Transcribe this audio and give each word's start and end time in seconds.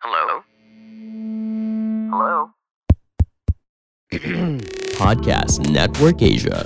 Hello? 0.00 0.40
Hello? 2.08 2.56
Podcast 4.96 5.60
Network 5.68 6.24
Asia. 6.24 6.64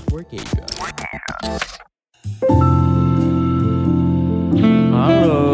Halo. 4.94 5.50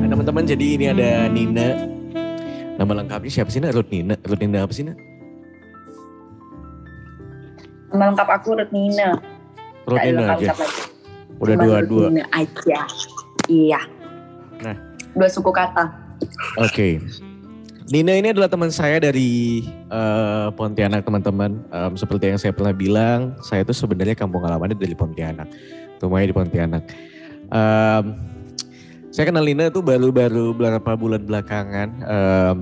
Eh, 0.00 0.08
teman-teman 0.08 0.48
jadi 0.48 0.66
ini 0.72 0.88
ada 0.88 1.28
Nina. 1.28 1.91
Nama 2.82 2.98
lengkapnya 2.98 3.30
siapa 3.30 3.46
sih 3.54 3.62
Nak? 3.62 3.78
Ruth 3.78 3.94
Nina. 3.94 4.18
Ruth 4.26 4.42
Nina 4.42 4.66
apa 4.66 4.74
sih 4.74 4.82
Nak? 4.82 4.98
Nama 7.94 8.10
lengkap 8.10 8.28
aku 8.34 8.58
Ruth 8.58 8.74
Nina. 8.74 9.22
Ruth 9.86 9.94
Nggak 9.94 10.02
ada 10.02 10.10
Nina 10.10 10.22
lengkap 10.34 10.38
aja. 10.42 10.54
Udah 11.38 11.54
dua-dua. 11.62 12.06
Aja. 12.34 12.80
Iya. 13.46 13.80
Nah. 14.66 14.74
Dua 15.14 15.30
suku 15.30 15.54
kata. 15.54 15.94
Oke. 16.58 16.98
Nina 17.86 18.18
ini 18.18 18.34
adalah 18.34 18.50
teman 18.50 18.74
saya 18.74 18.98
dari 18.98 19.62
eh, 19.70 20.48
Pontianak 20.58 21.06
teman-teman. 21.06 21.62
Em, 21.70 21.94
seperti 21.94 22.34
yang 22.34 22.38
saya 22.42 22.50
pernah 22.50 22.74
bilang, 22.74 23.38
saya 23.46 23.62
tuh 23.62 23.78
sebenarnya 23.78 24.18
kampung 24.18 24.42
halamannya 24.42 24.74
dari 24.74 24.98
Pontianak. 24.98 25.46
Rumahnya 26.02 26.26
di 26.26 26.34
Pontianak. 26.34 26.82
Em, 27.46 28.04
saya 29.12 29.28
kenal 29.28 29.44
Nina 29.44 29.68
tuh 29.68 29.84
baru-baru 29.84 30.56
beberapa 30.56 30.96
bulan 30.96 31.20
belakangan. 31.20 31.88
em, 32.00 32.58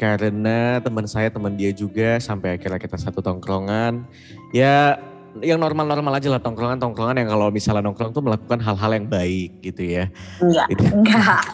karena 0.00 0.80
teman 0.80 1.04
saya, 1.06 1.28
teman 1.28 1.54
dia 1.54 1.70
juga 1.70 2.16
sampai 2.18 2.56
akhirnya 2.56 2.80
kita 2.80 2.96
satu 2.96 3.20
tongkrongan. 3.20 4.02
Ya 4.50 4.96
yang 5.40 5.60
normal-normal 5.60 6.20
aja 6.20 6.28
lah 6.28 6.40
tongkrongan-tongkrongan 6.40 7.16
yang 7.24 7.28
kalau 7.32 7.48
misalnya 7.48 7.84
nongkrong 7.88 8.12
tuh 8.12 8.20
melakukan 8.20 8.60
hal-hal 8.60 8.90
yang 8.96 9.06
baik 9.08 9.60
gitu 9.60 9.82
ya. 9.84 10.04
Enggak. 10.40 10.66
Gitu. 10.72 10.84
Enggak. 10.92 11.44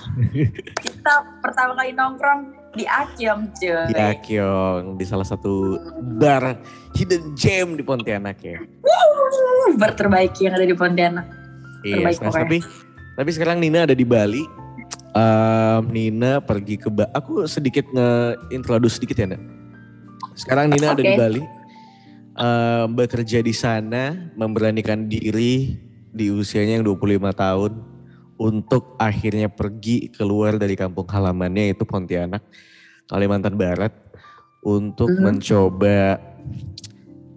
Kita 0.86 1.12
pertama 1.42 1.78
kali 1.78 1.90
nongkrong 1.94 2.40
di 2.74 2.84
Akyong 2.86 3.50
cuy. 3.58 3.90
di 3.90 3.94
Akyong 3.98 4.98
di 4.98 5.04
salah 5.06 5.26
satu 5.26 5.78
bar 6.18 6.58
hidden 6.94 7.34
gem 7.34 7.74
di 7.74 7.82
Pontianak 7.82 8.38
ya. 8.42 8.62
Uh, 8.62 9.74
bar 9.74 9.94
terbaik 9.94 10.34
yang 10.38 10.54
ada 10.54 10.66
di 10.66 10.74
Pontianak. 10.74 11.26
Iya, 11.86 12.02
Terbaik 12.02 12.18
nah, 12.18 12.26
pokoknya. 12.30 12.42
tapi 12.46 12.58
tapi 13.18 13.34
sekarang 13.34 13.58
Nina 13.58 13.82
ada 13.82 13.98
di 13.98 14.06
Bali. 14.06 14.46
Em, 15.10 15.82
Nina 15.90 16.38
pergi 16.38 16.78
ke 16.78 16.86
Bali. 16.86 17.10
Aku 17.18 17.42
sedikit 17.50 17.82
nge-introduce 17.90 19.02
sedikit 19.02 19.18
ya, 19.18 19.34
Nak. 19.34 19.42
Sekarang 20.38 20.70
Nina 20.70 20.94
ada 20.94 21.02
di. 21.02 21.18
Bali. 21.18 21.42
Em, 22.38 22.86
bekerja 22.94 23.42
di 23.42 23.50
sana, 23.50 24.14
memberanikan 24.38 25.10
diri 25.10 25.74
di 26.14 26.30
usianya 26.30 26.78
yang 26.78 26.86
25 26.86 27.34
tahun 27.34 27.82
untuk 28.38 28.94
akhirnya 29.02 29.50
pergi 29.50 30.14
keluar 30.14 30.54
dari 30.54 30.78
kampung 30.78 31.10
halamannya 31.10 31.74
yaitu 31.74 31.82
Pontianak, 31.82 32.46
Kalimantan 33.10 33.58
Barat 33.58 33.90
untuk 34.62 35.10
Mhm. 35.10 35.22
mencoba 35.26 36.22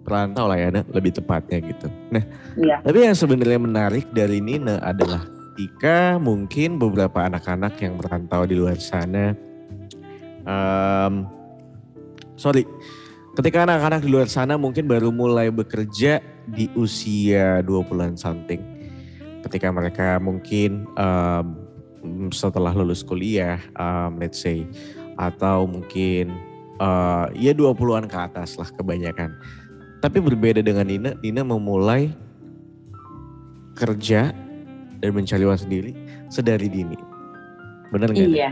perantau 0.06 0.46
lah 0.46 0.58
ya, 0.62 0.70
lebih 0.94 1.10
tepatnya 1.10 1.58
gitu. 1.58 1.90
Nah, 2.14 2.22
Iya. 2.54 2.78
tapi 2.86 2.98
yang 3.02 3.18
sebenarnya 3.18 3.58
menarik 3.58 4.06
dari 4.14 4.38
Nina 4.38 4.78
adalah 4.78 5.26
ketika 5.52 6.16
mungkin 6.16 6.80
beberapa 6.80 7.28
anak-anak 7.28 7.76
yang 7.76 8.00
merantau 8.00 8.48
di 8.48 8.56
luar 8.56 8.80
sana, 8.80 9.36
em, 10.48 11.28
sorry, 12.40 12.64
ketika 13.36 13.68
anak-anak 13.68 14.00
di 14.00 14.08
luar 14.08 14.32
sana 14.32 14.56
mungkin 14.56 14.88
baru 14.88 15.12
mulai 15.12 15.52
bekerja 15.52 16.24
di 16.48 16.72
usia 16.72 17.60
20-an 17.68 18.16
something, 18.16 18.64
ketika 19.44 19.68
mereka 19.68 20.16
mungkin 20.16 20.88
em, 20.96 21.46
setelah 22.32 22.72
lulus 22.72 23.04
kuliah, 23.04 23.60
em, 23.76 24.16
let's 24.16 24.40
say, 24.40 24.64
atau 25.20 25.68
mungkin 25.68 26.32
eh, 26.80 27.26
ya 27.36 27.52
20-an 27.52 28.08
ke 28.08 28.16
atas 28.16 28.56
lah 28.56 28.72
kebanyakan. 28.72 29.36
Tapi 30.00 30.18
berbeda 30.18 30.64
dengan 30.64 30.88
Nina, 30.88 31.12
Nina 31.20 31.44
memulai 31.44 32.10
kerja 33.76 34.34
dan 35.02 35.10
mencari 35.10 35.42
uang 35.42 35.58
sendiri 35.58 35.90
sedari 36.28 36.66
dini. 36.66 36.94
Benar 37.90 38.08
nggak? 38.08 38.24
Iya. 38.24 38.50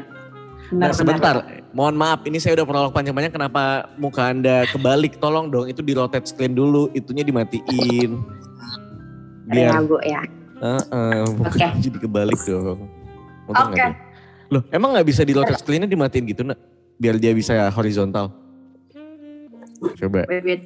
Nah 0.70 0.86
Benar, 0.86 0.90
sebentar, 0.92 1.34
benar. 1.40 1.66
mohon 1.72 1.94
maaf 1.94 2.20
ini 2.24 2.36
saya 2.36 2.54
udah 2.54 2.66
prolog 2.68 2.92
panjang-panjang 2.92 3.32
kenapa 3.32 3.62
muka 3.96 4.28
anda 4.28 4.66
kebalik 4.68 5.18
tolong 5.18 5.48
dong 5.48 5.66
itu 5.66 5.80
di 5.80 5.94
rotate 5.94 6.26
screen 6.26 6.52
dulu 6.52 6.90
itunya 6.92 7.22
dimatiin 7.22 8.18
biar 9.48 9.74
Ragu 9.76 9.98
ya. 10.00 10.22
Heeh, 10.60 11.26
muka 11.32 11.50
Oke. 11.56 11.66
jadi 11.80 11.98
kebalik 11.98 12.38
dong 12.44 12.86
Oke. 13.46 13.56
nggak 13.66 13.88
deh. 13.88 13.94
loh 14.46 14.62
emang 14.70 14.94
nggak 14.94 15.06
bisa 15.06 15.22
di 15.22 15.32
rotate 15.32 15.58
screennya 15.58 15.86
dimatiin 15.86 16.24
gitu 16.28 16.42
nak 16.44 16.58
biar 16.96 17.18
dia 17.18 17.32
bisa 17.32 17.66
horizontal 17.70 18.30
coba 19.96 20.22
Wait, 20.28 20.44
wait. 20.44 20.62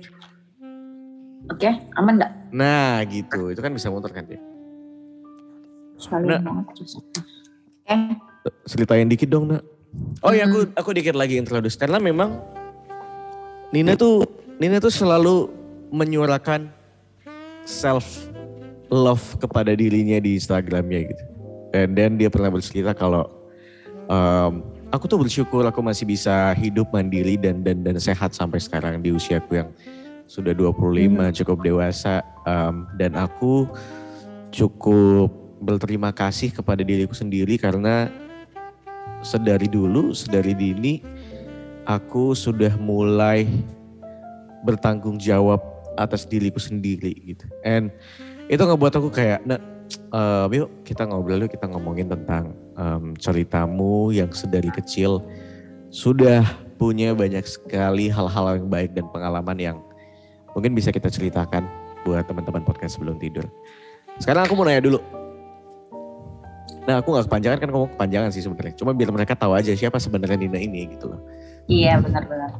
Oke, 1.48 1.70
aman 1.94 2.18
enggak? 2.18 2.32
nah 2.50 3.00
gitu 3.04 3.48
itu 3.48 3.60
kan 3.60 3.72
bisa 3.72 3.88
muter 3.88 4.10
kan 4.10 4.24
dia 4.24 4.36
Sekali 5.96 6.26
Nah. 6.28 6.40
banget. 6.42 6.66
susah. 6.76 7.02
Oke. 7.84 7.96
ceritain 8.68 9.08
dikit 9.08 9.28
dong 9.28 9.48
nak. 9.48 9.62
Oh 10.20 10.34
ya 10.34 10.44
aku 10.44 10.68
aku 10.74 10.90
dikit 10.92 11.14
lagi 11.14 11.38
introduce 11.38 11.78
karena 11.78 11.96
memang 11.96 12.40
Nina 13.70 13.94
tuh 13.94 14.26
Nina 14.58 14.78
tuh 14.78 14.92
selalu 14.92 15.48
menyuarakan 15.88 16.68
self 17.64 18.28
love 18.88 19.22
kepada 19.40 19.72
dirinya 19.72 20.20
di 20.20 20.36
Instagramnya 20.36 21.08
gitu. 21.08 21.24
And 21.72 21.96
then 21.96 22.20
dia 22.20 22.28
pernah 22.28 22.52
bercerita 22.52 22.92
kalau 22.92 23.26
em, 24.06 24.60
aku 24.92 25.08
tuh 25.08 25.18
bersyukur 25.24 25.64
aku 25.64 25.80
masih 25.80 26.04
bisa 26.04 26.52
hidup 26.54 26.92
mandiri 26.92 27.34
dan 27.34 27.64
dan 27.64 27.80
dan 27.82 27.96
sehat 27.96 28.36
sampai 28.36 28.60
sekarang 28.60 29.00
di 29.00 29.10
usiaku 29.10 29.62
yang 29.62 29.70
sudah 30.26 30.52
25 30.52 30.74
cukup 31.42 31.58
dewasa 31.64 32.20
Em, 32.44 32.84
dan 33.00 33.16
aku 33.16 33.64
cukup 34.52 35.32
berterima 35.64 36.12
kasih 36.12 36.52
kepada 36.52 36.84
diriku 36.84 37.16
sendiri 37.16 37.56
karena 37.56 38.12
sedari 39.24 39.64
dulu, 39.64 40.12
sedari 40.12 40.52
dini 40.52 41.00
aku 41.88 42.36
sudah 42.36 42.76
mulai 42.76 43.48
bertanggung 44.64 45.16
jawab 45.16 45.60
atas 45.96 46.28
diriku 46.28 46.60
sendiri 46.60 47.16
gitu. 47.34 47.48
And 47.64 47.88
itu 48.52 48.60
ngebuat 48.60 49.00
aku 49.00 49.08
kayak, 49.08 49.40
nah, 49.48 49.60
em, 50.12 50.48
yuk 50.52 50.68
kita 50.84 51.08
ngobrol 51.08 51.48
yuk 51.48 51.52
kita 51.52 51.64
ngomongin 51.72 52.12
tentang 52.12 52.52
em, 52.76 53.16
ceritamu 53.16 54.12
yang 54.12 54.28
sedari 54.36 54.68
kecil 54.68 55.24
sudah 55.88 56.44
punya 56.76 57.14
banyak 57.14 57.46
sekali 57.46 58.10
hal-hal 58.10 58.58
yang 58.58 58.68
baik 58.68 58.92
dan 58.92 59.06
pengalaman 59.14 59.56
yang 59.56 59.76
mungkin 60.52 60.74
bisa 60.74 60.90
kita 60.90 61.06
ceritakan 61.08 61.64
buat 62.04 62.26
teman-teman 62.28 62.66
podcast 62.66 62.98
sebelum 63.00 63.16
tidur. 63.16 63.46
Sekarang 64.20 64.44
aku 64.44 64.54
mau 64.58 64.66
nanya 64.66 64.84
dulu. 64.84 65.23
Nah 66.84 67.00
aku 67.00 67.16
gak 67.16 67.26
kepanjangan 67.28 67.58
kan 67.60 67.68
ngomong 67.72 67.90
kepanjangan 67.96 68.30
sih 68.32 68.44
sebenarnya. 68.44 68.74
Cuma 68.76 68.92
biar 68.92 69.08
mereka 69.08 69.32
tahu 69.32 69.56
aja 69.56 69.72
siapa 69.72 69.96
sebenarnya 69.96 70.36
Nina 70.36 70.60
ini 70.60 70.92
gitu 70.92 71.08
loh. 71.08 71.20
Iya, 71.64 71.96
benar-benar. 71.96 72.52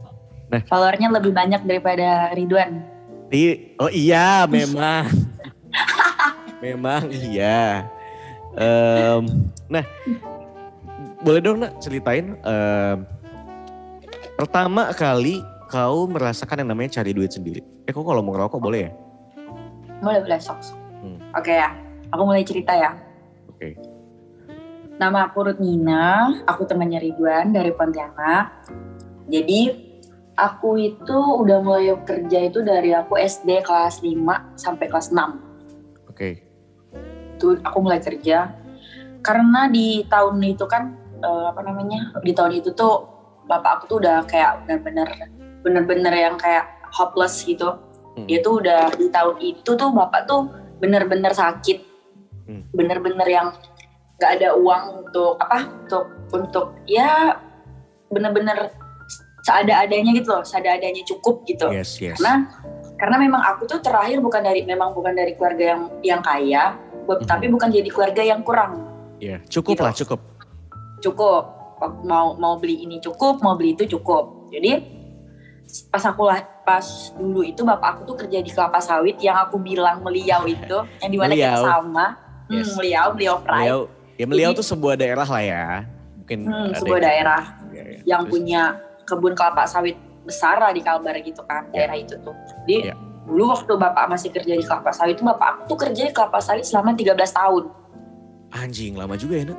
Nah. 0.48 0.62
Followernya 0.64 1.08
lebih 1.12 1.32
banyak 1.36 1.60
daripada 1.68 2.32
Ridwan. 2.32 2.80
Di, 3.28 3.76
oh 3.80 3.92
iya 3.92 4.48
memang. 4.48 5.08
memang 6.64 7.08
iya. 7.12 7.84
Em, 8.54 9.50
nah 9.66 9.84
boleh 11.20 11.41
dong 11.42 11.60
nak 11.60 11.76
ceritain. 11.82 12.36
em, 12.38 12.98
pertama 14.41 14.94
kali 14.96 15.44
kau 15.68 16.06
merasakan 16.09 16.65
yang 16.65 16.70
namanya 16.72 17.00
cari 17.00 17.12
duit 17.12 17.32
sendiri. 17.34 17.60
Eh 17.84 17.92
kok 17.92 18.04
kalau 18.06 18.24
mau 18.24 18.32
ngerokok 18.32 18.60
boleh 18.60 18.88
ya? 18.88 18.92
Boleh, 20.00 20.20
boleh, 20.24 20.38
sok. 20.41 20.60
sok. 20.65 20.78
Hmm. 21.04 21.18
Oke 21.36 21.53
ya, 21.53 21.77
aku 22.09 22.22
mulai 22.24 22.44
cerita 22.47 22.72
ya. 22.72 22.97
Oke. 23.50 23.93
Nama 24.94 25.26
aku 25.26 25.50
Ruth 25.50 25.58
Nina, 25.58 26.30
aku 26.46 26.70
temannya 26.70 27.02
Ridwan 27.02 27.50
dari 27.50 27.74
Pontianak. 27.74 28.70
Jadi 29.26 29.74
aku 30.38 30.78
itu 30.78 31.18
udah 31.18 31.58
mulai 31.58 31.91
kerja 32.06 32.38
itu 32.46 32.62
dari 32.62 32.94
aku 32.94 33.18
SD 33.18 33.66
kelas 33.66 34.06
5 34.06 34.54
sampai 34.54 34.86
kelas 34.86 35.10
6. 35.10 36.06
Oke. 36.06 36.46
Itu 37.34 37.58
aku 37.58 37.78
mulai 37.82 37.98
kerja. 37.98 38.54
Karena 39.18 39.66
di 39.66 40.06
tahun 40.06 40.38
itu 40.46 40.62
kan 40.70 40.94
eh, 41.18 41.46
apa 41.50 41.60
namanya? 41.66 42.14
Di 42.22 42.30
tahun 42.30 42.62
itu 42.62 42.70
tuh 42.78 43.10
bapak 43.50 43.82
aku 43.82 43.84
tuh 43.91 43.98
udah 43.98 44.22
kayak 44.30 44.62
bener-bener 44.62 45.08
bener-bener 45.66 46.14
yang 46.14 46.38
kayak 46.38 46.70
hopeless 46.94 47.42
gitu. 47.42 47.82
Hmm. 48.14 48.30
Dia 48.30 48.38
tuh 48.46 48.62
udah 48.62 48.94
di 48.94 49.10
tahun 49.10 49.42
itu 49.42 49.70
tuh 49.74 49.91
bapak 49.91 50.30
tuh 50.30 50.54
bener-bener 50.78 51.34
sakit. 51.34 51.82
Hmm. 52.46 52.62
Bener-bener 52.70 53.26
yang 53.26 53.50
nggak 54.16 54.31
ada 54.41 54.49
uang 54.55 54.84
untuk 55.05 55.37
apa? 55.39 55.59
Untuk 55.87 56.05
untuk 56.33 56.66
ya 56.87 57.39
bener-bener 58.09 58.71
seada-adanya 59.43 60.11
gitu 60.16 60.28
loh, 60.33 60.45
seada-adanya 60.45 61.03
cukup 61.05 61.45
gitu. 61.45 61.69
Yes, 61.69 62.01
yes. 62.01 62.16
Karena 62.16 62.49
karena 62.97 63.16
memang 63.19 63.43
aku 63.45 63.66
tuh 63.66 63.83
terakhir 63.83 64.22
bukan 64.22 64.41
dari 64.41 64.65
memang 64.65 64.95
bukan 64.97 65.13
dari 65.13 65.37
keluarga 65.37 65.77
yang 65.77 65.83
yang 66.01 66.21
kaya, 66.25 66.78
Mhm. 67.05 67.27
tapi 67.28 67.47
bukan 67.53 67.69
jadi 67.69 67.89
keluarga 67.91 68.22
yang 68.25 68.41
kurang. 68.41 68.81
Iya, 69.21 69.45
cukup 69.47 69.77
gitu. 69.77 69.83
lah, 69.84 69.95
cukup. 69.95 70.21
Cukup. 71.01 71.43
Mau 72.07 72.39
mau 72.39 72.57
beli 72.57 72.81
ini 72.81 72.97
cukup, 72.99 73.45
mau 73.45 73.53
beli 73.55 73.77
itu 73.77 73.84
cukup. 73.91 74.49
Jadi 74.49 74.72
pas 75.91 76.01
aku 76.01 76.22
lah 76.25 76.41
pas 76.63 76.87
dulu 77.13 77.43
itu 77.43 77.61
bapak 77.61 77.99
aku 77.99 78.01
tuh 78.07 78.16
kerja 78.25 78.39
di 78.41 78.49
kelapa 78.49 78.78
sawit 78.78 79.19
yang 79.19 79.37
aku 79.37 79.59
bilang 79.59 80.01
meliau 80.01 80.45
itu 80.47 80.77
yang 81.03 81.11
di 81.11 81.19
mana 81.19 81.33
kita 81.34 81.51
Meliau. 81.51 81.65
sama 81.66 82.07
Yes. 82.47 82.69
hmm, 82.69 82.72
meliau 82.78 83.05
beliau 83.11 83.34
pride 83.41 83.65
Meliau, 83.65 83.81
ya 84.15 84.25
Meliau 84.25 84.51
Jadi- 84.51 84.59
tuh 84.61 84.66
sebuah 84.66 84.95
daerah 84.95 85.27
lah 85.27 85.43
ya. 85.43 85.66
Mungkin 86.19 86.39
Hmm, 86.45 86.72
sebuah 86.72 86.99
yang- 86.99 87.05
daerah 87.05 87.43
iya. 87.69 87.83
yang 88.07 88.22
Terus- 88.25 88.33
punya 88.33 88.63
kebun 89.05 89.33
kelapa 89.34 89.63
sawit 89.65 89.95
besar 90.25 90.57
lah 90.57 90.72
di 90.72 90.81
Kalbar 90.81 91.21
gitu 91.21 91.45
kan 91.45 91.69
Ya. 91.69 91.84
daerah 91.84 91.97
itu 91.97 92.16
tuh. 92.19 92.33
Jadi 92.65 92.89
Ya. 92.89 92.95
dulu 93.25 93.51
waktu 93.51 93.72
bapak 93.75 94.05
masih 94.07 94.28
kerja 94.31 94.53
di 94.53 94.65
kelapa 94.65 94.89
sawit 94.89 95.15
itu 95.15 95.22
bapak 95.22 95.47
aku 95.47 95.61
tuh 95.69 95.78
kerja 95.83 96.03
di 96.03 96.13
kelapa 96.13 96.41
sawit 96.41 96.65
selama 96.65 96.93
13 96.93 97.31
tahun. 97.31 97.65
anjing 98.55 98.95
lama 98.95 99.19
juga 99.19 99.34
ya, 99.34 99.45
Nak. 99.51 99.59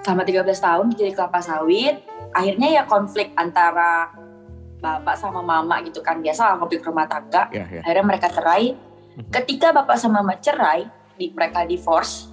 Selama 0.00 0.22
13 0.22 0.62
tahun 0.62 0.86
kerja 0.88 1.04
di 1.04 1.14
kelapa 1.14 1.42
sawit, 1.42 1.98
akhirnya 2.30 2.68
ya 2.70 2.82
konflik 2.86 3.34
antara 3.34 4.06
bapak 4.78 5.16
sama 5.16 5.42
mama 5.42 5.82
gitu 5.82 5.98
kan 5.98 6.22
biasa 6.22 6.54
lah 6.54 6.56
konflik 6.56 6.84
rumah 6.84 7.04
tangga. 7.04 7.50
Ya, 7.50 7.66
ya. 7.66 7.82
Akhirnya 7.82 8.04
mereka 8.06 8.30
cerai. 8.30 8.78
Mhm. 9.16 9.32
Ketika 9.32 9.72
bapak 9.72 9.98
sama 9.98 10.22
mama 10.22 10.38
cerai, 10.38 10.86
di, 11.14 11.34
mereka 11.34 11.66
divorce. 11.66 12.30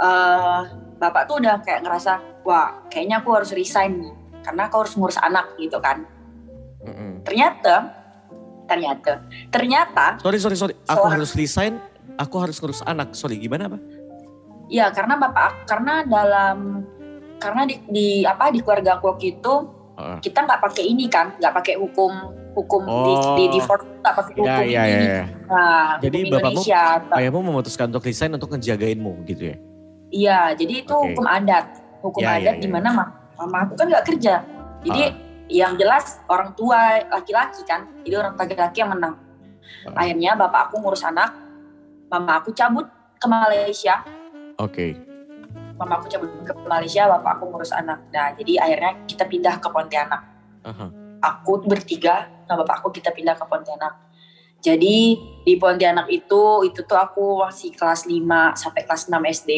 Eh 0.00 0.60
bapak 0.96 1.22
tuh 1.24 1.38
udah 1.38 1.60
kayak 1.60 1.80
ngerasa, 1.80 2.12
wah 2.42 2.84
kayaknya 2.86 3.20
aku 3.20 3.30
harus 3.32 3.50
resign 3.50 4.00
nih, 4.00 4.12
karena 4.42 4.66
aku 4.66 4.76
harus 4.80 4.92
ngurus 4.94 5.18
anak 5.18 5.52
gitu 5.56 5.76
kan. 5.78 6.04
Mm-mm. 6.80 7.20
ternyata 7.22 7.92
ternyata 8.64 9.20
ternyata 9.48 10.16
Sorry, 10.16 10.38
sorry, 10.38 10.56
sorry. 10.56 10.72
Aku 10.82 10.96
Seorang- 10.96 11.12
harus 11.12 11.30
resign. 11.34 11.72
Aku 12.16 12.36
harus 12.36 12.56
ngurus 12.56 12.80
anak. 12.82 13.12
Sorry, 13.12 13.36
gimana 13.36 13.66
apa? 13.66 13.78
ya 14.66 14.86
karena 14.88 15.18
bapak 15.18 15.66
karena 15.66 16.06
dalam 16.06 16.86
karena 17.36 17.66
di, 17.66 17.74
di 17.90 18.08
apa 18.22 18.48
di 18.48 18.62
keluarga 18.62 18.96
aku 18.96 19.10
waktu 19.10 19.34
itu 19.34 19.54
Heeh. 19.98 20.18
kita 20.22 20.46
nggak 20.46 20.60
pakai 20.62 20.84
ini 20.86 21.10
kan 21.10 21.34
nggak 21.34 21.50
pakai 21.52 21.74
hukum 21.74 22.12
hukum 22.54 22.82
di, 22.86 23.12
Oh. 23.12 23.34
di 23.34 23.44
divorce 23.50 23.82
nggak 23.98 24.14
pakai 24.14 24.32
Ya, 24.32 24.38
hukum 24.38 24.62
ya, 24.62 24.70
ya, 24.70 24.82
ini 24.86 25.06
ya. 25.10 25.22
nah 25.44 25.88
Jadi 25.98 26.18
hukum 26.22 26.32
bapakmu- 26.38 26.64
Ayahmu 27.12 27.40
memutuskan 27.42 27.90
untuk 27.90 28.06
resign 28.06 28.30
untuk 28.30 28.46
ngejagainmu 28.48 29.12
gitu 29.26 29.42
ya? 29.50 29.56
Iya 30.10 30.52
jadi 30.52 30.84
itu 30.84 30.92
Oke. 30.92 31.14
hukum 31.14 31.26
adat 31.26 31.66
hukum 32.00 32.20
Ya, 32.20 32.36
ya, 32.36 32.38
adat 32.42 32.56
ya. 32.58 32.62
di 32.62 32.68
mana 32.68 32.88
ma- 32.90 33.12
mama 33.36 33.56
aku 33.64 33.74
kan 33.74 33.86
nggak 33.86 34.06
kerja 34.06 34.34
jadi 34.82 35.02
Ah. 35.06 35.10
yang 35.46 35.72
jelas 35.74 36.18
orang 36.26 36.54
tua 36.54 36.78
laki-laki 37.08 37.62
kan 37.64 37.88
jadi 38.02 38.14
orang 38.18 38.34
laki-laki 38.34 38.78
yang 38.78 38.90
menang 38.90 39.16
Ah. 39.88 40.02
akhirnya 40.02 40.34
bapak 40.34 40.68
aku 40.68 40.78
ngurus 40.78 41.02
anak 41.02 41.30
mama 42.06 42.38
aku 42.38 42.50
cabut 42.50 42.86
ke 43.16 43.26
Malaysia 43.26 44.02
Oke. 44.56 44.92
mama 45.74 45.96
aku 45.96 46.12
cabut 46.12 46.28
ke 46.44 46.52
Malaysia, 46.60 47.08
bapak 47.08 47.40
aku 47.40 47.48
ngurus 47.48 47.72
anak. 47.72 48.04
Nah, 48.12 48.36
jadi 48.36 48.60
akhirnya 48.60 49.00
kita 49.08 49.24
pindah 49.24 49.56
ke 49.56 49.68
Pontianak. 49.72 50.20
Aha. 50.60 50.92
Aku 51.24 51.64
bertiga 51.64 52.28
sama 52.44 52.60
bapak 52.60 52.84
aku 52.84 52.92
kita 52.92 53.08
pindah 53.08 53.32
ke 53.32 53.48
Pontianak. 53.48 53.96
Jadi 54.60 55.16
di 55.40 55.54
Pontianak 55.56 56.12
itu, 56.12 56.68
itu 56.68 56.84
tuh 56.84 57.00
aku 57.00 57.40
masih 57.40 57.72
kelas 57.72 58.04
5 58.04 58.52
sampai 58.52 58.84
kelas 58.84 59.08
6 59.08 59.24
SD. 59.24 59.50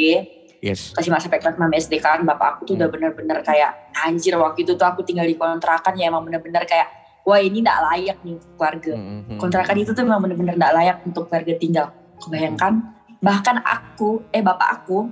Yes. 0.63 0.95
5 0.95 1.19
sampai 1.19 1.43
kelas 1.43 1.59
6 1.59 1.75
SD 1.75 1.99
kan, 1.99 2.23
bapak 2.23 2.57
aku 2.57 2.71
tuh 2.71 2.75
udah 2.79 2.87
Hmm. 2.87 2.95
bener-bener 2.95 3.43
kayak, 3.43 3.91
anjir 3.99 4.39
waktu 4.39 4.63
itu 4.63 4.79
tuh 4.79 4.87
aku 4.87 5.03
tinggal 5.03 5.27
di 5.27 5.35
kontrakan 5.35 5.99
ya 5.99 6.07
emang 6.07 6.23
bener-bener 6.23 6.63
kayak, 6.63 6.87
wah 7.27 7.43
ini 7.43 7.67
gak 7.67 7.83
layak 7.91 8.19
nih 8.23 8.39
untuk 8.39 8.51
keluarga. 8.55 8.95
Mm-mm. 8.95 9.39
Kontrakan 9.43 9.77
itu 9.83 9.91
tuh 9.91 10.07
emang 10.07 10.23
bener-bener 10.23 10.55
gak 10.55 10.75
layak 10.75 10.97
untuk 11.03 11.27
keluarga 11.27 11.55
tinggal. 11.59 11.87
Kebayangkan, 12.23 12.73
bahkan 13.19 13.59
aku, 13.67 14.23
eh 14.31 14.39
bapak 14.39 14.87
aku, 14.87 15.11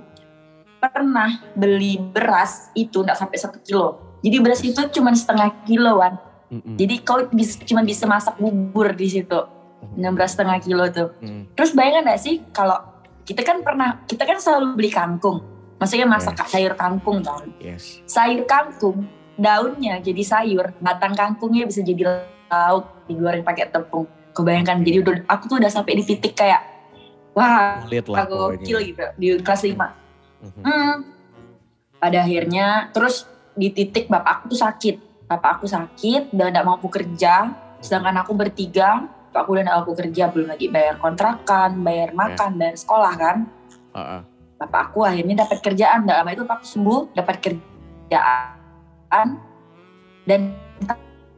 pernah 0.81 1.29
beli 1.53 1.99
beras 1.99 2.71
itu 2.73 3.05
nggak 3.05 3.13
sampai 3.13 3.37
satu 3.37 3.59
kilo. 3.61 4.17
Jadi 4.25 4.37
beras 4.41 4.61
itu 4.65 4.81
cuma 4.95 5.13
setengah 5.13 5.51
kiloan. 5.67 6.17
Mm-mm. 6.51 6.75
Jadi 6.79 6.95
kau 7.03 7.21
bisa, 7.31 7.59
cuma 7.67 7.83
bisa 7.83 8.07
masak 8.07 8.39
bubur 8.39 8.91
di 8.95 9.07
situ. 9.07 9.39
Dengan 9.95 10.13
beras 10.13 10.37
setengah 10.37 10.61
kilo 10.61 10.87
tuh. 10.93 11.09
Mm. 11.19 11.51
Terus 11.57 11.71
bayangkan 11.73 12.15
gak 12.15 12.21
sih 12.21 12.43
kalau 12.53 12.90
kita 13.25 13.41
kan 13.45 13.61
pernah, 13.61 14.01
kita 14.05 14.23
kan 14.25 14.37
selalu 14.41 14.77
beli 14.77 14.91
kangkung. 14.91 15.41
Maksudnya 15.81 16.05
masak 16.05 16.37
sayur 16.45 16.77
kangkung 16.77 17.25
kan. 17.25 17.49
Yes. 17.57 18.01
Sayur 18.05 18.45
kangkung, 18.45 19.09
daunnya 19.33 19.97
jadi 19.97 20.21
sayur, 20.21 20.77
batang 20.77 21.17
kangkungnya 21.17 21.65
bisa 21.65 21.81
jadi 21.81 22.21
lauk, 22.49 22.85
digoreng 23.09 23.41
pakai 23.41 23.69
tepung. 23.73 24.05
Kebayangkan, 24.31 24.85
jadi 24.85 24.97
udah, 25.03 25.15
aku 25.27 25.43
tuh 25.49 25.57
udah 25.59 25.71
sampai 25.73 25.99
di 25.99 26.03
titik 26.07 26.37
kayak, 26.37 26.61
wah 27.35 27.83
aku 27.83 28.55
gokil 28.55 28.79
gitu 28.79 29.05
di 29.17 29.27
kelas 29.41 29.61
5. 29.65 29.75
Mhm. 30.41 30.61
Hmm. 30.61 30.95
Pada 32.01 32.17
akhirnya 32.25 32.89
terus 32.89 33.29
di 33.53 33.69
titik 33.69 34.09
bapak 34.09 34.41
aku 34.41 34.55
tuh 34.55 34.61
sakit. 34.61 34.95
Bapak 35.27 35.61
aku 35.61 35.65
sakit 35.69 36.33
dan 36.35 36.51
tidak 36.51 36.65
mampu 36.67 36.87
kerja. 36.91 37.55
Sedangkan 37.79 38.21
aku 38.21 38.35
bertiga, 38.35 39.07
aku 39.33 39.55
tidak 39.55 39.73
mampu 39.79 39.93
kerja. 39.95 40.23
Belum 40.27 40.47
lagi 40.49 40.67
bayar 40.67 40.95
kontrakan, 40.97 41.79
bayar 41.79 42.11
makan, 42.11 42.51
bayar 42.55 42.75
sekolah 42.75 43.13
kan. 43.15 43.37
Ah. 43.91 44.23
Bapak 44.57 44.91
aku 44.91 45.01
akhirnya 45.01 45.41
dapat 45.41 45.57
kerjaan. 45.59 46.05
Dalam 46.05 46.27
itu 46.27 46.43
bapak 46.43 46.61
aku 46.61 46.67
sembuh, 46.67 47.01
dapat 47.15 47.35
kerjaan. 47.39 49.27
Dan 50.21 50.41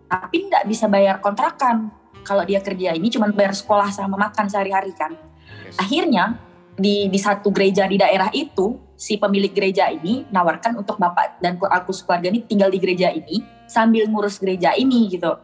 tapi 0.05 0.45
tidak 0.45 0.63
bisa 0.65 0.85
bayar 0.85 1.17
kontrakan. 1.17 1.89
Kalau 2.23 2.47
dia 2.47 2.63
kerja 2.63 2.95
ini 2.95 3.11
cuma 3.11 3.27
bayar 3.29 3.51
sekolah 3.51 3.91
sama 3.91 4.15
makan 4.15 4.47
sehari-hari 4.47 4.95
kan 4.95 5.11
Yes. 5.43 5.75
akhirnya 5.75 6.39
di 6.73 7.11
di 7.11 7.19
satu 7.19 7.51
gereja 7.51 7.83
di 7.83 7.99
daerah 7.99 8.31
itu 8.31 8.79
si 8.95 9.19
pemilik 9.19 9.51
gereja 9.51 9.91
ini 9.91 10.23
nawarkan 10.31 10.79
untuk 10.79 10.95
bapak 10.95 11.37
dan 11.37 11.59
ku- 11.59 11.67
aku 11.67 11.91
sekeluarga 11.91 12.31
ini 12.31 12.41
tinggal 12.41 12.71
di 12.71 12.79
gereja 12.79 13.11
ini 13.11 13.43
sambil 13.67 14.07
ngurus 14.07 14.39
gereja 14.39 14.71
ini 14.73 15.11
gitu 15.11 15.35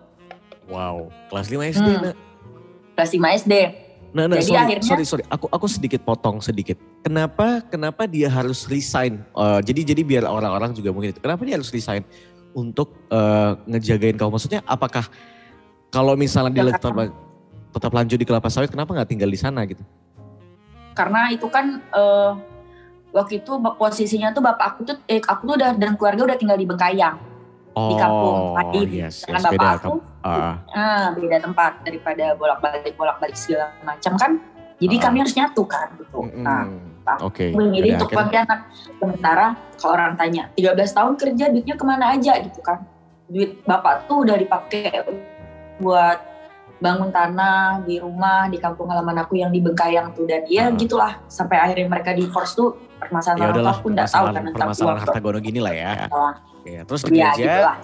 Wow. 0.70 1.10
Kelas 1.28 1.50
5 1.50 1.66
SD, 1.68 1.90
Hmm. 1.90 2.02
Nak. 2.06 2.16
Kelas 3.00 3.12
5 3.16 3.40
SD 3.40 3.54
Nah, 4.10 4.26
nah, 4.26 4.42
Jadi 4.42 4.50
sorry, 4.50 4.58
akhirnya- 4.58 4.90
sorry, 4.90 5.06
sorry. 5.06 5.24
Aku 5.30 5.46
aku 5.48 5.70
sedikit 5.70 6.02
potong 6.02 6.42
sedikit. 6.42 6.82
Kenapa 7.00 7.62
kenapa 7.64 8.10
dia 8.10 8.26
harus 8.26 8.66
resign? 8.66 9.22
Eh, 9.22 9.60
jadi 9.62 9.94
jadi 9.94 10.02
biar 10.02 10.24
orang-orang 10.26 10.74
juga 10.74 10.90
mungkin 10.90 11.14
itu. 11.14 11.22
Kenapa 11.22 11.46
dia 11.46 11.62
harus 11.62 11.70
resign 11.70 12.02
untuk 12.52 12.90
eh, 13.08 13.52
ngejagain 13.70 14.18
kamu? 14.18 14.34
Maksudnya 14.34 14.66
apakah 14.66 15.06
kalau 15.88 16.18
misalnya 16.18 16.50
dia 16.52 16.74
tetap 16.74 16.90
tetap 17.70 17.92
lanjut 17.94 18.18
di 18.18 18.26
kelapa 18.26 18.50
sawit, 18.50 18.74
kenapa 18.74 18.98
nggak 18.98 19.10
tinggal 19.10 19.30
di 19.30 19.38
sana 19.38 19.62
gitu? 19.64 19.86
karena 20.90 21.32
itu 21.32 21.48
kan 21.48 21.80
eh, 21.80 22.32
waktu 23.12 23.40
itu 23.40 23.52
posisinya 23.78 24.34
tuh 24.34 24.42
bapak 24.42 24.66
aku 24.74 24.80
tuh 24.84 24.98
eh, 25.06 25.22
aku 25.22 25.48
tuh 25.48 25.56
udah 25.56 25.72
dan 25.78 25.96
keluarga 25.96 26.34
udah 26.34 26.38
tinggal 26.38 26.58
di 26.58 26.66
Bengkayang 26.66 27.16
Oh, 27.72 27.96
kampung, 27.96 28.38
Padi. 28.58 29.00
yes, 29.00 29.24
Dengan 29.24 29.40
yes, 29.40 29.46
bapak 29.46 29.54
beda. 29.56 29.70
aku, 29.78 29.94
Kam- 29.94 30.04
ah, 30.22 30.56
ah 30.70 31.06
beda 31.12 31.38
tempat 31.40 31.80
daripada 31.82 32.36
bolak-balik 32.36 32.94
bolak-balik 32.94 33.36
segala 33.36 33.72
macam 33.82 34.14
kan 34.16 34.32
jadi 34.78 34.96
Ah. 34.96 35.02
kami 35.06 35.18
harus 35.20 35.34
nyatu 35.34 35.64
kan 35.64 35.88
gitu 35.96 36.20
mm-mm. 36.24 36.44
nah 36.44 36.64
Oke. 37.26 37.50
Memilih 37.50 37.98
pada 37.98 37.98
untuk 37.98 38.10
akhirnya- 38.14 38.46
Pontianak. 38.46 38.60
Sementara 39.02 39.46
kalau 39.82 39.94
orang 39.98 40.14
tanya, 40.14 40.44
13 40.54 40.94
tahun 40.94 41.18
kerja 41.18 41.50
duitnya 41.50 41.74
ke 41.74 41.82
mana 41.82 42.14
aja 42.14 42.38
gitu 42.38 42.62
kan. 42.62 42.86
Duit 43.26 43.66
bapak 43.66 44.06
tuh 44.06 44.22
udah 44.22 44.38
dipakai 44.38 44.94
buat 45.82 46.22
bangun 46.78 47.10
tanah 47.10 47.82
di 47.82 47.98
rumah 47.98 48.46
di 48.46 48.56
kampung 48.56 48.88
halaman 48.88 49.20
aku 49.20 49.36
yang 49.36 49.50
di 49.50 49.58
Bengkayang 49.58 50.14
tuh 50.14 50.24
dan 50.24 50.46
ya 50.46 50.70
Ah. 50.70 50.78
gitulah 50.78 51.18
sampai 51.26 51.58
akhirnya 51.58 51.90
mereka 51.90 52.14
divorce 52.14 52.54
tuh 52.54 52.78
ya 52.78 53.02
permasalahan 53.02 53.52
udahlah 53.52 53.74
aku 53.74 53.88
nggak 53.90 54.06
tahu 54.08 54.26
kan 54.28 54.42
tentang 54.46 54.54
permasalahan 54.70 55.00
harta 55.02 55.20
gono 55.20 55.40
gini 55.42 55.60
lah 55.60 55.74
ya. 55.74 55.92
Ah. 56.08 56.34
Oke, 56.62 56.72
terus 56.86 57.02
di 57.04 57.18
gereja, 57.18 57.34
gitulah. 57.42 57.78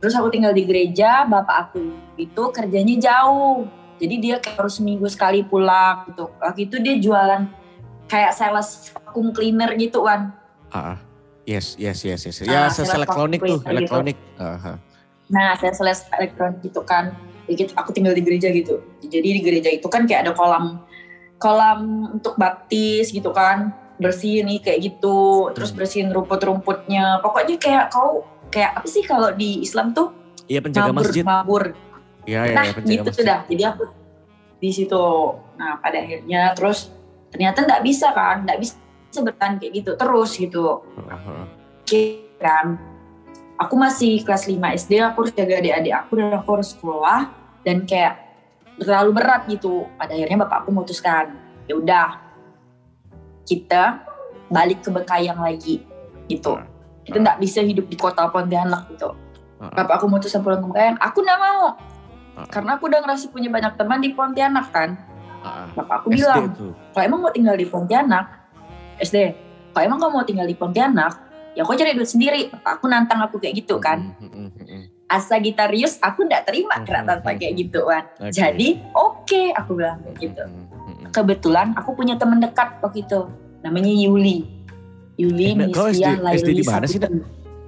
Terus 0.00 0.16
aku 0.16 0.32
tinggal 0.32 0.56
di 0.56 0.64
gereja, 0.64 1.28
bapak 1.28 1.70
aku 1.70 1.84
itu 2.16 2.42
kerjanya 2.50 2.96
jauh. 2.96 3.68
Jadi 4.00 4.14
dia 4.16 4.36
kayak 4.40 4.56
harus 4.56 4.80
seminggu 4.80 5.04
sekali 5.06 5.44
pulang 5.44 6.08
gitu. 6.08 6.32
Waktu 6.40 6.60
itu 6.66 6.76
dia 6.80 6.96
jualan 6.96 7.44
kayak 8.08 8.32
sales 8.32 8.88
vacuum 8.90 9.30
cleaner 9.30 9.76
gitu 9.76 10.02
kan. 10.02 10.32
ah, 10.72 10.96
ah. 10.96 10.98
yes, 11.44 11.76
yes, 11.76 12.00
yes, 12.00 12.24
yes. 12.24 12.40
Ah, 12.42 12.48
Ya, 12.48 12.60
ses 12.72 12.88
sales 12.88 12.96
elektronik 12.96 13.44
tuh, 13.44 13.60
gitu. 13.60 13.68
elektronik. 13.68 14.16
Ah, 14.40 14.56
ah. 14.56 14.76
Nah, 15.28 15.52
sales 15.60 16.08
elektronik 16.10 16.64
gitu 16.64 16.80
kan. 16.80 17.12
Jadi 17.44 17.66
gitu, 17.66 17.72
aku 17.76 17.90
tinggal 17.92 18.14
di 18.16 18.22
gereja 18.24 18.48
gitu. 18.48 18.80
Jadi 19.02 19.28
di 19.36 19.40
gereja 19.42 19.68
itu 19.68 19.84
kan 19.90 20.08
kayak 20.08 20.26
ada 20.26 20.32
kolam 20.32 20.80
kolam 21.36 21.80
untuk 22.14 22.40
baptis 22.40 23.12
gitu 23.12 23.34
kan. 23.34 23.74
Bersihin 24.00 24.48
nih 24.48 24.64
kayak 24.64 24.80
gitu. 24.80 25.50
Terus 25.52 25.74
Hmm. 25.74 25.78
bersihin 25.82 26.08
rumput-rumputnya. 26.08 27.20
Pokoknya 27.20 27.60
kayak 27.60 27.92
kau 27.92 28.24
kayak 28.50 28.82
apa 28.82 28.86
sih 28.86 29.02
kalau 29.06 29.30
di 29.32 29.62
Islam 29.62 29.94
tuh 29.94 30.10
Iya 30.50 30.60
penjaga 30.66 30.90
mabur, 30.90 31.06
masjid. 31.06 31.22
mabur. 31.22 31.64
Iya, 32.26 32.40
iya, 32.50 32.54
Nah, 32.58 32.64
iya, 32.66 32.72
penjaga 32.74 32.90
gitu 32.90 33.02
masjid. 33.06 33.22
sudah. 33.22 33.38
Jadi 33.46 33.62
aku 33.62 33.84
di 34.60 34.70
situ. 34.74 35.04
Nah, 35.54 35.72
pada 35.78 35.96
akhirnya 36.02 36.42
terus 36.58 36.90
ternyata 37.30 37.62
nggak 37.62 37.82
bisa 37.86 38.10
kan, 38.10 38.42
nggak 38.42 38.58
bisa 38.58 39.18
bertahan 39.22 39.62
kayak 39.62 39.72
gitu 39.78 39.90
terus 39.94 40.30
gitu. 40.34 40.82
Ah. 41.06 41.46
kan 42.40 42.78
aku 43.60 43.74
masih 43.76 44.24
kelas 44.24 44.48
5 44.48 44.56
SD 44.56 45.02
aku 45.04 45.26
harus 45.26 45.34
jaga 45.36 45.60
adik-adik 45.60 45.92
aku 45.92 46.10
dan 46.16 46.32
aku 46.32 46.48
harus 46.56 46.72
sekolah 46.72 47.20
dan 47.60 47.84
kayak 47.84 48.14
terlalu 48.80 49.10
berat 49.12 49.44
gitu 49.50 49.84
pada 50.00 50.16
akhirnya 50.16 50.48
bapak 50.48 50.64
aku 50.64 50.72
memutuskan 50.72 51.36
ya 51.68 51.76
udah 51.76 52.08
kita 53.44 54.00
balik 54.48 54.80
ke 54.80 54.88
Bekayang 54.88 55.36
lagi 55.36 55.84
gitu 56.24 56.56
kita 57.02 57.16
nggak 57.18 57.38
bisa 57.38 57.60
hidup 57.60 57.86
di 57.86 57.96
kota 57.96 58.26
Pontianak 58.26 58.88
gitu 58.90 59.12
Ah. 59.60 59.68
bapak 59.76 60.00
aku 60.00 60.08
memutuskan 60.08 60.40
pulang 60.40 60.58
ke 60.58 60.72
Bekayang 60.72 60.96
aku 60.96 61.18
nggak 61.20 61.36
mau 61.38 61.76
Ah. 62.32 62.46
karena 62.48 62.70
aku 62.74 62.88
udah 62.88 63.00
ngerasa 63.04 63.28
punya 63.28 63.52
banyak 63.52 63.72
teman 63.76 64.00
di 64.00 64.10
Pontianak 64.10 64.66
kan 64.72 64.96
ah. 65.40 65.68
bapak 65.74 65.94
aku 66.00 66.08
SD 66.10 66.16
bilang 66.16 66.44
tuh. 66.56 66.72
kalau 66.92 67.04
emang 67.04 67.20
mau 67.20 67.32
tinggal 67.32 67.56
di 67.56 67.66
Pontianak 67.68 68.24
SD 68.96 69.16
kalau 69.70 69.84
emang 69.84 69.98
kamu 70.00 70.12
mau 70.14 70.24
tinggal 70.24 70.48
di 70.48 70.56
Pontianak 70.56 71.12
ya 71.52 71.60
aku 71.60 71.74
cari 71.74 71.92
duit 71.92 72.06
sendiri 72.06 72.46
Bapak 72.48 72.78
aku 72.78 72.86
nantang 72.86 73.20
aku 73.20 73.36
kayak 73.36 73.58
gitu 73.58 73.76
kan 73.76 74.16
Mm, 74.16 74.30
mm, 74.30 74.48
mm, 74.48 74.64
mm. 74.64 74.84
asa 75.10 75.36
gitarius 75.36 75.98
aku 75.98 76.22
nggak 76.22 76.46
terima 76.46 76.78
Hmm, 76.78 76.86
kena 76.86 77.02
hmm, 77.02 77.10
hmm, 77.18 77.36
kayak 77.36 77.52
hmm. 77.52 77.60
gitu 77.60 77.80
kan 77.84 78.04
Oke. 78.16 78.30
jadi 78.30 78.68
oke 78.94 79.42
aku 79.52 79.70
bilang 79.74 79.98
kayak 80.00 80.16
gitu 80.22 80.42
kebetulan 81.10 81.74
aku 81.74 81.90
punya 81.92 82.14
teman 82.14 82.38
dekat 82.38 82.78
waktu 82.80 83.02
itu 83.02 83.26
namanya 83.60 83.90
Yuli 83.90 84.59
Yuli 85.20 85.52
nah, 85.52 85.68
kau 85.68 85.86
SD 85.88 86.48
di 86.56 86.64
mana 86.64 86.86
sih, 86.88 86.98
Nak? 86.98 87.10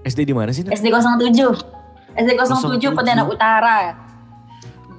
SD 0.08 0.20
di 0.24 0.34
mana 0.34 0.50
sih? 0.50 0.62
Nak? 0.64 0.72
SD 0.72 0.88
07 0.88 2.16
SD 2.16 2.30
07 2.36 2.80
07. 2.80 2.96
Pontianak 2.96 3.28
Utara 3.28 3.78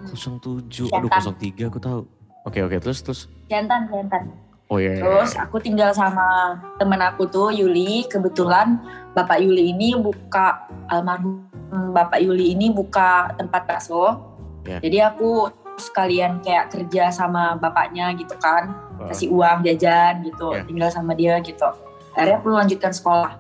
Hmm, 0.04 0.14
07, 0.14 0.94
aduh 0.94 1.10
Siantan. 1.10 1.34
03 1.40 1.72
aku 1.72 1.80
tahu. 1.80 2.02
Oke 2.44 2.60
oke 2.60 2.76
terus 2.78 3.00
terus. 3.02 3.32
Jantan 3.48 3.88
Jantan 3.88 4.30
Oh 4.72 4.82
iya. 4.82 4.98
iya, 4.98 5.06
Terus 5.06 5.32
iya. 5.38 5.46
aku 5.46 5.58
tinggal 5.62 5.92
sama 5.94 6.58
temen 6.82 6.98
aku 6.98 7.30
tuh 7.30 7.54
Yuli. 7.54 8.10
Kebetulan 8.10 8.82
Bapak 9.14 9.38
Yuli 9.38 9.70
ini 9.70 9.94
buka 9.94 10.66
almarhum 10.90 11.46
Bapak 11.94 12.22
Yuli 12.22 12.58
ini 12.58 12.74
buka 12.74 13.34
tempat 13.38 13.70
bakso. 13.70 14.18
Ya. 14.66 14.82
Jadi 14.82 14.98
aku 15.04 15.50
sekalian 15.78 16.42
kayak 16.42 16.70
kerja 16.70 17.10
sama 17.10 17.58
bapaknya 17.58 18.14
gitu 18.14 18.38
kan, 18.38 18.78
kasih 19.10 19.34
uang 19.34 19.66
jajan 19.66 20.22
gitu, 20.22 20.54
tinggal 20.70 20.90
sama 20.94 21.18
dia 21.18 21.42
gitu. 21.42 21.66
Akhirnya 22.14 22.38
aku 22.38 22.48
lanjutkan 22.50 22.92
sekolah. 22.92 23.32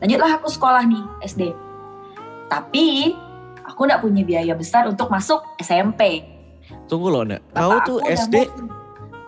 Lanjutlah 0.00 0.30
aku 0.34 0.48
sekolah 0.48 0.82
nih 0.82 1.02
SD. 1.22 1.42
Tapi 2.48 3.14
aku 3.62 3.80
nggak 3.82 4.00
punya 4.00 4.22
biaya 4.22 4.52
besar 4.52 4.84
untuk 4.84 5.08
masuk 5.08 5.40
SMP. 5.56 6.24
Tunggu 6.88 7.08
loh, 7.08 7.22
Nak. 7.22 7.40
Kau 7.52 7.76
tuh 7.82 7.98
SD, 8.02 8.48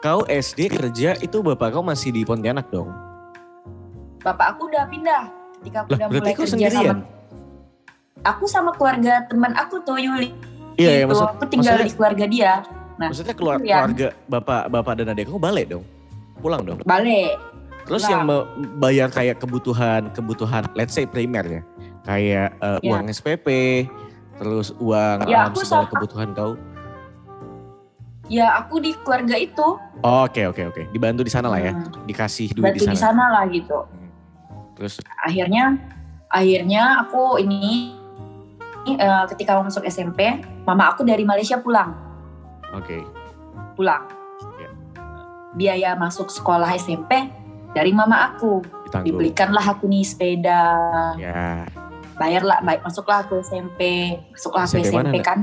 kau 0.01 0.21
SD 0.25 0.69
kerja 0.69 1.17
itu 1.17 1.39
bapak 1.41 1.73
kau 1.73 1.83
masih 1.83 2.11
di 2.11 2.25
Pontianak 2.25 2.69
dong. 2.69 2.89
Bapak 4.21 4.57
aku 4.57 4.69
udah 4.69 4.89
pindah 4.89 5.23
ketika 5.59 5.85
aku 5.85 5.89
Lah, 5.91 5.97
udah 5.97 6.09
berarti 6.09 6.25
mulai 6.25 6.35
kerja 6.35 6.53
sendirian? 6.69 6.97
sama 6.97 7.05
aku 8.25 8.45
sama 8.45 8.71
keluarga 8.73 9.25
teman 9.25 9.53
aku 9.53 9.81
tuh 9.81 9.97
Yuli 9.97 10.33
Iya, 10.75 10.91
iya 10.91 11.05
gitu. 11.05 11.13
maksud, 11.13 11.29
aku 11.31 11.45
tinggal 11.47 11.77
maksudnya- 11.77 11.87
di 11.87 11.97
keluarga 11.97 12.25
dia 12.27 12.53
Nah, 12.95 13.09
maksudnya 13.11 13.35
keluar, 13.35 13.57
keluarga 13.59 14.09
bapak 14.25 14.63
bapak 14.71 14.93
dan 14.97 15.07
adik 15.11 15.27
kau 15.27 15.37
balik 15.37 15.67
dong. 15.67 15.85
Pulang 16.39 16.63
dong. 16.63 16.79
balik 16.85 17.35
Terus 17.85 18.01
Pulang. 18.03 18.13
yang 18.15 18.25
bayar 18.75 19.09
kayak 19.09 19.37
kebutuhan 19.39 20.09
kebutuhan 20.11 20.65
let's 20.73 20.93
say 20.93 21.05
primer 21.05 21.45
ya. 21.45 21.63
Kayak 22.03 22.57
eh, 22.59 22.79
Ya. 22.81 22.91
uang 22.91 23.09
SPP, 23.09 23.47
terus 24.35 24.73
uang 24.79 25.25
Ya, 25.25 25.45
um, 25.45 25.49
aku 25.51 25.61
segala 25.63 25.87
kebutuhan 25.87 26.33
kau. 26.33 26.53
ya 28.25 28.57
aku 28.57 28.81
di 28.81 28.97
keluarga 28.99 29.37
itu 29.37 29.77
Oh, 30.01 30.25
Oke 30.25 30.45
oke 30.45 30.65
oke, 30.65 30.83
dibantu 30.91 31.21
di 31.21 31.29
sana 31.29 31.45
lah 31.47 31.61
ya, 31.63 31.73
hmm, 31.73 32.05
dikasih 32.05 32.53
duit 32.53 32.73
bantu 32.73 32.77
di 32.79 32.85
di 32.87 32.97
sana. 32.97 33.05
sana 33.07 33.25
lah 33.31 33.45
gitu 33.47 33.79
Terus 34.75 35.01
akhirnya 35.19 35.77
akhirnya 36.27 36.83
aku 37.01 37.37
ini 37.39 37.93
eh, 38.87 39.25
ketika 39.29 39.55
mau 39.55 39.65
masuk 39.65 39.85
SMP 39.85 40.25
mama 40.63 40.89
aku 40.89 41.05
dari 41.05 41.23
Malaysia 41.23 41.57
pulang 41.57 41.93
oke. 42.71 43.05
pulang 43.75 44.09
Ya. 44.57 44.69
biaya 45.55 45.91
masuk 45.95 46.29
sekolah 46.29 46.69
SMP 46.75 47.29
dari 47.75 47.91
mama 47.91 48.31
aku 48.31 48.63
Ditanggung. 48.63 49.05
dibelikanlah 49.05 49.67
aku 49.67 49.85
nih 49.85 50.03
sepeda 50.03 50.63
Ya. 51.17 51.67
bayarlah 52.15 52.63
baik 52.63 52.81
masuklah 52.81 53.23
ke 53.23 53.43
SMP 53.43 53.81
masuklah 54.31 54.65
ke 54.65 54.79
SMP 54.79 54.95
SMP 55.03 55.17
kan 55.21 55.39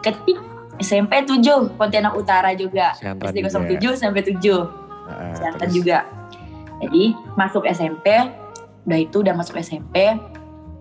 ketik 0.00 0.38
SMP 0.76 1.22
7 1.22 1.74
Pontianak 1.74 2.14
Utara 2.14 2.50
juga 2.52 2.94
Siantan 2.94 3.30
SD 3.30 3.38
juga. 3.42 3.94
07 3.94 3.94
sampai 3.96 4.22
7 4.22 4.38
Heeh, 5.04 5.32
Siantan 5.34 5.60
terus? 5.60 5.74
juga 5.74 5.98
jadi 6.78 7.04
masuk 7.34 7.62
SMP 7.66 8.06
udah 8.84 8.98
itu 9.00 9.16
udah 9.18 9.34
masuk 9.34 9.58
SMP 9.58 10.14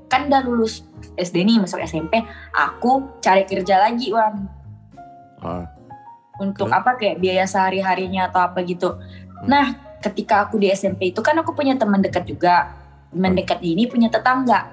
kan 0.06 0.28
udah 0.28 0.42
lulus 0.42 0.86
SD 1.16 1.42
nih 1.42 1.58
masuk 1.58 1.82
SMP 1.82 2.22
aku 2.52 3.10
cari 3.20 3.44
kerja 3.44 3.78
lagi 3.80 4.10
Wan 4.10 4.62
Oh, 5.40 5.60
untuk 6.40 6.66
Oke. 6.66 6.74
apa 6.74 6.92
kayak 6.96 7.20
biaya 7.20 7.44
sehari-harinya 7.44 8.32
atau 8.32 8.40
apa 8.42 8.64
gitu. 8.64 8.96
Hmm. 8.96 9.44
Nah, 9.46 9.66
ketika 10.04 10.44
aku 10.46 10.60
di 10.60 10.68
SMP 10.68 11.16
itu 11.16 11.24
kan 11.24 11.40
aku 11.40 11.56
punya 11.56 11.80
teman 11.80 12.04
dekat 12.04 12.28
juga. 12.28 12.76
Teman 13.16 13.32
Hmm. 13.34 13.40
dekat 13.40 13.60
ini 13.64 13.88
punya 13.88 14.12
tetangga. 14.12 14.68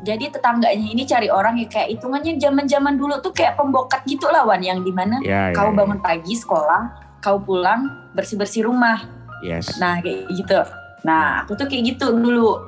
Jadi 0.00 0.32
tetangganya 0.32 0.86
ini 0.86 1.04
cari 1.04 1.28
orang 1.28 1.60
yang 1.60 1.68
kayak 1.68 1.92
hitungannya 1.92 2.40
zaman-zaman 2.40 2.96
dulu 2.96 3.20
tuh 3.20 3.36
kayak 3.36 3.60
pembokat 3.60 4.00
gitu 4.08 4.32
lah 4.32 4.48
Wan 4.48 4.64
yang 4.64 4.80
di 4.80 4.88
mana 4.94 5.20
ya, 5.20 5.52
ya, 5.52 5.56
kau 5.56 5.72
ya. 5.72 5.76
bangun 5.76 6.00
pagi 6.00 6.32
sekolah, 6.32 6.82
kau 7.20 7.36
pulang 7.36 7.84
bersih-bersih 8.16 8.64
rumah. 8.64 8.96
Yes. 9.44 9.76
Nah, 9.76 10.00
kayak 10.00 10.24
gitu. 10.32 10.56
Nah, 11.04 11.44
aku 11.44 11.52
tuh 11.52 11.68
kayak 11.68 11.96
gitu 11.96 12.16
dulu. 12.16 12.60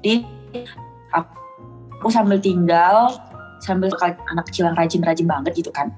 Jadi 0.00 0.24
aku, 1.12 1.32
aku 2.00 2.08
sambil 2.12 2.40
tinggal 2.40 3.12
sambil 3.64 3.88
anak 4.28 4.44
kecil 4.52 4.68
yang 4.68 4.76
rajin-rajin 4.76 5.24
banget 5.24 5.52
gitu 5.56 5.72
kan. 5.72 5.88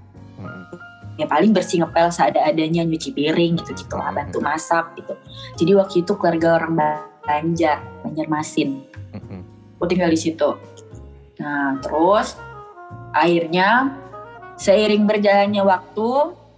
Ya 1.17 1.25
paling 1.25 1.57
bersih 1.57 1.81
ngepel 1.81 2.13
seada-adanya 2.13 2.85
nyuci 2.85 3.13
piring 3.17 3.57
gitu 3.65 3.73
gitu 3.73 3.95
lah 3.97 4.13
bantu 4.13 4.45
masak 4.45 4.93
gitu. 5.01 5.17
Jadi 5.57 5.73
waktu 5.73 5.97
itu 6.05 6.13
keluarga 6.21 6.61
orang 6.61 6.77
Banjar 7.27 7.81
Banjarmasin. 8.05 8.85
Mm-mm. 9.17 9.41
aku 9.77 9.85
tinggal 9.89 10.13
di 10.13 10.21
situ. 10.21 10.57
Nah 11.41 11.81
terus 11.81 12.37
akhirnya 13.17 13.97
seiring 14.61 15.09
berjalannya 15.09 15.65
waktu 15.65 16.09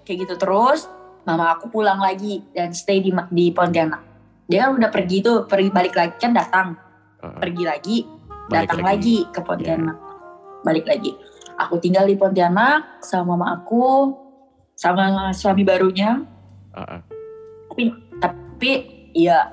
kayak 0.07 0.19
gitu 0.27 0.35
terus 0.39 0.87
mama 1.23 1.55
aku 1.55 1.71
pulang 1.71 2.03
lagi 2.03 2.43
dan 2.51 2.75
stay 2.75 2.99
di 2.99 3.15
di 3.31 3.55
Pontianak. 3.55 4.03
Dia 4.49 4.67
kan 4.67 4.81
udah 4.81 4.91
pergi 4.91 5.23
tuh 5.23 5.45
pergi 5.47 5.71
balik 5.71 5.95
lagi 5.95 6.15
kan 6.19 6.33
datang. 6.35 6.75
Pergi 7.19 7.63
lagi 7.67 7.97
Balik 8.49 8.71
datang 8.71 8.81
lagi. 8.81 9.23
lagi. 9.23 9.35
ke 9.35 9.41
Pontianak. 9.45 9.97
Balik 10.65 10.87
lagi. 10.89 11.11
Aku 11.59 11.77
tinggal 11.83 12.07
di 12.07 12.15
Pontianak 12.15 13.03
sama 13.05 13.35
mama 13.35 13.61
aku 13.61 14.15
sama 14.79 15.35
suami 15.35 15.67
barunya. 15.67 16.23
Heeh. 16.79 17.01
tapi 17.69 17.85
tapi 18.23 18.73
ya 19.11 19.51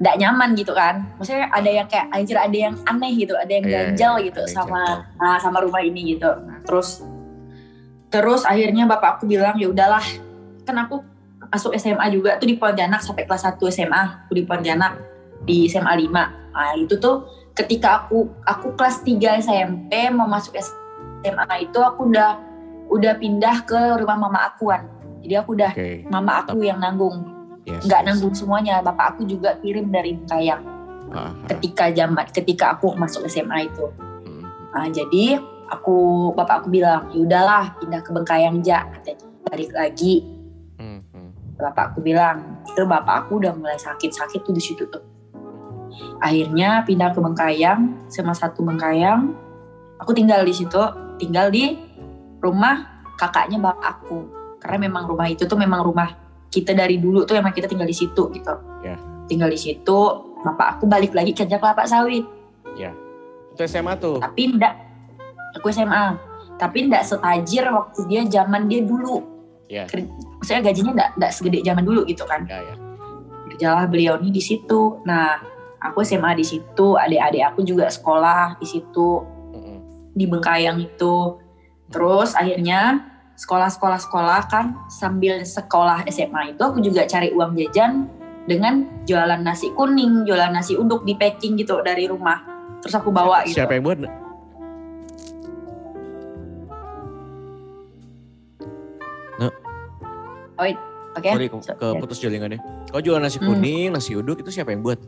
tidak 0.00 0.16
nyaman 0.18 0.56
gitu 0.56 0.72
kan. 0.72 1.12
Maksudnya 1.20 1.52
ada 1.52 1.68
yang 1.68 1.86
kayak 1.86 2.08
anjir 2.08 2.40
ada 2.40 2.56
yang 2.56 2.74
aneh 2.88 3.12
gitu 3.12 3.36
ada 3.36 3.52
yang 3.52 3.64
Iya, 3.68 3.70
iya, 3.70 3.80
ganjal 3.92 4.14
iya, 4.18 4.24
gitu 4.32 4.42
sama 4.48 5.04
nah, 5.20 5.36
sama 5.36 5.60
rumah 5.60 5.84
ini 5.84 6.16
gitu. 6.16 6.32
Nah, 6.32 6.64
terus 6.64 7.04
terus 8.08 8.48
akhirnya 8.48 8.88
bapak 8.88 9.20
aku 9.20 9.28
bilang 9.28 9.56
ya 9.60 9.68
udahlah 9.68 10.04
kan 10.64 10.76
aku 10.80 11.00
masuk 11.52 11.72
SMA 11.76 12.06
juga 12.12 12.36
tuh 12.40 12.48
di 12.48 12.56
Pontianak 12.56 13.00
sampai 13.00 13.24
kelas 13.24 13.44
1 13.44 13.60
SMA 13.72 14.28
aku 14.28 14.32
di 14.36 14.44
Pontianak 14.44 15.00
di 15.48 15.64
SMA 15.68 15.96
5 15.96 16.52
nah 16.52 16.76
itu 16.76 17.00
tuh 17.00 17.24
ketika 17.56 18.04
aku 18.04 18.28
aku 18.44 18.76
kelas 18.76 19.00
3 19.00 19.40
SMP 19.40 20.12
mau 20.12 20.28
masuk 20.28 20.56
SMA 20.60 21.56
itu 21.64 21.80
aku 21.80 22.12
udah 22.12 22.51
udah 22.96 23.12
pindah 23.16 23.56
ke 23.64 23.80
rumah 23.98 24.16
mama 24.16 24.48
akuan 24.48 24.84
jadi 25.22 25.40
aku 25.40 25.54
udah 25.56 25.72
Oke. 25.72 26.04
mama 26.10 26.42
aku 26.44 26.60
yang 26.64 26.78
nanggung 26.78 27.28
Yes, 27.62 27.86
nggak 27.86 28.00
yes. 28.02 28.06
nanggung 28.10 28.34
semuanya 28.34 28.82
bapak 28.82 29.14
aku 29.14 29.22
juga 29.22 29.54
kirim 29.62 29.86
dari 29.88 30.18
Kayang 30.26 30.66
Ah, 31.12 31.30
ah. 31.30 31.32
ketika 31.46 31.92
zaman 31.94 32.26
ketika 32.34 32.74
aku 32.74 32.90
masuk 32.98 33.22
SMA 33.30 33.70
itu 33.70 33.86
Mm. 34.26 34.42
nah, 34.74 34.86
jadi 34.90 35.38
aku 35.70 35.94
bapak 36.34 36.64
aku 36.64 36.68
bilang 36.74 37.06
ya 37.14 37.22
udahlah 37.22 37.76
pindah 37.78 38.00
ke 38.02 38.10
Bengkayang 38.10 38.58
aja 38.64 38.88
katanya 38.98 39.26
balik 39.46 39.70
lagi 39.70 40.26
Mm, 40.80 41.00
mm. 41.06 41.30
bapak 41.54 41.94
aku 41.94 42.02
bilang 42.02 42.58
itu 42.66 42.82
bapak 42.82 43.14
aku 43.26 43.38
udah 43.38 43.54
mulai 43.54 43.78
sakit-sakit 43.78 44.42
tuh 44.42 44.50
di 44.50 44.62
situ 44.62 44.82
tuh 44.90 45.04
akhirnya 46.18 46.82
pindah 46.82 47.12
ke 47.14 47.20
Bengkayang 47.22 48.10
sama 48.10 48.34
satu 48.34 48.64
Bengkayang 48.66 49.36
aku 50.00 50.10
tinggal 50.10 50.42
di 50.42 50.50
situ 50.50 50.82
tinggal 51.20 51.52
di 51.52 51.78
rumah 52.42 52.74
kakaknya 53.14 53.56
bapak 53.56 53.86
aku 53.98 54.26
karena 54.58 54.78
memang 54.82 55.06
rumah 55.06 55.26
itu 55.26 55.46
tuh 55.46 55.54
memang 55.54 55.80
rumah 55.80 56.10
kita 56.48 56.70
dari 56.72 56.98
dulu 56.98 57.22
tuh 57.22 57.34
emang 57.34 57.50
kita 57.50 57.64
tinggal 57.64 57.86
di 57.86 57.94
situ 57.94 58.28
gitu 58.28 58.54
Ya. 58.82 58.98
tinggal 59.24 59.46
di 59.46 59.56
situ 59.56 59.98
bapak 60.38 60.76
aku 60.76 60.84
balik 60.84 61.14
lagi 61.14 61.32
kerja 61.32 61.56
kelapa 61.56 61.86
sawit 61.86 62.26
Itu 63.52 63.62
SMA 63.62 63.94
tuh. 63.96 64.16
tapi 64.18 64.48
ndak 64.50 64.74
aku 65.54 65.68
SMA 65.68 66.18
tapi 66.56 66.86
ndak 66.86 67.04
setajir 67.04 67.68
waktu 67.68 68.00
dia 68.06 68.22
zaman 68.26 68.66
dia 68.66 68.82
dulu 68.82 69.22
Ya. 69.66 69.86
Ker- 69.86 70.04
maksudnya 70.36 70.60
gajinya 70.62 70.92
ndak 70.94 71.08
ndak 71.16 71.30
segede 71.32 71.62
zaman 71.62 71.80
dulu 71.80 72.04
gitu 72.04 72.24
kan 72.24 72.44
Ya, 72.44 72.60
ya. 72.60 72.74
kerjalah 73.46 73.86
beliau 73.86 74.16
nih 74.16 74.28
di 74.30 74.40
situ. 74.40 75.00
Nah, 75.02 75.40
aku 75.78 76.00
SMA 76.00 76.32
di 76.34 76.42
situ 76.42 76.92
adik-adik 76.94 77.42
aku 77.46 77.60
juga 77.62 77.86
sekolah 77.86 78.56
di 78.56 78.64
situ 78.64 79.08
Mm-mm. 79.50 79.78
di 80.12 80.24
Bengkayang 80.24 80.76
itu 80.78 81.40
terus 81.92 82.32
akhirnya 82.32 83.04
sekolah-sekolah 83.36 83.98
sekolah 84.00 84.40
kan 84.48 84.74
sambil 84.88 85.44
sekolah 85.44 86.08
SMA 86.08 86.56
itu 86.56 86.62
aku 86.64 86.80
juga 86.80 87.04
cari 87.04 87.30
uang 87.32 87.52
jajan 87.56 88.08
dengan 88.48 88.88
jualan 89.06 89.38
nasi 89.44 89.70
kuning 89.76 90.26
jualan 90.26 90.50
nasi 90.50 90.74
uduk 90.74 91.06
di 91.06 91.14
packing 91.14 91.54
gitu 91.60 91.78
dari 91.84 92.10
rumah 92.10 92.42
terus 92.82 92.96
aku 92.96 93.14
bawa 93.14 93.46
gitu 93.46 93.62
Siapa 93.62 93.78
yang 93.78 93.84
buat? 93.86 93.98
oke 101.12 101.28
Sorry, 101.28 101.48
ke, 101.48 101.72
ke 101.76 101.88
putus 102.00 102.18
jaringannya. 102.18 102.58
Kau 102.88 103.00
jual 103.04 103.20
nasi 103.20 103.38
Hmm. 103.38 103.52
kuning, 103.52 103.92
nasi 103.92 104.16
uduk 104.16 104.40
itu 104.40 104.50
siapa 104.50 104.72
yang 104.72 104.82
buat? 104.82 104.98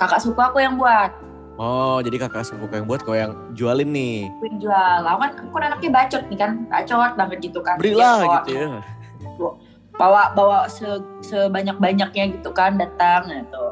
kakak 0.00 0.18
suku 0.18 0.40
aku 0.42 0.58
yang 0.58 0.74
buat 0.74 1.14
Oh, 1.62 2.02
jadi 2.02 2.26
kakak 2.26 2.42
sepupu 2.42 2.74
yang 2.74 2.90
buat 2.90 3.06
kau 3.06 3.14
yang 3.14 3.54
jualin 3.54 3.94
nih. 3.94 4.26
jual 4.58 4.98
aku 5.06 5.18
kan 5.22 5.30
aku 5.38 5.54
kan 5.54 5.62
anaknya 5.70 5.90
bacot 5.94 6.22
nih 6.26 6.38
kan. 6.42 6.50
Bacot 6.66 7.14
banget 7.14 7.38
gitu 7.38 7.62
kan. 7.62 7.78
Berilah 7.78 8.18
Dia 8.18 8.26
bawa- 8.26 8.42
gitu 8.42 8.50
ya. 8.50 8.68
bawa 9.94 10.22
bawa 10.34 10.58
se, 10.66 10.88
sebanyak 11.22 11.78
banyaknya 11.78 12.34
gitu 12.34 12.50
kan 12.50 12.74
datang 12.80 13.28
gitu 13.30 13.64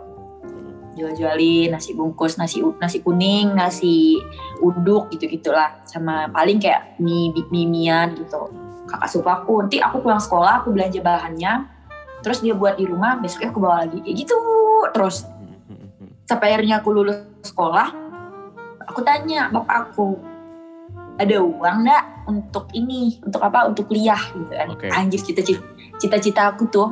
jual-jualin 1.01 1.73
nasi 1.73 1.97
bungkus 1.97 2.37
nasi 2.37 2.61
nasi 2.77 3.01
kuning 3.01 3.57
nasi 3.57 4.21
uduk 4.61 5.09
gitu 5.15 5.25
gitulah 5.31 5.81
sama 5.89 6.29
paling 6.29 6.61
kayak 6.61 6.99
mie 7.01 7.33
mie 7.49 7.67
mian 7.67 8.13
gitu. 8.15 8.53
Kakak 8.85 9.09
suku 9.09 9.27
aku 9.27 9.53
nanti 9.65 9.79
aku 9.81 10.03
pulang 10.05 10.21
sekolah 10.21 10.61
aku 10.63 10.75
belanja 10.77 11.01
bahannya. 11.01 11.67
Terus 12.21 12.45
dia 12.45 12.53
buat 12.53 12.77
di 12.77 12.85
rumah 12.85 13.17
besoknya 13.17 13.49
aku 13.49 13.59
bawa 13.65 13.87
lagi. 13.89 13.99
Kayak 14.05 14.17
gitu 14.23 14.37
terus 14.93 15.25
sampai 16.31 16.55
akhirnya 16.55 16.79
aku 16.79 16.95
lulus 16.95 17.19
sekolah 17.43 17.91
aku 18.87 19.03
tanya 19.03 19.51
bapak 19.51 19.91
aku 19.91 20.15
ada 21.19 21.37
uang 21.43 21.77
nggak 21.85 22.05
untuk 22.31 22.71
ini 22.73 23.21
untuk 23.21 23.43
apa 23.45 23.69
untuk 23.69 23.91
kuliah? 23.93 24.19
Gitu 24.33 24.49
kan. 24.49 24.69
Oke. 24.73 24.89
anjir 24.89 25.21
cita-cita 25.21 25.61
cita-cita 26.01 26.43
aku 26.55 26.71
tuh 26.71 26.89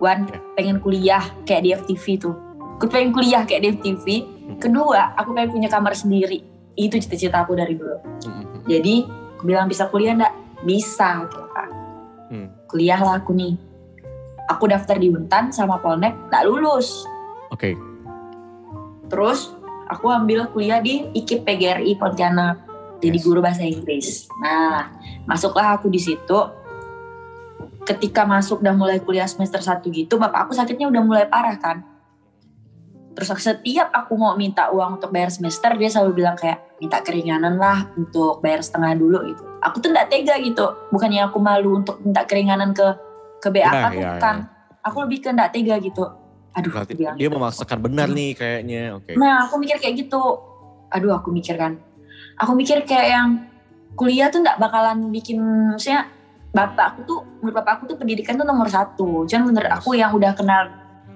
Wan 0.00 0.28
pengen 0.56 0.80
kuliah 0.80 1.24
kayak 1.44 1.62
di 1.64 1.70
FTV 1.72 2.04
tuh. 2.20 2.36
Aku 2.76 2.88
pengen 2.88 3.12
kuliah 3.12 3.44
kayak 3.44 3.60
di 3.64 3.68
FTV 3.76 4.06
Hmm. 4.46 4.62
kedua 4.62 5.18
aku 5.18 5.34
pengen 5.34 5.50
punya 5.52 5.68
kamar 5.68 5.92
sendiri. 5.92 6.40
Itu 6.78 6.96
cita-cita 7.02 7.42
aku 7.42 7.58
dari 7.58 7.74
dulu. 7.74 7.98
Jadi 8.64 9.04
aku 9.36 9.42
bilang 9.44 9.66
bisa 9.66 9.90
kuliah 9.90 10.14
nggak? 10.14 10.34
Bisa 10.64 11.26
gitu 11.26 11.42
kan. 11.52 11.70
Hmm. 12.26 12.48
kuliah 12.66 12.98
lah 12.98 13.20
aku 13.20 13.36
nih. 13.36 13.54
Aku 14.50 14.70
daftar 14.70 14.96
di 14.98 15.10
Untan 15.10 15.50
sama 15.50 15.82
Polnek 15.82 16.16
nggak 16.30 16.44
lulus. 16.48 17.04
Oke. 17.50 17.95
Terus 19.06 19.54
aku 19.86 20.10
ambil 20.10 20.50
kuliah 20.50 20.82
di 20.82 21.06
IKIP 21.14 21.46
PGRI 21.46 21.94
Pontianak. 21.98 22.62
Jadi 22.98 23.18
guru 23.20 23.44
bahasa 23.44 23.62
Inggris. 23.62 24.26
Nah, 24.40 24.90
masuklah 25.28 25.76
aku 25.76 25.92
di 25.92 26.00
situ. 26.00 26.38
Ketika 27.86 28.26
masuk 28.26 28.66
dan 28.66 28.74
mulai 28.74 28.98
kuliah 28.98 29.28
semester 29.30 29.62
1 29.62 29.84
gitu, 29.94 30.18
bapak 30.18 30.50
aku 30.50 30.52
sakitnya 30.58 30.90
udah 30.90 31.02
mulai 31.06 31.24
parah 31.30 31.54
kan. 31.54 31.86
Terus 33.16 33.32
setiap 33.40 33.94
aku 33.94 34.18
mau 34.18 34.34
minta 34.34 34.68
uang 34.68 35.00
untuk 35.00 35.08
bayar 35.08 35.32
semester, 35.32 35.72
dia 35.78 35.88
selalu 35.88 36.20
bilang 36.20 36.36
kayak 36.36 36.66
minta 36.82 37.00
keringanan 37.00 37.56
lah 37.56 37.88
untuk 37.96 38.44
bayar 38.44 38.60
setengah 38.60 38.92
dulu 38.92 39.24
gitu. 39.32 39.40
Aku 39.64 39.80
tuh 39.80 39.88
nggak 39.88 40.12
tega 40.12 40.36
gitu. 40.42 40.66
Bukannya 40.92 41.24
aku 41.24 41.38
malu 41.40 41.80
untuk 41.80 41.96
minta 42.04 42.28
keringanan 42.28 42.76
ke 42.76 42.84
ke 43.40 43.48
BAK 43.48 43.72
Nah, 43.72 43.92
iya, 43.94 44.08
bukan. 44.18 44.36
Aku 44.84 44.96
lebih 45.08 45.18
ke 45.24 45.28
nggak 45.32 45.50
tega 45.54 45.80
gitu. 45.80 46.04
Aduh, 46.56 46.72
Berarti 46.72 46.94
bilang 46.96 47.16
dia 47.20 47.28
memaksakan 47.28 47.78
benar 47.84 48.08
nih 48.08 48.32
kayaknya. 48.32 48.96
Oke. 48.96 49.12
Nah, 49.14 49.44
aku 49.44 49.60
mikir 49.60 49.76
kayak 49.76 49.94
gitu. 50.08 50.22
Aduh, 50.88 51.12
aku 51.12 51.28
mikir 51.28 51.60
kan. 51.60 51.76
Aku 52.40 52.56
mikir 52.56 52.80
kayak 52.88 53.06
yang 53.12 53.28
kuliah 53.92 54.32
tuh 54.32 54.40
nggak 54.40 54.56
bakalan 54.56 55.12
bikin, 55.12 55.40
maksudnya 55.72 56.08
bapak 56.52 56.96
aku 56.96 57.00
tuh, 57.04 57.20
menurut 57.44 57.60
bapak 57.60 57.72
aku 57.80 57.92
tuh 57.92 57.96
pendidikan 58.00 58.40
tuh 58.40 58.48
nomor 58.48 58.72
satu. 58.72 59.28
Cuman 59.28 59.52
menurut 59.52 59.68
aku 59.68 59.96
yang 59.96 60.16
udah 60.16 60.32
kenal 60.32 60.72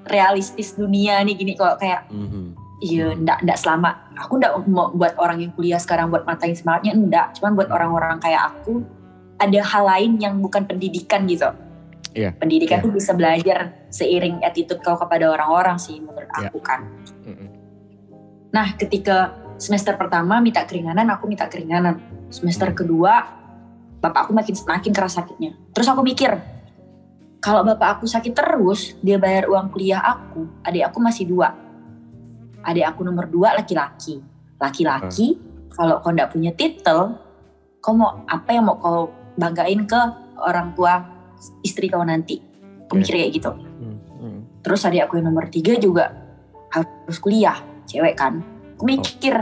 realistis 0.08 0.76
dunia 0.76 1.20
nih 1.24 1.36
gini 1.36 1.52
kok 1.52 1.76
kayak 1.76 2.08
Mhm. 2.08 2.56
iya 2.80 3.12
ndak 3.12 3.44
ndak 3.44 3.58
selama 3.60 4.08
aku 4.16 4.40
ndak 4.40 4.52
mau 4.64 4.88
buat 4.88 5.12
orang 5.20 5.44
yang 5.44 5.52
kuliah 5.52 5.76
sekarang 5.76 6.08
buat 6.08 6.24
matain 6.24 6.56
semangatnya 6.56 6.96
enggak 6.96 7.26
cuman 7.36 7.52
buat 7.52 7.68
orang-orang 7.68 8.16
kayak 8.16 8.48
aku 8.48 8.80
ada 9.36 9.60
hal 9.60 9.84
lain 9.84 10.16
yang 10.16 10.40
bukan 10.40 10.64
pendidikan 10.64 11.28
gitu 11.28 11.52
Iya. 12.10 12.34
pendidikan 12.34 12.82
Iya. 12.82 12.84
tuh 12.84 12.92
bisa 12.92 13.12
belajar 13.14 13.58
seiring 13.90 14.42
attitude 14.42 14.82
kau 14.82 14.98
kepada 14.98 15.30
orang-orang 15.30 15.78
sih 15.78 16.02
menurut 16.02 16.26
Iya. 16.26 16.50
aku 16.50 16.58
kan 16.58 16.80
Mhm. 17.26 17.46
Nah, 18.50 18.74
ketika 18.74 19.38
semester 19.62 19.94
pertama 19.94 20.42
minta 20.42 20.66
keringanan, 20.66 21.06
aku 21.14 21.30
minta 21.30 21.46
keringanan. 21.46 22.02
Semester 22.34 22.74
kedua, 22.74 23.30
bapak 24.02 24.26
aku 24.26 24.32
makin 24.34 24.54
makin 24.66 24.90
keras 24.90 25.14
sakitnya. 25.14 25.54
Terus 25.70 25.86
aku 25.86 26.02
mikir, 26.02 26.34
kalau 27.38 27.62
bapak 27.62 27.98
aku 27.98 28.10
sakit 28.10 28.34
terus, 28.34 28.98
dia 29.06 29.22
bayar 29.22 29.46
uang 29.46 29.70
kuliah 29.70 30.02
aku, 30.02 30.50
adik 30.66 30.82
aku 30.90 30.98
masih 30.98 31.30
dua. 31.30 31.54
Adik 32.66 32.84
aku 32.90 33.06
nomor 33.06 33.30
dua 33.30 33.54
laki-laki. 33.54 34.18
Laki-laki, 34.58 35.38
kalau 35.70 36.02
kau 36.02 36.10
ndak 36.10 36.34
punya 36.34 36.50
titel, 36.50 37.16
kau 37.78 37.94
mau 37.94 38.26
apa 38.26 38.50
yang 38.50 38.66
mau 38.66 38.76
kau 38.82 39.14
banggain 39.38 39.86
ke 39.86 40.00
orang 40.42 40.74
tua 40.74 41.00
istri 41.61 41.87
kau 41.87 42.03
nanti? 42.03 42.40
Aku 42.87 42.96
mikir 42.96 43.16
kayak 43.16 43.33
gitu. 43.33 43.50
Mhm. 43.53 44.61
Terus 44.61 44.83
adik 44.83 45.07
aku 45.07 45.16
yang 45.16 45.29
nomor 45.29 45.46
tiga 45.46 45.74
juga 45.74 46.11
harus 46.68 47.18
kuliah, 47.18 47.57
cewek 47.85 48.14
kan. 48.14 48.42
Aku 48.74 48.85
mikir, 48.85 49.37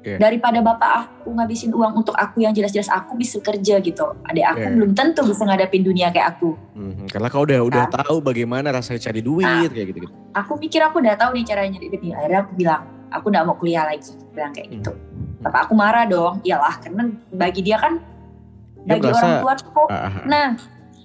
Oke. 0.00 0.16
daripada 0.16 0.58
bapak 0.58 0.90
aku 1.22 1.28
ngabisin 1.30 1.70
uang 1.70 1.92
untuk 1.96 2.12
aku 2.14 2.40
yang 2.40 2.50
jelas-jelas 2.50 2.88
aku 2.88 3.14
bisa 3.14 3.38
kerja 3.38 3.78
gitu. 3.78 4.04
Adik 4.24 4.44
aku 4.44 4.60
Oke. 4.62 4.74
belum 4.74 4.90
tentu 4.92 5.20
bisa 5.22 5.44
ngadapin 5.44 5.80
dunia 5.80 6.08
kayak 6.08 6.34
aku. 6.34 6.56
Mhm. 6.74 7.06
Karena 7.08 7.28
kau 7.28 7.44
udah 7.44 7.60
udah 7.62 7.84
Nah. 7.84 7.92
tahu 8.00 8.20
bagaimana 8.20 8.68
rasanya 8.70 9.00
cari 9.02 9.20
duit 9.20 9.44
Nah. 9.44 9.68
kayak 9.68 9.86
gitu 9.92 9.98
gitu. 10.04 10.14
Aku 10.32 10.52
mikir 10.56 10.80
aku 10.80 10.98
udah 10.98 11.14
tahu 11.14 11.30
nih 11.34 11.44
caranya 11.44 11.76
nyari 11.76 11.88
duit. 11.90 12.12
Akhirnya 12.12 12.40
aku 12.42 12.52
bilang, 12.54 12.82
aku 13.10 13.26
gak 13.28 13.44
mau 13.44 13.56
kuliah 13.56 13.84
lagi. 13.84 14.12
Bilang 14.30 14.52
kayak 14.52 14.68
gitu. 14.72 14.92
Bapak 15.40 15.66
aku 15.66 15.74
marah 15.74 16.04
dong. 16.04 16.40
Iyalah, 16.42 16.74
karena 16.78 17.02
bagi 17.30 17.60
dia 17.60 17.76
kan, 17.76 17.96
Dia 18.80 18.96
bagi 18.96 19.08
merasa- 19.08 19.24
orang 19.24 19.40
tua 19.40 19.54
kok, 19.58 19.88
Ah, 19.88 19.96
ah, 19.96 20.12
ah. 20.12 20.24
nah, 20.24 20.46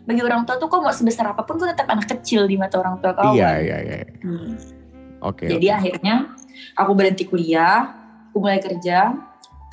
bagi 0.05 0.21
orang 0.21 0.45
tua 0.45 0.61
tuh 0.61 0.69
kok 0.69 0.79
mau 0.85 0.93
sebesar 0.93 1.33
apa 1.33 1.41
pun 1.41 1.57
kok 1.57 1.65
tetap 1.73 1.89
anak 1.89 2.05
kecil 2.05 2.45
di 2.45 2.55
mata 2.55 2.77
orang 2.77 3.01
tua 3.01 3.17
kau. 3.17 3.33
Iya 3.33 3.49
kan. 3.57 3.65
iya 3.65 3.77
iya. 3.81 3.97
Hmm. 4.21 4.53
Oke. 5.25 5.49
Jadi 5.49 5.67
akhirnya 5.73 6.37
aku 6.77 6.91
berhenti 6.93 7.25
kuliah, 7.25 7.89
aku 8.29 8.37
mulai 8.37 8.61
kerja, 8.61 9.17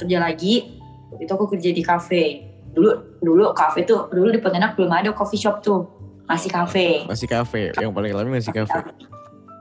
kerja 0.00 0.16
lagi. 0.16 0.80
Waktu 1.12 1.28
Itu 1.28 1.32
aku 1.36 1.46
kerja 1.52 1.70
di 1.76 1.84
kafe. 1.84 2.24
Dulu 2.72 3.20
dulu 3.20 3.52
kafe 3.52 3.84
tuh 3.84 4.08
dulu 4.08 4.32
di 4.32 4.40
Pontianak 4.40 4.72
belum 4.80 4.88
ada 4.88 5.12
coffee 5.12 5.36
shop 5.36 5.60
tuh, 5.60 5.84
masih 6.24 6.48
kafe. 6.48 7.04
Masih 7.04 7.28
kafe. 7.28 7.76
Yang 7.76 7.92
paling 7.92 8.12
lama 8.16 8.32
masih 8.32 8.56
kafe. 8.56 8.80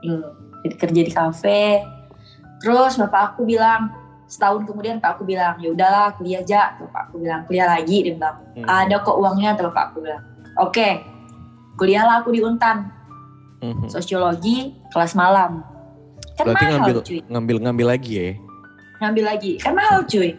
Hmm, 0.00 0.24
jadi 0.64 0.74
kerja 0.80 1.00
di 1.04 1.12
kafe. 1.12 1.84
Terus 2.64 2.96
bapak 2.96 3.36
aku 3.36 3.44
bilang 3.44 3.92
setahun 4.24 4.64
kemudian 4.64 4.96
pak 4.96 5.20
aku 5.20 5.28
bilang 5.28 5.60
ya 5.60 5.68
udahlah 5.76 6.16
kuliah 6.16 6.40
aja. 6.40 6.80
Tuh, 6.80 6.88
Pak 6.88 7.12
aku 7.12 7.20
bilang 7.20 7.44
kuliah 7.44 7.68
lagi 7.68 8.00
dia 8.00 8.16
bilang 8.16 8.40
Mhm. 8.56 8.64
ada 8.64 8.96
kok 9.04 9.16
uangnya 9.20 9.52
tuh 9.60 9.68
bapak 9.68 9.92
aku 9.92 10.08
bilang. 10.08 10.24
Oke, 10.62 11.02
kuliahlah 11.74 12.22
aku 12.22 12.30
di 12.30 12.40
Untan 12.40 12.86
Mhm. 13.58 13.86
sosiologi 13.88 14.70
kelas 14.88 15.14
malam. 15.14 15.62
Kan 16.32 16.46
Berarti 16.46 16.64
mahal 16.64 16.74
ngambil 16.78 16.96
cuy. 17.02 17.18
ngambil 17.26 17.56
ngambil 17.60 17.86
lagi 17.88 18.12
ya. 18.14 18.28
ngambil 19.02 19.24
lagi 19.26 19.52
kan 19.58 19.74
mahal 19.74 20.06
cuy 20.06 20.30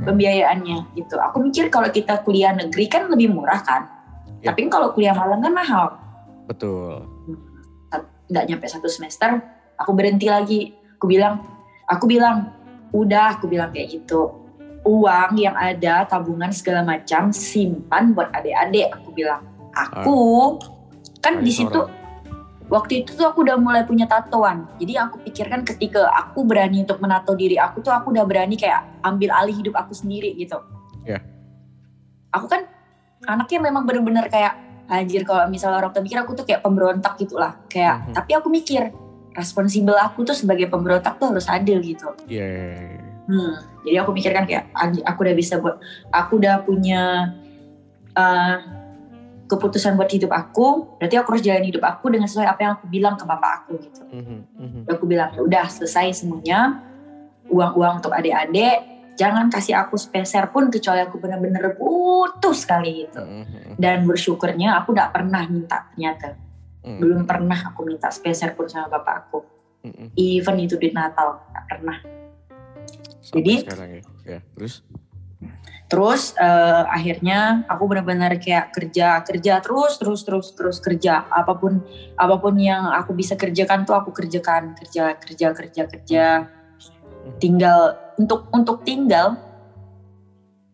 pembiayaannya 0.00 0.94
gitu 0.94 1.18
aku 1.18 1.42
mikir 1.42 1.66
kalau 1.66 1.90
kita 1.90 2.22
kuliah 2.22 2.54
negeri 2.54 2.86
kan 2.86 3.10
lebih 3.10 3.28
murah 3.28 3.58
kan 3.58 3.82
Ya. 4.38 4.50
tapi 4.50 4.70
kalau 4.70 4.94
kuliah 4.94 5.10
malam 5.10 5.42
kan 5.42 5.50
mahal 5.50 5.98
Betul. 6.46 7.02
nggak 8.30 8.44
nyampe 8.46 8.64
satu 8.64 8.86
semester 8.86 9.42
aku 9.74 9.90
berhenti 9.90 10.30
lagi 10.30 10.70
aku 10.94 11.10
bilang 11.10 11.42
aku 11.84 12.06
bilang 12.06 12.54
udah 12.90 13.36
aku 13.36 13.50
bilang 13.50 13.68
kayak 13.68 13.90
gitu 13.92 14.30
uang 14.82 15.34
yang 15.36 15.58
ada 15.58 16.06
tabungan 16.06 16.54
segala 16.54 16.86
macam 16.86 17.34
simpan 17.34 18.14
buat 18.14 18.30
adik-adik 18.30 18.86
aku 18.88 19.10
bilang 19.12 19.42
aku 19.72 20.58
kan 21.20 21.40
di 21.40 21.52
situ 21.52 21.80
waktu 22.68 23.04
itu 23.04 23.12
tuh 23.14 23.28
aku 23.28 23.44
udah 23.44 23.60
mulai 23.60 23.84
punya 23.84 24.08
tatoan 24.08 24.64
jadi 24.80 25.06
aku 25.06 25.20
pikirkan 25.22 25.62
ketika 25.62 26.08
aku 26.08 26.44
berani 26.44 26.82
untuk 26.82 26.98
menato 26.98 27.36
diri 27.36 27.56
aku 27.56 27.80
tuh 27.80 27.92
aku 27.92 28.10
udah 28.10 28.24
berani 28.24 28.56
kayak 28.56 28.84
ambil 29.04 29.28
alih 29.32 29.52
hidup 29.52 29.76
aku 29.76 29.92
sendiri 29.92 30.32
gitu 30.34 30.56
Ya. 31.02 31.18
aku 32.30 32.46
kan 32.46 32.62
anaknya 33.26 33.58
memang 33.58 33.82
bener-bener 33.82 34.30
kayak 34.30 34.54
anjir 34.86 35.26
kalau 35.26 35.50
misalnya 35.50 35.82
orang 35.82 35.90
mikir 35.98 36.14
aku 36.16 36.32
tuh 36.32 36.46
kayak 36.46 36.62
pemberontak 36.62 37.18
gitu 37.18 37.36
lah 37.36 37.58
kayak 37.66 38.06
Mhm. 38.06 38.14
tapi 38.14 38.30
aku 38.34 38.48
mikir 38.48 38.94
responsibel 39.32 39.96
aku 39.96 40.22
tuh 40.22 40.36
sebagai 40.36 40.68
pemberontak 40.68 41.18
tuh 41.18 41.32
harus 41.34 41.48
adil 41.50 41.82
gitu 41.82 42.12
Iya. 42.30 42.44
iya, 42.44 42.66
iya. 42.70 43.02
Hmm, 43.22 43.54
jadi 43.86 43.96
aku 44.02 44.10
pikirkan 44.12 44.44
kayak 44.46 44.66
"Anjir, 44.74 45.02
aku 45.06 45.18
udah 45.22 45.36
bisa 45.38 45.54
buat, 45.62 45.78
aku 46.10 46.42
udah 46.42 46.66
punya 46.66 47.32
uh, 48.18 48.56
keputusan 49.52 50.00
buat 50.00 50.08
hidup 50.08 50.32
aku, 50.32 50.96
berarti 50.96 51.20
aku 51.20 51.36
harus 51.36 51.44
jalan 51.44 51.64
hidup 51.68 51.84
aku 51.84 52.08
dengan 52.08 52.24
sesuai 52.24 52.48
apa 52.48 52.60
yang 52.64 52.72
aku 52.80 52.86
bilang 52.88 53.14
ke 53.20 53.24
bapak 53.28 53.50
aku 53.60 53.72
gitu. 53.84 54.02
Mhm, 54.08 54.38
mhm. 54.56 54.80
Udah 54.88 54.94
aku 54.96 55.04
bilang, 55.04 55.28
"Ya 55.36 55.40
udah 55.44 55.64
selesai 55.68 56.24
semuanya, 56.24 56.80
uang-uang 57.52 58.00
untuk 58.00 58.16
adik-adik, 58.16 58.80
jangan 59.14 59.52
kasih 59.52 59.76
aku 59.76 60.00
speser 60.00 60.48
pun 60.48 60.72
kecuali 60.72 61.04
aku 61.04 61.20
bener-bener 61.20 61.76
butuh 61.76 62.56
sekali 62.56 63.04
gitu. 63.04 63.20
Mhm, 63.20 63.76
Dan 63.76 64.08
bersyukurnya 64.08 64.80
aku 64.80 64.96
gak 64.96 65.12
pernah 65.12 65.44
minta 65.44 65.84
ternyata. 65.92 66.32
mhm. 66.82 66.98
Belum 66.98 67.22
pernah 67.28 67.60
aku 67.70 67.84
minta 67.84 68.08
speser 68.08 68.56
pun 68.56 68.66
sama 68.66 68.88
bapak 68.88 69.14
aku. 69.28 69.38
Mhm. 69.84 70.16
Even 70.16 70.56
itu 70.58 70.80
duit 70.80 70.96
Natal, 70.96 71.44
gak 71.52 71.64
pernah. 71.68 71.98
Sampai 73.22 73.38
Jadi- 73.44 73.58
sekarang 73.62 73.90
ya. 73.92 74.02
Ya, 74.26 74.38
terus 74.56 74.82
Terus 75.92 76.32
eh, 76.40 76.82
akhirnya 76.88 77.68
aku 77.68 77.84
benar-benar 77.84 78.40
kayak 78.40 78.72
kerja 78.72 79.20
kerja 79.20 79.60
terus 79.60 80.00
terus 80.00 80.24
terus 80.24 80.56
terus 80.56 80.80
kerja. 80.80 81.28
Apa 81.28 81.52
pun 81.60 81.84
apa 82.16 82.40
pun 82.40 82.56
yang 82.56 82.88
aku 82.96 83.12
bisa 83.12 83.36
kerjakan 83.36 83.84
tuh 83.84 83.92
aku 83.92 84.08
kerjakan. 84.08 84.72
Kerja 84.72 85.20
kerja 85.20 85.52
kerja 85.52 85.82
kerja. 85.84 86.24
Tinggal 87.36 88.00
untuk 88.16 88.48
untuk 88.56 88.88
tinggal 88.88 89.36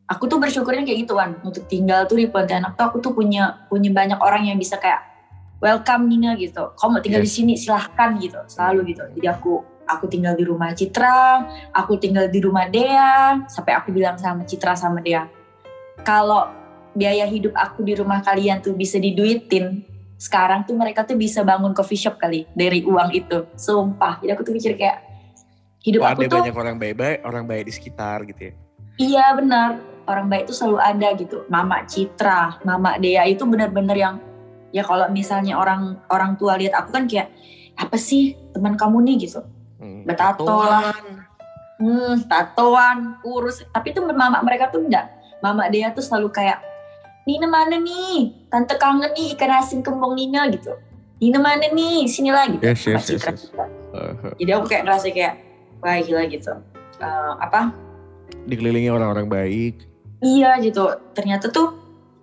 aku 0.06 0.24
tuh 0.30 0.38
bersyukurnya 0.38 0.86
kayak 0.86 1.04
gitu 1.04 1.18
kan 1.18 1.36
untuk 1.44 1.68
tinggal 1.68 2.08
tuh 2.08 2.16
di 2.16 2.30
Pontianak 2.30 2.78
tuh 2.80 2.88
aku 2.88 2.96
tuh 3.04 3.12
punya 3.12 3.68
punya 3.68 3.92
banyak 3.92 4.16
orang 4.22 4.48
yang 4.48 4.56
bisa 4.56 4.80
kayak 4.80 5.04
welcome 5.58 6.06
Nina 6.06 6.38
gitu. 6.38 6.72
Kamu 6.78 6.88
mau 6.94 7.02
tinggal 7.02 7.20
di 7.20 7.28
Yes. 7.28 7.36
sini 7.36 7.52
silahkan 7.58 8.14
gitu. 8.22 8.38
Selalu 8.46 8.94
gitu. 8.94 9.04
Jadi 9.18 9.26
aku 9.26 9.60
aku 9.88 10.06
tinggal 10.06 10.36
di 10.36 10.44
rumah 10.44 10.76
Citra 10.76 11.42
aku 11.72 11.96
tinggal 11.96 12.28
di 12.28 12.38
rumah 12.44 12.68
Dea 12.68 13.48
sampai 13.48 13.72
aku 13.74 13.90
bilang 13.90 14.20
sama 14.20 14.44
Citra 14.44 14.76
sama 14.76 15.00
Dea 15.00 15.24
kalau 16.04 16.46
biaya 16.94 17.26
hidup 17.26 17.54
aku 17.54 17.86
di 17.86 17.94
rumah 17.94 18.22
kalian 18.22 18.62
tuh 18.62 18.74
bisa 18.74 18.98
diduitin 18.98 19.86
sekarang 20.18 20.66
tuh 20.66 20.74
mereka 20.74 21.06
tuh 21.06 21.14
bisa 21.14 21.46
bangun 21.46 21.70
coffee 21.70 21.96
shop 21.96 22.18
kali 22.18 22.42
dari 22.50 22.82
uang 22.82 23.14
itu. 23.14 23.46
Sumpah. 23.54 24.18
Jadi 24.18 24.30
aku 24.34 24.42
tuh 24.42 24.50
mikir 24.50 24.74
kayak 24.74 24.98
hidup 25.86 26.02
Wah, 26.02 26.12
aku 26.12 26.26
ada 26.26 26.30
tuh 26.34 26.38
banyak 26.42 26.58
orang 26.58 26.76
baik-baik, 26.76 27.18
orang 27.22 27.44
baik 27.46 27.64
di 27.70 27.72
sekitar 27.72 28.26
gitu 28.26 28.50
ya. 28.50 28.52
iya 28.98 29.26
benar. 29.38 29.78
Orang 30.10 30.26
baik 30.26 30.50
itu 30.50 30.54
selalu 30.58 30.78
ada 30.82 31.08
gitu. 31.14 31.46
Mama 31.46 31.86
Citra 31.86 32.58
mama 32.66 32.98
Dea 32.98 33.22
itu 33.30 33.46
benar-benar 33.46 33.94
yang 33.94 34.18
ya 34.74 34.82
kalau 34.82 35.06
misalnya 35.06 35.54
orang 35.54 36.02
orang 36.10 36.34
tua 36.34 36.58
lihat 36.58 36.74
aku 36.74 36.90
kan 36.90 37.06
kayak 37.06 37.30
apa 37.78 37.94
sih 37.94 38.34
teman 38.50 38.74
kamu 38.74 39.06
nih? 39.06 39.16
Gitu 39.30 39.40
Hmm. 39.78 40.02
Betato 40.02 40.46
lah. 40.46 40.94
hmm, 41.78 42.26
tatoan, 42.26 43.22
kurus. 43.22 43.62
Tapi 43.70 43.94
tuh 43.94 44.02
mama 44.10 44.42
mereka 44.42 44.68
tuh 44.68 44.82
enggak. 44.82 45.06
Mama 45.38 45.70
dia 45.70 45.94
tuh 45.94 46.02
selalu 46.02 46.34
kayak, 46.34 46.58
Nina 47.22 47.46
mana 47.46 47.78
nih? 47.78 48.34
Tante 48.50 48.74
kangen 48.74 49.14
nih 49.14 49.38
ikan 49.38 49.54
asin 49.54 49.80
kembung 49.86 50.18
Nina 50.18 50.50
gitu. 50.50 50.74
Nina 51.22 51.38
mana 51.38 51.70
nih? 51.70 52.10
Sinilah 52.10 52.50
gitu. 52.50 52.62
Yes, 52.62 52.82
yes, 52.82 53.04
yes, 53.06 53.22
yes. 53.22 53.40
juga. 53.46 53.64
Uh, 53.94 54.34
Jadi 54.34 54.50
aku 54.50 54.66
kayak 54.66 54.82
ngerasa 54.86 55.06
kayak, 55.14 55.34
wah 55.78 55.98
gila 56.02 56.26
gitu. 56.26 56.52
Eh, 56.98 57.32
apa? 57.38 57.70
dikelilingi 58.48 58.88
orang-orang 58.88 59.28
baik. 59.28 59.74
Iya 60.24 60.58
gitu. 60.64 60.88
Ternyata 61.12 61.52
tuh 61.52 61.76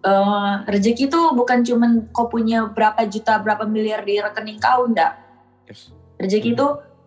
eh 0.06 0.54
rezeki 0.70 1.10
tuh 1.10 1.34
bukan 1.34 1.66
cuman 1.66 2.10
kau 2.14 2.30
punya 2.30 2.70
berapa 2.70 3.06
juta, 3.10 3.42
berapa 3.42 3.66
miliar 3.66 4.06
di 4.06 4.22
rekening 4.22 4.62
kau, 4.62 4.86
enggak. 4.86 5.18
Yes. 5.70 5.94
Rezeki 6.22 6.54
Hmm. 6.58 6.62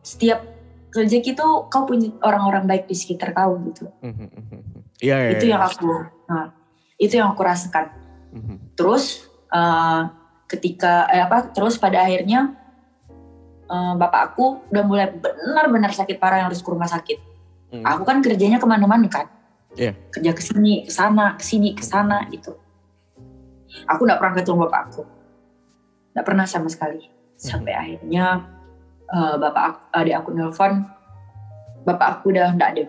Setiap 0.09 0.41
rezeki 0.89 1.37
tuh 1.37 1.69
kau 1.69 1.85
punya 1.85 2.09
orang-orang 2.25 2.65
baik 2.65 2.89
di 2.89 2.97
sekitar 2.97 3.37
kau 3.37 3.61
gitu. 3.69 3.93
Mhm, 4.01 4.27
mhm. 4.33 4.61
Iya, 4.99 5.17
iya. 5.21 5.31
itu 5.37 5.45
iya. 5.47 5.53
yang 5.55 5.63
aku 5.63 5.91
nah, 6.27 6.47
itu 6.99 7.15
yang 7.21 7.29
aku 7.31 7.43
rasakan 7.45 7.87
Mhm. 8.29 8.75
terus 8.75 9.25
eh, 9.49 10.03
ketika 10.49 11.07
eh, 11.09 11.23
apa 11.23 11.49
terus 11.55 11.79
pada 11.79 12.03
akhirnya 12.03 12.53
eh, 13.69 13.93
bapak 13.95 14.35
aku 14.35 14.65
udah 14.73 14.83
mulai 14.85 15.07
benar-benar 15.13 15.93
sakit 15.95 16.17
parah 16.19 16.43
yang 16.43 16.49
harus 16.51 16.65
ke 16.65 16.69
rumah 16.73 16.91
sakit 16.91 17.19
Mhm. 17.79 17.85
aku 17.85 18.03
kan 18.03 18.19
kerjanya 18.25 18.59
ke 18.59 18.67
mana-mana 18.67 19.07
kan 19.07 19.29
Iya. 19.79 19.95
kerja 20.11 20.33
ke 20.35 20.43
sini 20.43 20.89
ke 20.89 20.91
sana 20.91 21.37
ke 21.39 21.45
sini 21.47 21.77
ke 21.77 21.85
sana 21.85 22.27
gitu 22.35 22.57
aku 23.87 24.03
nggak 24.03 24.19
pernah 24.19 24.35
ketemu 24.35 24.59
bapak 24.67 24.81
aku 24.91 25.03
nggak 26.17 26.27
pernah 26.27 26.47
sama 26.49 26.67
sekali 26.73 27.07
sampai 27.39 27.73
akhirnya 27.77 28.43
eh, 29.09 29.35
bapak 29.37 29.63
aku, 29.65 29.81
adik 29.95 30.15
aku 30.17 30.29
nelfon 30.33 30.73
bapak 31.83 32.09
aku 32.15 32.25
udah 32.31 32.53
nggak 32.53 32.71
ada 32.75 32.85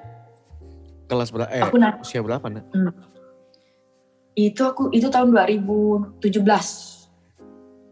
Kelas 1.06 1.34
berapa? 1.34 1.50
Eh, 1.50 1.58
aku 1.60 1.74
usia 2.00 2.22
berapa, 2.22 2.46
Nak? 2.46 2.70
itu 4.36 4.62
aku 4.62 4.88
itu 4.90 5.10
tahun 5.10 5.34
2017 5.34 6.22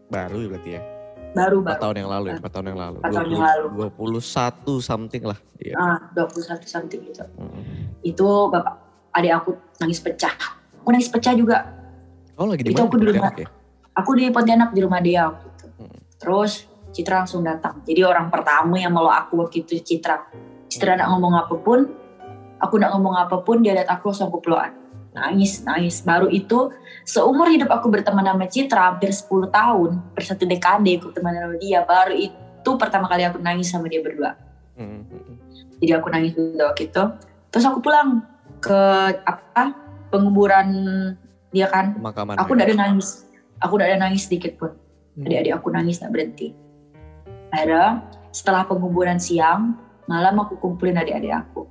Baru 0.08 0.38
ya 0.38 0.48
berarti 0.48 0.70
ya. 0.72 0.82
baru 1.28 1.60
4 1.60 1.66
baru 1.66 1.80
tahun 1.82 1.96
yang 1.98 2.08
lalu 2.08 2.26
ya, 2.26 2.36
4 2.38 2.48
tahun 2.48 2.66
yang 2.66 2.78
lalu. 2.78 2.96
Empat 2.96 3.12
tahun 3.12 3.28
yang 3.28 3.44
lalu. 3.44 3.66
21 4.00 4.80
something 4.80 5.22
lah. 5.24 5.38
Iya. 5.58 5.74
ah 5.76 5.98
21 6.14 6.64
something 6.64 7.00
gitu 7.02 7.20
Mhm. 7.36 7.62
itu 8.02 8.26
bapak 8.48 8.74
adik 9.12 9.32
aku 9.34 9.50
nangis 9.76 9.98
pecah 9.98 10.32
aku 10.78 10.88
nangis 10.88 11.10
pecah 11.10 11.34
juga 11.34 11.74
Oh, 12.32 12.46
lagi 12.46 12.62
di 12.62 12.70
Itu 12.70 12.80
aku 12.80 12.96
di 12.96 13.10
rumah. 13.10 13.34
Ya? 13.34 13.50
aku 13.92 14.10
di 14.14 14.30
Pontianak 14.30 14.70
di 14.70 14.80
rumah 14.80 15.02
dia 15.02 15.26
waktu 15.26 15.46
itu 15.50 15.66
Hmm. 15.76 15.98
terus 16.16 16.64
Citra 16.98 17.22
langsung 17.22 17.46
datang. 17.46 17.78
Jadi 17.86 18.02
orang 18.02 18.26
pertama 18.26 18.74
yang 18.74 18.90
meluk 18.90 19.14
aku 19.14 19.46
waktu 19.46 19.62
itu 19.62 19.78
Citra. 19.78 20.26
Citra 20.66 20.98
nak 20.98 21.14
ngomong 21.14 21.38
apa 21.38 21.54
pun 21.54 21.86
aku 22.58 22.74
nak 22.74 22.90
ngomong 22.98 23.14
apa 23.14 23.38
pun 23.46 23.62
dia 23.62 23.70
lihat 23.70 23.86
aku 23.86 24.10
langsung 24.10 24.34
aku 24.34 24.42
pelukan 24.42 24.74
nangis 25.14 25.62
nangis. 25.62 26.02
Baru 26.02 26.26
itu 26.26 26.74
seumur 27.06 27.46
hidup 27.54 27.70
aku 27.70 27.86
berteman 27.86 28.26
sama 28.26 28.50
Citra 28.50 28.90
hampir 28.90 29.14
10 29.14 29.46
tahun 29.46 29.90
per 30.10 30.26
satu 30.26 30.42
dekade 30.42 30.98
aku 30.98 31.14
berteman 31.14 31.38
sama 31.38 31.54
dia. 31.62 31.86
Baru 31.86 32.18
itu 32.18 32.70
pertama 32.74 33.06
kali 33.06 33.22
aku 33.22 33.38
nangis 33.38 33.70
sama 33.70 33.86
dia 33.86 34.02
berdua. 34.02 34.34
Mhm. 34.78 35.06
jadi 35.78 36.02
aku 36.02 36.10
nangis 36.10 36.34
dulu 36.34 36.58
waktu 36.66 36.90
itu. 36.90 37.02
Terus 37.54 37.64
aku 37.66 37.78
pulang 37.78 38.26
ke 38.58 38.78
apa 39.22 39.70
penguburan 40.10 40.66
dia 41.54 41.70
kan. 41.70 41.94
Pemakaman. 41.94 42.34
aku 42.34 42.58
udah 42.58 42.66
ada 42.66 42.74
nangis. 42.74 43.22
Aku 43.62 43.78
udah 43.78 43.86
ada 43.86 44.02
nangis 44.02 44.26
sedikit 44.26 44.58
pun. 44.58 44.74
Hmm. 45.18 45.26
adik-adik 45.26 45.54
aku 45.58 45.68
nangis 45.74 45.98
nggak 45.98 46.14
berhenti 46.14 46.54
akhirnya 47.48 48.04
setelah 48.30 48.64
penguburan 48.64 49.16
siang 49.16 49.74
malam 50.04 50.36
aku 50.40 50.56
kumpulin 50.56 50.96
adik-adik 50.96 51.32
aku. 51.32 51.68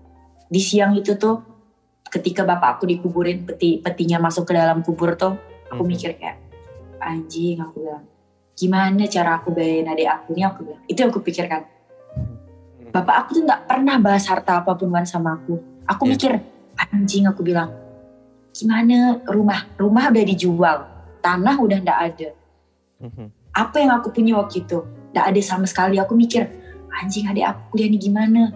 Di 0.48 0.62
siang 0.62 0.96
itu 0.96 1.18
tuh 1.18 1.42
ketika 2.08 2.48
bapak 2.48 2.80
aku 2.80 2.84
dikuburin 2.88 3.44
peti 3.44 3.84
petinya 3.84 4.18
masuk 4.18 4.48
ke 4.48 4.54
dalam 4.56 4.80
kubur 4.80 5.18
tuh 5.20 5.36
aku 5.68 5.84
Mhm. 5.84 5.90
mikir 5.90 6.12
kayak 6.16 6.38
anjing 7.02 7.60
aku 7.60 7.84
bilang. 7.84 8.06
Gimana 8.58 9.06
cara 9.06 9.38
aku 9.38 9.54
bayarin 9.54 9.86
adik 9.86 10.08
aku 10.08 10.28
ini 10.34 10.44
aku 10.46 10.60
bilang. 10.66 10.82
Itu 10.88 10.98
yang 11.04 11.12
aku 11.14 11.22
pikirkan. 11.22 11.62
Mhm. 12.18 12.96
bapak 12.96 13.16
aku 13.28 13.30
tuh 13.38 13.44
nggak 13.44 13.62
pernah 13.68 13.96
bahas 14.00 14.24
harta 14.26 14.64
apa 14.64 14.72
pun 14.74 14.90
Wan 14.90 15.04
sama 15.06 15.36
aku. 15.36 15.60
Aku 15.86 16.08
Iya. 16.08 16.12
mikir 16.16 16.32
anjing 16.78 17.28
aku 17.28 17.44
bilang. 17.44 17.70
Gimana? 18.56 19.22
Rumah 19.28 19.78
rumah 19.78 20.10
udah 20.10 20.24
dijual. 20.26 20.78
Tanah 21.22 21.56
udah 21.60 21.78
nggak 21.84 22.00
ada. 22.14 22.30
Mhm. 22.98 23.28
apa 23.54 23.82
yang 23.82 23.90
aku 23.98 24.14
punya 24.14 24.38
waktu 24.38 24.62
itu 24.62 24.86
nggak 25.18 25.28
ada 25.28 25.42
sama 25.42 25.66
sekali. 25.66 25.98
Aku 25.98 26.14
mikir 26.14 26.46
anjing 26.94 27.26
adik 27.26 27.42
aku 27.44 27.74
kuliah 27.74 27.90
nih 27.90 28.00
gimana? 28.00 28.54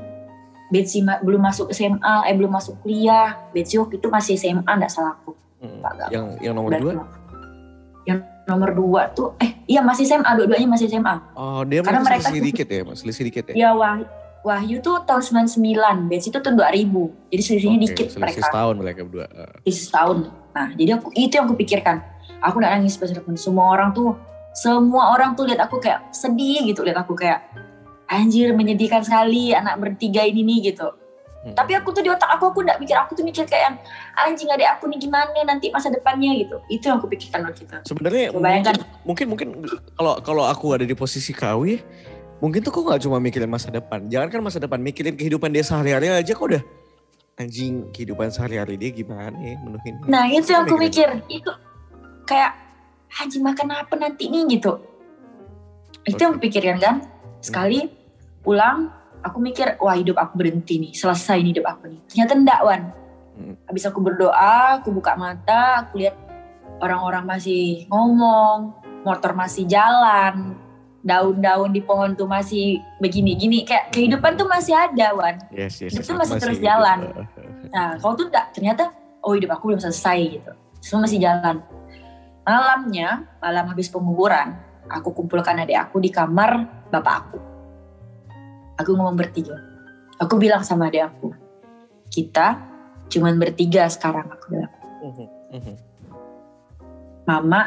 Betsy 0.70 1.02
ma- 1.02 1.20
belum 1.20 1.42
masuk 1.42 1.68
SMA 1.70 2.00
eh 2.24 2.34
belum 2.34 2.48
masuk 2.50 2.78
kuliah. 2.80 3.34
Betsy 3.50 3.76
waktu 3.76 3.98
itu 3.98 4.08
masih 4.08 4.38
SMA 4.38 4.62
nggak 4.64 4.88
salah 4.88 5.18
aku. 5.18 5.34
Gak. 5.60 6.10
Yang 6.10 6.26
yang 6.40 6.54
nomor 6.54 6.70
Udah 6.70 6.80
dua? 6.80 6.94
yang 8.02 8.20
nomor 8.44 8.74
dua 8.74 9.02
tuh 9.12 9.38
eh 9.38 9.62
iya 9.68 9.78
masih 9.80 10.02
SMA 10.04 10.26
dua-duanya 10.34 10.66
masih 10.68 10.90
SMA 10.90 11.38
Oh, 11.38 11.62
dia 11.62 11.86
Karena 11.86 12.02
masih 12.02 12.10
mereka 12.10 12.28
selisih 12.28 12.42
dikit 12.44 12.68
ya, 12.68 12.82
Mas? 12.82 12.98
Selisih 12.98 13.24
dikit 13.24 13.44
ya? 13.46 13.54
ya 13.54 13.70
Wah 13.72 14.02
Wahyu 14.42 14.82
tuh 14.82 15.06
tahun 15.06 15.22
99 15.46 16.10
Betsy 16.10 16.34
tuh 16.34 16.42
tahun 16.42 16.58
2000 16.58 16.90
jadi 17.30 17.42
selisihnya 17.46 17.78
Oke, 17.78 17.86
dikit 17.86 18.08
selisih 18.10 18.18
mereka. 18.18 18.40
setahun 18.42 18.76
mereka 18.76 19.00
berdua. 19.06 19.26
Eh, 19.30 19.54
Selisih 19.62 19.84
setahun. 19.86 20.18
Nah 20.50 20.68
jadi 20.74 20.90
aku 20.98 21.08
itu 21.14 21.30
yang 21.32 21.46
aku 21.46 21.56
pikirkan. 21.56 21.98
Aku 22.42 22.56
nggak 22.58 22.74
nangis 22.74 22.98
pas 22.98 23.14
pun 23.14 23.36
semua 23.38 23.70
orang 23.70 23.94
tuh 23.94 24.18
semua 24.52 25.16
orang 25.16 25.34
tuh 25.34 25.48
lihat 25.48 25.64
aku 25.64 25.80
kayak 25.80 26.12
sedih 26.12 26.68
gitu 26.68 26.84
lihat 26.84 27.04
aku 27.04 27.16
kayak 27.16 27.48
anjir 28.12 28.52
menyedihkan 28.52 29.00
sekali 29.02 29.56
anak 29.56 29.80
bertiga 29.80 30.28
ini 30.28 30.44
nih 30.44 30.76
gitu 30.76 30.92
mhm. 31.48 31.56
tapi 31.56 31.80
aku 31.80 31.96
tuh 31.96 32.04
di 32.04 32.12
otak 32.12 32.28
aku 32.28 32.52
aku 32.52 32.60
nggak 32.68 32.80
mikir 32.84 32.96
aku 33.00 33.16
tuh 33.16 33.24
mikir 33.24 33.48
kayak 33.48 33.64
yang 33.72 33.76
anjing 34.20 34.52
adik 34.52 34.68
aku 34.68 34.92
nih 34.92 35.00
gimana 35.00 35.40
nanti 35.48 35.72
masa 35.72 35.88
depannya 35.88 36.36
gitu 36.36 36.60
itu 36.68 36.84
yang 36.84 37.00
aku 37.00 37.08
pikirkan 37.08 37.48
waktu 37.48 37.64
itu 37.64 37.78
Sebenarnya 37.88 38.36
bayangkan. 38.36 38.76
mungkin 39.08 39.32
mungkin 39.32 39.48
mungkin 39.56 39.80
kalau 39.96 40.20
kalau 40.20 40.44
aku 40.44 40.76
ada 40.76 40.84
di 40.84 40.92
posisi 40.92 41.32
Kawi, 41.32 41.80
mungkin 42.44 42.60
tuh 42.60 42.76
kok 42.76 42.84
nggak 42.84 43.02
cuma 43.08 43.18
mikirin 43.24 43.48
masa 43.48 43.72
depan. 43.72 44.12
Jangan 44.12 44.28
kan 44.28 44.42
masa 44.44 44.60
depan, 44.60 44.84
mikirin 44.84 45.16
kehidupan 45.16 45.50
dia 45.56 45.64
sehari-hari 45.64 46.12
aja 46.12 46.36
kok 46.36 46.46
udah 46.46 46.64
anjing 47.42 47.90
kehidupan 47.90 48.30
sehari-hari 48.30 48.78
dia 48.78 48.92
gimana 48.94 49.34
ya 49.42 49.58
menuhin. 49.66 49.98
nah 50.06 50.30
itu 50.30 50.54
yang 50.54 50.70
aku 50.70 50.78
mikir 50.78 51.10
itu 51.26 51.52
kayak 52.30 52.54
anjing 53.20 53.44
makan 53.44 53.68
apa 53.76 53.94
nanti 54.00 54.32
nih 54.32 54.48
gitu 54.56 54.80
itu 56.08 56.18
yang 56.18 56.38
aku 56.38 56.42
pikirkan 56.48 56.78
kan 56.80 56.96
sekali 57.44 57.92
pulang 58.42 58.90
aku 59.22 59.38
mikir 59.44 59.76
wah 59.84 59.94
hidup 59.94 60.18
aku 60.18 60.40
berhenti 60.40 60.80
nih 60.80 60.92
selesai 60.96 61.44
nih 61.44 61.60
hidup 61.60 61.66
aku 61.68 61.92
nih 61.92 62.00
ternyata 62.08 62.34
enggak 62.38 62.62
Wan 62.64 62.84
Hmm. 63.32 63.56
habis 63.64 63.88
aku 63.88 64.04
berdoa 64.04 64.84
aku 64.84 64.92
buka 64.92 65.16
mata 65.16 65.88
aku 65.88 66.04
lihat 66.04 66.20
orang-orang 66.82 67.24
masih 67.24 67.86
ngomong, 67.88 68.74
motor 69.06 69.38
masih 69.38 69.70
jalan, 69.70 70.58
daun-daun 71.06 71.70
di 71.70 71.80
pohon 71.80 72.18
tuh 72.18 72.26
masih 72.26 72.82
begini-gini. 72.98 73.64
Kayak 73.64 73.94
kehidupan 73.94 74.34
tuh 74.34 74.50
masih 74.50 74.74
ada, 74.74 75.14
Wan. 75.14 75.38
Yes, 75.54 75.78
yes, 75.78 75.94
Hidup 75.94 76.02
yes, 76.02 76.08
tuh 76.10 76.14
aku 76.18 76.22
masih 76.26 76.38
terus 76.42 76.58
hidup. 76.58 76.68
jalan. 76.68 77.00
Nah, 77.72 77.96
kalau 78.04 78.20
tuh 78.20 78.28
enggak, 78.28 78.52
ternyata 78.52 78.84
oh 79.24 79.32
hidup 79.32 79.56
aku 79.56 79.72
belum 79.72 79.80
selesai 79.80 80.20
gitu. 80.28 80.52
Semua 80.84 81.08
masih 81.08 81.24
jalan. 81.24 81.64
Malamnya, 82.42 83.38
malam 83.38 83.66
habis 83.70 83.88
penguburan, 83.88 84.58
aku 84.90 85.14
kumpulkan 85.14 85.62
adik 85.62 85.78
aku 85.78 86.02
di 86.02 86.10
kamar 86.10 86.66
bapak 86.90 87.16
aku. 87.22 87.38
Aku 88.82 88.98
ngomong 88.98 89.14
bertiga. 89.14 89.62
Aku 90.18 90.42
bilang 90.42 90.66
sama 90.66 90.90
adik 90.90 91.06
aku, 91.06 91.34
kita 92.10 92.58
cuman 93.10 93.38
bertiga 93.38 93.86
sekarang 93.90 94.26
aku 94.26 94.46
bilang. 94.50 94.74
Mhm, 95.02 95.28
mhm. 95.54 95.76
Mama 97.26 97.62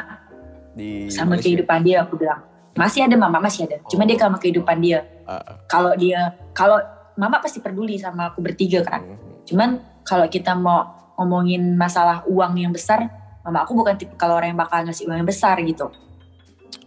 Di 0.75 1.07
sama 1.07 1.35
Malaysia? 1.35 1.43
kehidupan 1.47 1.79
dia 1.83 1.97
aku 2.03 2.19
bilang. 2.19 2.43
Masih 2.75 3.07
ada 3.07 3.15
mama, 3.15 3.39
masih 3.39 3.63
ada. 3.71 3.79
Cuma 3.87 4.03
Oh. 4.03 4.07
dia 4.11 4.19
sama 4.19 4.35
kehidupan 4.35 4.83
dia. 4.83 5.07
Ah. 5.23 5.63
Kalau 5.71 5.95
dia, 5.95 6.35
kalau 6.51 6.75
mama 7.15 7.39
pasti 7.39 7.63
peduli 7.63 7.95
sama 7.95 8.35
aku 8.35 8.43
bertiga 8.43 8.83
kan. 8.83 8.99
Mhm. 8.99 9.47
Cuman 9.47 9.69
kalau 10.03 10.27
kita 10.27 10.51
mau 10.51 10.83
ngomongin 11.15 11.79
masalah 11.79 12.27
uang 12.27 12.59
yang 12.59 12.75
besar, 12.75 13.07
mama 13.45 13.61
aku 13.61 13.77
bukan 13.77 13.93
tipe 13.93 14.17
kalau 14.17 14.41
orang 14.41 14.57
yang 14.57 14.59
bakal 14.59 14.81
ngasih 14.81 15.05
uang 15.05 15.21
yang 15.21 15.29
besar 15.29 15.61
gitu. 15.61 15.93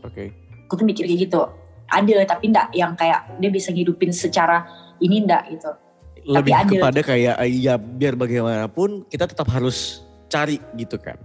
Oke. 0.03 0.35
Aku 0.67 0.75
tuh 0.75 0.83
mikir 0.83 1.07
kayak 1.07 1.31
gitu. 1.31 1.47
Ada 1.87 2.27
tapi 2.27 2.51
enggak 2.51 2.69
yang 2.75 2.93
kayak 2.99 3.39
dia 3.39 3.51
bisa 3.55 3.71
ngidupin 3.71 4.11
secara 4.11 4.67
ini 4.99 5.23
enggak 5.23 5.47
gitu. 5.55 5.71
Lebih 6.29 6.53
ada. 6.53 6.69
kepada 6.69 7.01
kayak 7.01 7.37
ya 7.49 7.79
biar 7.79 8.13
bagaimanapun 8.19 9.07
kita 9.09 9.25
tetap 9.25 9.49
harus 9.49 10.03
cari 10.29 10.61
gitu 10.77 10.99
kan. 11.01 11.17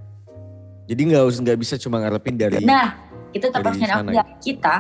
Jadi 0.88 1.02
nggak 1.12 1.24
us- 1.28 1.42
nggak 1.42 1.60
bisa 1.60 1.76
cuma 1.82 2.00
ngarepin 2.00 2.40
dari 2.40 2.64
Nah, 2.64 2.96
itu 3.36 3.50
aku 3.50 3.74
sana 3.76 4.06
bilang, 4.06 4.38
kita 4.40 4.76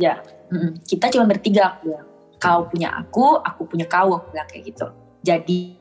ya 0.00 0.18
kita 0.88 1.06
cuma 1.12 1.28
bertiga 1.28 1.76
aku 1.76 1.92
bilang. 1.92 2.08
Kau 2.40 2.64
punya 2.66 2.88
aku, 2.96 3.36
aku 3.44 3.68
punya 3.68 3.84
kau, 3.84 4.16
aku 4.16 4.32
bilang 4.32 4.48
kayak 4.48 4.72
gitu. 4.72 4.88
Jadi 5.20 5.76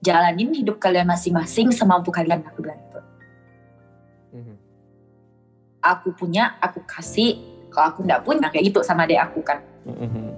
jalanin 0.00 0.52
hidup 0.56 0.80
kalian 0.80 1.06
masing-masing 1.06 1.68
semampu 1.72 2.08
kalian 2.08 2.40
aku 2.40 2.64
bilang 2.64 2.80
gitu. 2.80 3.00
Mhm. 4.32 4.54
Aku 5.80 6.12
punya, 6.12 6.56
aku 6.60 6.80
kasih. 6.84 7.40
Kalau 7.70 7.94
aku 7.94 8.00
nggak 8.02 8.20
punya 8.26 8.48
kayak 8.50 8.72
gitu 8.72 8.80
sama 8.82 9.06
adik 9.06 9.20
aku 9.20 9.40
kan. 9.44 9.62
Mhm. 9.86 10.34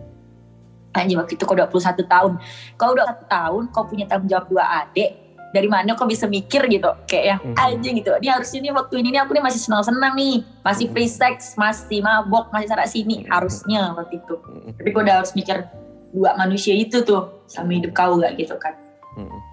Anjing 0.92 1.16
waktu 1.16 1.34
itu 1.40 1.48
kau 1.48 1.56
21 1.56 2.04
tahun. 2.04 2.36
Kau 2.76 2.92
udah 2.92 3.08
satu 3.08 3.24
tahun, 3.24 3.62
kau 3.72 3.88
punya 3.88 4.04
tanggung 4.04 4.28
jawab 4.28 4.46
dua 4.52 4.84
adik. 4.84 5.16
Dari 5.52 5.68
mana 5.68 5.96
kau 5.96 6.08
bisa 6.08 6.28
mikir 6.28 6.64
gitu? 6.68 6.88
Kayak 7.08 7.24
yang 7.24 7.40
Mhm. 7.40 7.56
anjing 7.56 7.94
gitu. 8.00 8.12
Ini 8.20 8.28
harusnya 8.28 8.60
nih 8.60 8.72
waktu 8.72 8.94
ini 9.00 9.08
nih 9.16 9.20
aku 9.24 9.32
nih 9.36 9.44
masih 9.44 9.60
senang-senang 9.60 10.12
nih. 10.16 10.44
Masih 10.64 10.86
free 10.92 11.08
sex, 11.08 11.56
masih 11.56 12.00
mabok, 12.04 12.52
masih 12.52 12.68
sana 12.68 12.84
sini. 12.88 13.24
Harusnya 13.28 13.92
waktu 13.96 14.20
itu. 14.20 14.34
Mhm. 14.36 14.70
Tapi 14.80 14.88
kau 14.92 15.00
udah 15.04 15.14
harus 15.24 15.32
mikir 15.32 15.64
dua 16.12 16.36
manusia 16.36 16.72
itu 16.76 17.00
tuh. 17.04 17.44
Sama 17.48 17.72
hidup 17.72 17.92
kau 17.92 18.16
gak 18.20 18.36
gitu 18.36 18.56
kan. 18.60 18.72
Mhm. 19.16 19.51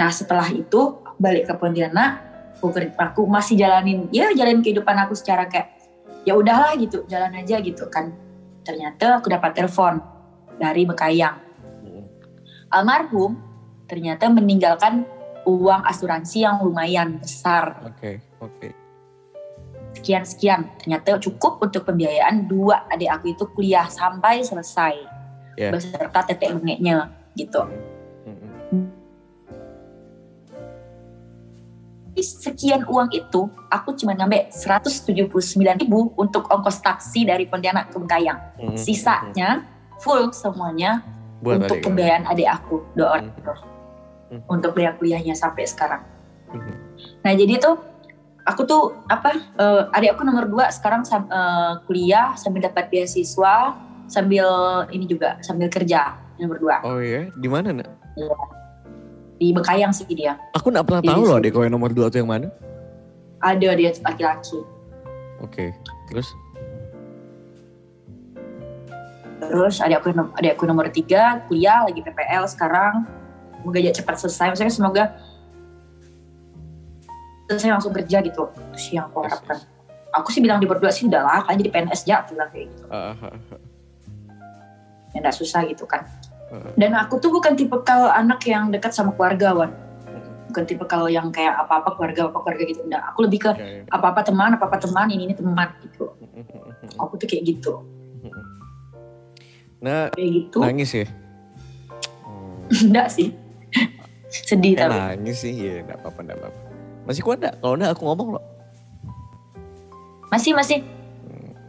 Nah 0.00 0.08
setelah 0.08 0.48
itu 0.48 0.96
balik 1.20 1.52
ke 1.52 1.54
Pontianak. 1.60 2.32
Aku, 2.60 2.72
aku 2.96 3.24
masih 3.28 3.56
jalanin, 3.56 4.08
ya 4.12 4.32
jalanin 4.32 4.60
kehidupan 4.64 4.96
aku 4.96 5.12
secara 5.16 5.48
kayak 5.48 5.76
ya 6.28 6.36
udahlah 6.36 6.76
gitu, 6.76 7.04
jalan 7.08 7.32
aja 7.36 7.56
gitu 7.60 7.88
kan. 7.92 8.12
Ternyata 8.64 9.20
aku 9.20 9.32
dapat 9.32 9.56
telepon 9.56 10.00
dari 10.60 10.84
Bekayang 10.84 11.40
Mhm. 11.80 12.04
almarhum 12.68 13.40
ternyata 13.88 14.28
meninggalkan 14.28 15.08
uang 15.48 15.82
asuransi 15.88 16.44
yang 16.44 16.60
lumayan 16.60 17.16
besar 17.16 17.80
Oke, 17.88 18.20
oke. 18.44 18.68
sekian 19.96 20.22
sekian 20.28 20.60
ternyata 20.76 21.16
cukup 21.16 21.64
untuk 21.64 21.88
pembiayaan 21.88 22.44
dua 22.44 22.84
adik 22.92 23.08
aku 23.08 23.32
itu 23.32 23.44
kuliah 23.56 23.88
sampai 23.88 24.44
selesai 24.44 24.94
Ya. 25.56 25.72
beserta 25.72 26.20
tetek 26.28 26.52
bengeknya 26.60 27.08
gitu 27.32 27.64
Mhm. 28.28 28.99
Tapi 32.20 32.52
sekian 32.52 32.84
uang 32.84 33.08
itu 33.16 33.48
aku 33.72 33.96
cuma 33.96 34.12
ngambil 34.12 34.52
179.000 34.52 35.24
ribu 35.80 36.12
untuk 36.20 36.52
ongkos 36.52 36.84
taksi 36.84 37.24
dari 37.24 37.48
Pontianak 37.48 37.88
ke 37.88 37.96
Bekayang 37.96 38.36
Mhm. 38.60 38.76
sisanya 38.76 39.64
full 40.04 40.28
semuanya 40.28 41.00
Buat 41.40 41.64
untuk 41.64 41.80
adik 41.80 41.88
pembiayaan 41.88 42.28
adik 42.28 42.44
aku 42.44 42.84
dua 42.92 43.16
orang 43.16 43.32
itu 43.32 43.54
Mhm. 44.36 44.52
untuk 44.52 44.76
biaya 44.76 44.92
kuliahnya 45.00 45.32
sampai 45.32 45.64
sekarang. 45.64 46.04
Mhm. 46.52 46.74
Nah 47.24 47.32
jadi 47.32 47.56
tuh 47.56 47.80
aku 48.44 48.68
tuh 48.68 48.82
apa 49.08 49.40
eh, 49.56 49.96
adik 49.96 50.12
aku 50.12 50.22
nomor 50.28 50.44
dua 50.44 50.68
sekarang 50.68 51.08
sam- 51.08 51.24
eh, 51.24 51.72
kuliah 51.88 52.36
sambil 52.36 52.68
dapat 52.68 52.92
beasiswa 52.92 53.80
sambil 54.12 54.44
ini 54.92 55.08
juga 55.08 55.40
sambil 55.40 55.72
kerja 55.72 56.20
nomor 56.36 56.60
dua 56.60 56.84
Oh 56.84 57.00
iya, 57.00 57.32
di 57.32 57.48
mana 57.48 57.72
nak? 57.72 57.88
Di 59.40 59.56
Bekayang 59.56 59.88
sih 59.96 60.04
dia. 60.04 60.36
Aku 60.52 60.68
nggak 60.68 60.84
pernah 60.84 61.00
Di 61.00 61.08
tahu 61.08 61.22
loh 61.24 61.40
kalau 61.40 61.64
yang 61.64 61.72
nomor 61.72 61.90
dua 61.96 62.12
tuh 62.12 62.20
yang 62.20 62.28
mana. 62.28 62.52
Ada 63.40 63.72
dia 63.72 63.90
laki-laki. 64.04 64.60
Oke, 65.40 65.72
terus? 66.12 66.28
Terus 69.40 69.80
adik 69.80 70.04
aku 70.04 70.12
adik 70.36 70.60
aku 70.60 70.68
nomor 70.68 70.92
tiga 70.92 71.40
kuliah 71.48 71.88
lagi 71.88 72.04
PPL 72.04 72.44
sekarang. 72.52 73.08
Semoga 73.56 73.80
aja 73.80 73.92
cepat 73.96 74.14
selesai. 74.20 74.46
Maksudnya 74.52 74.74
semoga 74.76 75.04
selesai 77.48 77.80
langsung 77.80 77.96
kerja 77.96 78.20
gitu. 78.20 78.52
Itu 78.52 78.76
sih 78.76 79.00
yang 79.00 79.08
aku 79.08 79.24
harapkan. 79.24 79.56
Aku 80.20 80.28
sih 80.28 80.44
bilang 80.44 80.60
di 80.60 80.68
berdua 80.68 80.92
sih 80.92 81.08
udah 81.08 81.22
lah, 81.22 81.40
kalian 81.46 81.58
jadi 81.62 81.70
PNS 81.70 82.02
aja, 82.02 82.14
aku 82.26 82.34
bilang 82.34 82.50
kayak 82.50 82.66
gitu. 82.66 82.84
Ah, 82.90 83.14
ah, 83.14 83.30
ah. 83.30 83.60
Ya 85.14 85.16
nggak 85.22 85.36
susah 85.38 85.62
gitu 85.70 85.86
kan. 85.86 86.02
Dan 86.74 86.92
aku 86.92 87.16
tuh 87.16 87.30
bukan 87.30 87.54
tipe 87.54 87.76
kalau 87.80 88.08
anak 88.08 88.42
yang 88.42 88.68
dekat 88.68 88.90
sama 88.90 89.14
keluarga, 89.14 89.54
Wan. 89.54 89.70
Bukan 90.48 90.66
tipe 90.66 90.82
kalau 90.84 91.06
yang 91.06 91.30
kayak 91.30 91.54
apa-apa 91.56 91.94
keluarga, 91.94 92.26
apa 92.26 92.38
keluarga 92.40 92.62
gitu. 92.64 92.82
Enggak, 92.82 93.02
aku 93.06 93.18
lebih 93.22 93.38
ke 93.40 93.50
apa-apa 93.86 94.20
teman, 94.20 94.50
apa-apa 94.52 94.76
teman, 94.78 95.06
ini 95.08 95.24
ini 95.24 95.34
teman 95.34 95.70
gitu. 95.80 96.10
Aku 97.00 97.14
tuh 97.14 97.24
kayak 97.24 97.46
gitu. 97.46 97.86
Nah, 99.78 100.10
Kayak 100.10 100.30
gitu. 100.36 100.58
nangis 100.60 100.90
ya? 100.92 101.06
Hmm. 102.70 102.86
Enggak 102.86 103.10
sih. 103.10 103.34
Sedih 104.30 104.74
Eh, 104.74 104.78
tapi. 104.80 104.94
nangis 104.94 105.42
sih, 105.42 105.50
ya 105.52 105.82
enggak 105.82 105.98
apa-apa, 105.98 106.18
enggak 106.22 106.38
apa-apa. 106.38 106.60
Masih 107.02 107.22
kuat 107.22 107.38
enggak? 107.38 107.54
Kalau 107.56 107.74
enggak 107.74 107.90
aku 107.90 108.02
ngomong 108.04 108.28
loh. 108.34 108.44
Masih, 110.28 110.52
masih. 110.52 110.78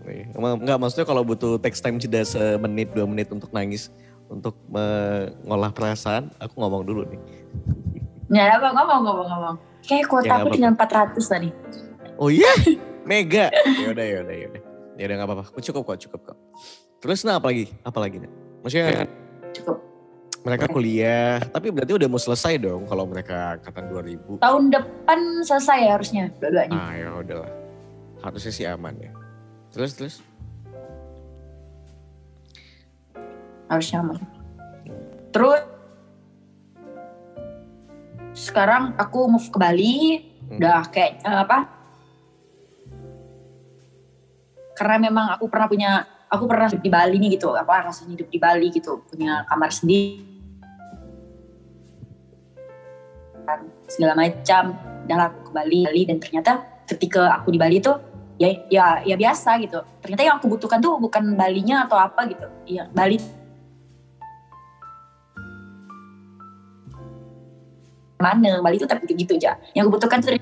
Nih, 0.03 0.29
Emang 0.31 0.57
enggak 0.57 0.77
maksudnya 0.77 1.01
kalau 1.03 1.21
butuh 1.21 1.57
text 1.57 1.81
time 1.81 1.97
jeda 1.97 2.21
semenit 2.21 2.93
dua 2.93 3.05
menit 3.05 3.29
untuk 3.29 3.49
nangis 3.49 3.89
untuk 4.31 4.55
mengolah 4.71 5.75
perasaan, 5.75 6.31
aku 6.39 6.55
ngomong 6.55 6.87
dulu 6.87 7.03
nih. 7.03 7.19
Ya, 8.31 8.55
apa 8.55 8.71
ngomong, 8.71 8.99
ngomong, 9.03 9.27
ngomong. 9.27 9.55
Kayak 9.83 10.07
kuota 10.07 10.31
Ya, 10.31 10.35
aku 10.39 10.47
tinggal 10.55 10.73
400 10.79 11.19
tadi. 11.19 11.49
Oh 12.15 12.31
iya, 12.31 12.47
mega. 13.09 13.51
Ya 13.51 13.91
udah, 13.91 14.05
ya 14.07 14.19
udah, 14.23 14.35
ya 14.39 14.45
udah. 14.47 14.61
Ya 14.95 15.03
udah 15.09 15.15
nggak 15.19 15.27
apa-apa. 15.27 15.59
Cukup 15.59 15.83
kok, 15.83 15.99
cukup 16.07 16.21
kok. 16.31 16.37
Terus 17.03 17.27
nah 17.27 17.43
apa 17.43 17.51
lagi? 17.51 17.65
Apa 17.83 17.99
lagi? 17.99 18.23
Nak? 18.23 18.31
Maksudnya 18.61 19.09
Cukup. 19.51 19.77
mereka 20.41 20.65
kuliah, 20.69 21.41
tapi 21.49 21.73
berarti 21.73 21.91
udah 21.97 22.07
mau 22.07 22.21
selesai 22.21 22.61
dong 22.61 22.85
kalau 22.87 23.09
mereka 23.09 23.57
angkatan 23.59 23.89
2000. 23.89 24.39
Tahun 24.39 24.63
depan 24.69 25.19
selesai 25.43 25.77
ya 25.81 25.91
harusnya, 25.97 26.23
dua-duanya. 26.39 26.77
Ah 26.77 26.93
ya 26.95 27.07
udahlah. 27.19 27.51
Harusnya 28.21 28.53
sih 28.53 28.65
aman 28.69 28.95
ya. 29.01 29.11
Terus 29.73 29.91
terus. 29.97 30.15
Harusnya 33.71 34.03
aman. 34.03 34.19
Terus, 35.31 35.63
sekarang 38.35 38.99
aku 38.99 39.31
move 39.31 39.47
ke 39.47 39.55
Bali, 39.55 39.95
Hmm. 40.51 40.59
udah 40.59 40.83
kayak 40.91 41.23
eh, 41.23 41.39
apa? 41.47 41.57
Karena 44.75 44.97
memang 44.99 45.31
aku 45.31 45.47
pernah 45.47 45.71
punya, 45.71 46.03
aku 46.27 46.43
pernah 46.43 46.67
hidup 46.67 46.83
di 46.83 46.91
Bali 46.91 47.15
nih 47.15 47.39
gitu, 47.39 47.55
apa 47.55 47.87
rasanya 47.87 48.19
hidup 48.19 48.27
di 48.27 48.39
Bali 48.41 48.67
gitu, 48.75 48.99
punya 49.07 49.47
kamar 49.47 49.71
sendiri, 49.71 50.27
Dan 53.47 53.71
segala 53.87 54.13
macam. 54.15 54.75
Udah 55.07 55.27
aku 55.31 55.39
ke 55.49 55.51
Bali, 55.51 55.79
Bali 55.87 56.01
dan 56.07 56.17
ternyata 56.19 56.51
ketika 56.87 57.41
aku 57.41 57.51
di 57.51 57.59
Bali 57.59 57.79
itu 57.79 57.91
ya 58.37 58.49
ya 58.69 58.85
ya 59.07 59.15
biasa 59.17 59.55
gitu. 59.59 59.79
Ternyata 60.03 60.21
yang 60.23 60.35
aku 60.39 60.47
butuhkan 60.51 60.79
tuh 60.83 60.99
bukan 60.99 61.35
Balinya 61.35 61.87
atau 61.87 61.97
apa 61.99 62.27
gitu. 62.27 62.47
Iya 62.67 62.87
Bali 62.91 63.17
mana 68.21 68.61
Bali 68.61 68.77
itu 68.77 68.87
tapi 68.87 69.09
gitu 69.09 69.35
aja. 69.35 69.57
Yang 69.73 69.89
aku 69.89 69.91
butuhkan 69.97 70.19
tuh 70.21 70.37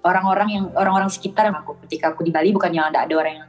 orang-orang 0.00 0.48
yang 0.48 0.64
orang-orang 0.72 1.10
sekitar 1.12 1.50
yang 1.50 1.58
aku. 1.60 1.76
Ketika 1.84 2.14
aku 2.14 2.24
di 2.24 2.32
Bali 2.32 2.54
bukan 2.54 2.72
yang 2.72 2.88
ada 2.88 3.04
ada 3.04 3.14
orang 3.18 3.34
yang 3.42 3.48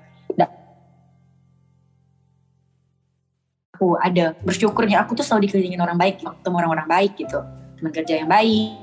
aku 3.81 3.97
ada. 3.97 4.37
Bersyukurnya 4.45 5.01
aku 5.01 5.17
tuh 5.17 5.25
selalu 5.25 5.49
dikelilingin 5.49 5.81
orang 5.81 5.97
baik 5.97 6.21
ketemu 6.21 6.55
orang-orang 6.61 6.85
baik 6.85 7.17
gitu. 7.17 7.41
Teman 7.81 7.89
kerja 7.89 8.13
yang 8.21 8.29
baik. 8.29 8.77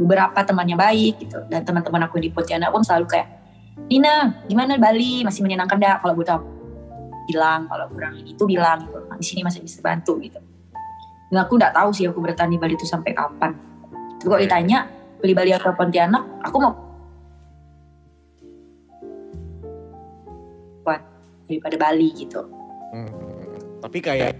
Beberapa 0.00 0.40
temannya 0.40 0.76
baik 0.80 1.14
gitu. 1.20 1.44
Dan 1.52 1.68
teman-teman 1.68 2.08
aku 2.08 2.16
di 2.16 2.32
Pontianak 2.32 2.72
pun 2.72 2.80
selalu 2.80 3.12
kayak 3.12 3.28
Nina 3.92 4.40
gimana 4.48 4.80
Bali? 4.80 5.20
Masih 5.20 5.44
menyenangkan 5.44 5.76
dah 5.76 6.00
kalau 6.00 6.16
butuh 6.16 6.40
bilang 7.26 7.70
kalau 7.70 7.86
kurang 7.90 8.18
ini 8.18 8.34
tuh 8.34 8.46
bilang 8.46 8.86
gitu 8.86 8.98
nah, 9.06 9.16
di 9.18 9.26
sini 9.26 9.40
masih 9.46 9.60
bisa 9.62 9.78
bantu 9.82 10.18
gitu. 10.22 10.38
Dan 11.32 11.48
aku 11.48 11.56
nggak 11.56 11.72
tahu 11.72 11.90
sih 11.96 12.04
aku 12.04 12.20
bertahan 12.20 12.52
di 12.52 12.60
Bali 12.60 12.76
itu 12.76 12.84
sampai 12.84 13.16
kapan. 13.16 13.56
Tapi 14.20 14.26
kalau 14.28 14.40
ditanya 14.42 14.84
beli 15.22 15.32
Bali 15.32 15.50
atau 15.54 15.72
Pontianak? 15.72 16.22
Aku 16.44 16.56
mau 16.60 16.74
buat 20.84 21.00
daripada 21.48 21.76
Bali 21.80 22.08
gitu. 22.12 22.42
Hmm, 22.92 23.08
tapi 23.80 24.04
kayak 24.04 24.36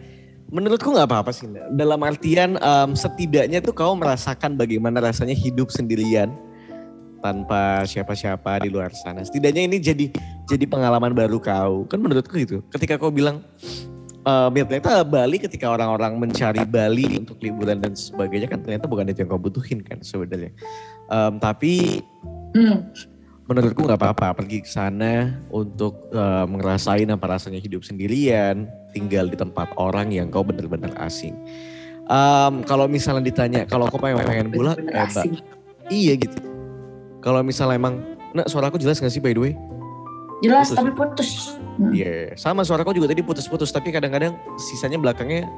menurutku 0.52 0.92
nggak 0.92 1.08
apa-apa 1.08 1.32
sih. 1.32 1.48
Dalam 1.72 2.02
artian 2.04 2.60
em, 2.60 2.90
setidaknya 2.92 3.64
tuh 3.64 3.72
kau 3.72 3.96
merasakan 3.96 4.60
bagaimana 4.60 5.00
rasanya 5.00 5.32
hidup 5.32 5.72
sendirian 5.72 6.28
tanpa 7.22 7.86
siapa-siapa 7.86 8.66
di 8.66 8.68
luar 8.68 8.90
sana. 8.92 9.22
Setidaknya 9.22 9.70
ini 9.70 9.78
jadi 9.78 10.10
jadi 10.50 10.64
pengalaman 10.66 11.14
baru 11.14 11.38
kau. 11.38 11.86
Kan 11.86 12.02
menurutku 12.02 12.34
gitu. 12.34 12.66
Ketika 12.74 12.98
kau 12.98 13.14
bilang 13.14 13.40
ya 14.26 14.62
ternyata 14.66 15.02
Bali 15.02 15.36
ketika 15.42 15.66
orang-orang 15.70 16.14
mencari 16.18 16.62
Bali 16.62 17.18
untuk 17.18 17.42
liburan 17.42 17.82
dan 17.82 17.98
sebagainya 17.98 18.46
kan 18.46 18.62
ternyata 18.62 18.86
bukan 18.86 19.10
itu 19.10 19.26
yang 19.26 19.30
kau 19.30 19.42
butuhin 19.42 19.82
kan 19.82 19.98
sebenarnya. 20.02 20.54
Em, 21.10 21.32
tapi 21.42 22.02
hmm. 22.54 22.78
menurutku 23.50 23.82
nggak 23.82 23.98
apa-apa 23.98 24.42
pergi 24.42 24.62
ke 24.62 24.70
sana 24.70 25.42
untuk 25.50 26.10
eh, 26.14 26.44
ngerasain 26.46 27.10
apa 27.10 27.26
rasanya 27.38 27.58
hidup 27.58 27.82
sendirian, 27.82 28.70
tinggal 28.94 29.26
di 29.26 29.34
tempat 29.34 29.74
orang 29.74 30.14
yang 30.14 30.30
kau 30.30 30.46
benar-benar 30.46 30.94
asing. 31.02 31.34
Em, 32.06 32.62
kalau 32.62 32.86
misalnya 32.86 33.26
ditanya, 33.26 33.62
kalau 33.66 33.90
kau 33.90 33.98
pengen 33.98 34.22
pengen 34.22 34.46
bener-bener 34.54 34.86
eh, 34.94 35.38
iya 35.90 36.14
gitu. 36.14 36.51
Kalau 37.22 37.40
misalnya 37.46 37.78
emang, 37.78 38.02
nah 38.34 38.44
suara 38.50 38.68
aku 38.68 38.82
jelas 38.82 38.98
gak 38.98 39.14
sih 39.14 39.22
by 39.22 39.32
the 39.32 39.42
way? 39.50 39.54
jelas 40.42 40.74
Putus. 40.74 40.76
tapi 40.76 40.90
putus 40.90 41.30
Hmm. 41.72 41.88
Iya, 41.88 42.36
sama 42.36 42.68
suara 42.68 42.84
aku 42.84 42.92
juga 42.92 43.08
tadi 43.08 43.24
putus-putus, 43.24 43.72
tapi 43.72 43.96
kadang-kadang 43.96 44.36
sisanya 44.60 45.00
belakangnya 45.00 45.48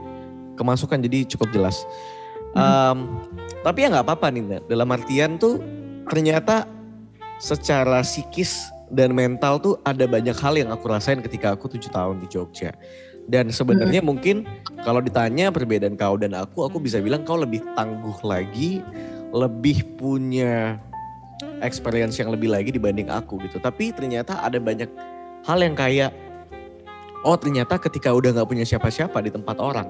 kemasukan 0.55 1.03
jadi 1.03 1.27
cukup 1.27 1.51
jelas. 1.51 1.83
Em, 2.55 3.11
tapi 3.67 3.83
ya 3.83 3.91
nggak 3.91 4.07
apa-apa 4.07 4.31
nih, 4.31 4.43
Nda. 4.47 4.59
dalam 4.71 4.95
artian 4.95 5.43
tuh 5.43 5.59
ternyata 6.07 6.71
secara 7.43 8.07
psikis 8.07 8.71
dan 8.95 9.11
mental 9.11 9.59
tuh 9.59 9.75
ada 9.83 10.07
banyak 10.07 10.39
hal 10.39 10.55
yang 10.55 10.71
aku 10.71 10.87
rasain 10.87 11.19
ketika 11.19 11.59
aku 11.59 11.67
tujuh 11.67 11.91
tahun 11.91 12.23
di 12.23 12.31
Jogja. 12.31 12.71
Dan 13.27 13.51
sebenarnya 13.51 13.99
mungkin 13.99 14.47
kalau 14.87 15.03
ditanya 15.03 15.51
perbedaan 15.51 15.99
kau 15.99 16.15
dan 16.15 16.31
aku, 16.39 16.71
aku 16.71 16.79
bisa 16.79 17.03
bilang 17.03 17.27
kau 17.27 17.41
lebih 17.41 17.59
tangguh 17.75 18.23
lagi, 18.23 18.87
lebih 19.35 19.83
punya 19.99 20.79
experience 21.63 22.19
yang 22.21 22.29
lebih 22.35 22.53
lagi 22.53 22.71
dibanding 22.75 23.09
aku 23.09 23.41
gitu. 23.45 23.59
Tapi 23.59 23.91
ternyata 23.95 24.41
ada 24.41 24.61
banyak 24.61 24.89
hal 25.45 25.59
yang 25.61 25.77
kayak, 25.77 26.11
oh 27.25 27.37
ternyata 27.37 27.81
ketika 27.81 28.13
udah 28.13 28.33
nggak 28.37 28.49
punya 28.49 28.65
siapa-siapa 28.67 29.17
di 29.25 29.31
tempat 29.33 29.57
orang 29.61 29.89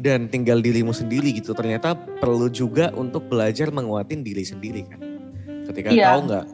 dan 0.00 0.32
tinggal 0.32 0.64
dirimu 0.64 0.96
sendiri 0.96 1.34
gitu, 1.36 1.52
ternyata 1.52 1.92
perlu 1.94 2.48
juga 2.48 2.88
untuk 2.96 3.28
belajar 3.28 3.68
menguatin 3.68 4.24
diri 4.24 4.44
sendiri 4.46 4.86
kan. 4.88 5.00
Ketika 5.68 5.92
Iya. 5.92 6.16
kau 6.16 6.22
nggak, 6.24 6.44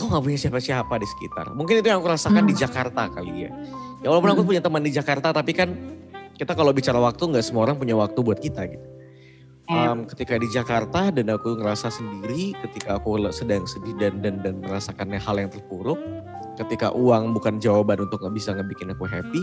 kau 0.00 0.06
nggak 0.08 0.24
punya 0.24 0.38
siapa-siapa 0.40 0.94
di 0.96 1.06
sekitar. 1.06 1.52
Mungkin 1.52 1.84
itu 1.84 1.86
yang 1.92 2.00
aku 2.00 2.08
rasakan 2.08 2.48
di 2.48 2.56
Hmm. 2.56 2.62
Jakarta 2.64 3.02
kali 3.12 3.46
ya. 3.46 3.50
Ya 4.00 4.08
walaupun 4.08 4.32
aku 4.32 4.42
Hmm. 4.42 4.50
punya 4.56 4.62
teman 4.64 4.80
di 4.80 4.90
Jakarta, 4.90 5.28
tapi 5.30 5.52
kan 5.52 5.70
kita 6.34 6.56
kalau 6.56 6.72
bicara 6.72 6.98
waktu 6.98 7.20
nggak 7.30 7.44
semua 7.44 7.68
orang 7.68 7.76
punya 7.76 7.94
waktu 7.94 8.18
buat 8.18 8.40
kita 8.40 8.64
gitu. 8.66 8.86
Um, 9.64 10.04
ketika 10.04 10.36
di 10.36 10.44
Jakarta 10.52 11.08
dan 11.08 11.32
aku 11.32 11.56
ngerasa 11.56 11.88
sendiri, 11.88 12.52
ketika 12.68 13.00
aku 13.00 13.16
sedang 13.32 13.64
sedih 13.64 13.96
dan 13.96 14.20
dan 14.20 14.44
dan 14.44 14.60
merasakan 14.60 15.16
hal 15.16 15.40
yang 15.40 15.48
terpuruk, 15.48 15.96
ketika 16.60 16.92
uang 16.92 17.32
bukan 17.32 17.56
jawaban 17.56 18.04
untuk 18.04 18.20
nggak 18.20 18.36
bisa 18.36 18.52
ngebikin 18.52 18.92
aku 18.92 19.08
happy, 19.08 19.42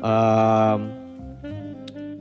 um, 0.00 0.80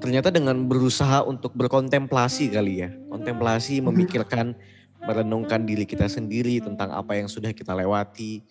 ternyata 0.03 0.27
dengan 0.27 0.67
berusaha 0.67 1.23
untuk 1.23 1.55
berkontemplasi 1.55 2.51
kali 2.51 2.83
ya, 2.83 2.91
kontemplasi, 3.07 3.79
Mhm. 3.79 3.87
memikirkan, 3.87 4.51
merenungkan 5.07 5.63
diri 5.63 5.87
kita 5.87 6.11
sendiri 6.11 6.59
tentang 6.59 6.91
apa 6.91 7.15
yang 7.15 7.31
sudah 7.31 7.55
kita 7.55 7.71
lewati, 7.71 8.43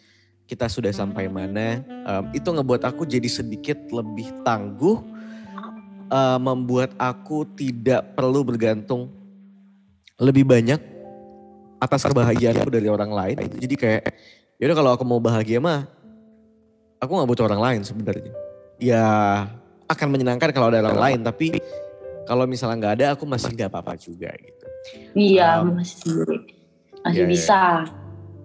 kita 0.49 0.73
sudah 0.73 0.89
sampai 0.89 1.29
mana, 1.29 1.85
um, 2.09 2.25
itu 2.33 2.49
ngebuat 2.49 2.89
aku 2.89 3.05
jadi 3.05 3.29
sedikit 3.29 3.77
lebih 3.93 4.33
tangguh 4.41 5.05
uh, 6.13 6.37
membuat 6.37 6.93
aku 7.01 7.49
tidak 7.57 8.13
perlu 8.13 8.45
bergantung 8.45 9.09
lebih 10.21 10.45
banyak 10.45 10.79
atas 11.81 12.05
kebahagiaan 12.05 12.61
aku 12.61 12.71
dari 12.71 12.87
orang 12.87 13.11
lain. 13.11 13.37
Jadi 13.59 13.75
kayak, 13.75 14.03
yaudah 14.61 14.77
kalau 14.77 14.91
aku 14.95 15.03
mau 15.03 15.19
bahagia 15.19 15.59
mah, 15.59 15.89
aku 17.01 17.11
nggak 17.11 17.29
butuh 17.33 17.45
orang 17.49 17.63
lain 17.65 17.81
sebenarnya. 17.83 18.31
Ya 18.79 19.05
akan 19.91 20.09
menyenangkan 20.13 20.55
kalau 20.55 20.71
ada 20.71 20.85
orang 20.85 21.01
lain, 21.01 21.21
tapi 21.27 21.59
kalau 22.29 22.47
misalnya 22.47 22.77
nggak 22.79 22.95
ada, 23.03 23.07
aku 23.19 23.27
masih 23.27 23.51
nggak 23.51 23.73
apa-apa 23.73 23.99
juga 23.99 24.31
gitu. 24.39 24.67
iya 25.15 25.63
um, 25.63 25.79
masih 25.79 25.95
sendiri 26.03 26.39
masih 27.07 27.23
iya. 27.23 27.31
bisa 27.31 27.61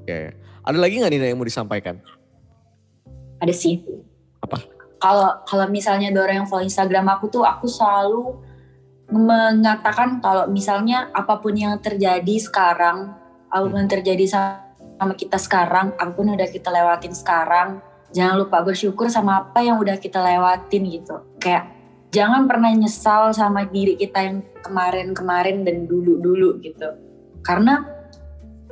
Ya, 0.08 0.32
ya. 0.32 0.32
Ada 0.64 0.78
lagi 0.80 1.04
nggak 1.04 1.12
Nina 1.12 1.28
yang 1.28 1.36
mau 1.36 1.44
disampaikan? 1.44 2.00
ada 3.44 3.52
sih? 3.52 3.84
Kalau 4.98 5.42
kalau 5.46 5.66
misalnya 5.70 6.10
orang 6.14 6.44
yang 6.44 6.50
follow 6.50 6.66
Instagram 6.66 7.06
aku 7.10 7.30
tuh 7.30 7.46
aku 7.46 7.70
selalu 7.70 8.38
mengatakan 9.08 10.20
kalau 10.20 10.50
misalnya 10.52 11.08
apa 11.16 11.40
pun 11.40 11.56
yang 11.56 11.80
terjadi 11.80 12.36
sekarang 12.42 13.14
apa 13.48 13.64
pun 13.64 13.80
yang 13.80 13.92
terjadi 13.92 14.26
sama 14.28 15.14
kita 15.16 15.40
sekarang 15.40 15.96
apa 15.96 16.12
pun 16.12 16.34
udah 16.34 16.50
kita 16.52 16.68
lewatin 16.68 17.16
sekarang 17.16 17.80
jangan 18.12 18.40
lupa 18.40 18.64
bersyukur 18.64 19.12
sama 19.12 19.44
apa 19.44 19.60
yang 19.64 19.80
udah 19.80 20.00
kita 20.00 20.20
lewatin 20.20 20.84
gitu. 20.88 21.16
Kayak 21.40 21.72
jangan 22.12 22.48
pernah 22.48 22.72
nyesal 22.72 23.36
sama 23.36 23.68
diri 23.68 24.00
kita 24.00 24.20
yang 24.24 24.38
kemarin-kemarin 24.64 25.68
dan 25.68 25.86
dulu-dulu 25.88 26.60
gitu. 26.64 26.88
Karena 27.44 27.84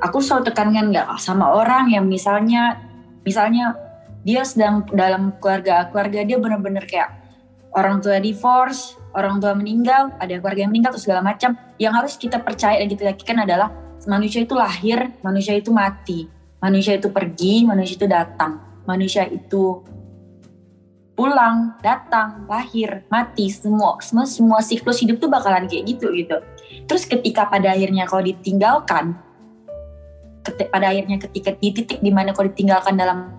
aku 0.00 0.20
selalu 0.20 0.52
tekankan 0.52 0.92
nggak 0.92 1.08
sama 1.20 1.52
orang 1.52 1.92
yang 1.92 2.04
misalnya 2.08 2.80
misalnya 3.24 3.76
dia 4.26 4.42
sedang 4.42 4.82
dalam 4.90 5.38
keluarga 5.38 5.86
keluarga 5.94 6.26
dia 6.26 6.36
bener-bener 6.42 6.82
kayak 6.82 7.14
orang 7.78 8.02
tua 8.02 8.18
divorce 8.18 8.98
orang 9.16 9.40
tua 9.40 9.56
meninggal 9.56 10.12
ada 10.20 10.36
keluarga 10.36 10.68
yang 10.68 10.70
meninggal 10.70 10.92
terus 10.94 11.08
segala 11.08 11.24
macam. 11.24 11.56
Yang 11.80 11.92
harus 11.96 12.12
kita 12.20 12.38
percaya 12.44 12.76
dan 12.84 12.88
kita 12.92 13.02
yakinkan 13.08 13.48
adalah 13.48 13.72
manusia 14.04 14.44
itu 14.44 14.52
lahir 14.52 15.16
manusia 15.24 15.56
itu 15.56 15.72
mati. 15.72 16.28
Manusia 16.60 17.00
itu 17.00 17.08
pergi 17.08 17.64
manusia 17.64 17.96
itu 17.96 18.06
datang. 18.06 18.60
Manusia 18.84 19.24
itu 19.26 19.82
pulang 21.16 21.80
datang 21.80 22.44
lahir 22.44 23.08
mati. 23.08 23.48
Semua 23.48 23.96
semua 24.04 24.28
semua 24.28 24.60
siklus 24.60 25.00
hidup 25.00 25.16
tuh 25.16 25.32
bakalan 25.32 25.64
kayak 25.64 25.96
gitu 25.96 26.12
gitu. 26.12 26.36
Terus 26.84 27.08
ketika 27.08 27.48
pada 27.48 27.72
akhirnya 27.72 28.04
kau 28.04 28.20
ditinggalkan 28.20 29.16
pada 30.46 30.94
akhirnya 30.94 31.18
ketika 31.18 31.50
di 31.58 31.74
titik 31.74 31.98
di 31.98 32.14
mana 32.14 32.30
kau 32.30 32.46
ditinggalkan 32.46 32.94
dalam 32.94 33.34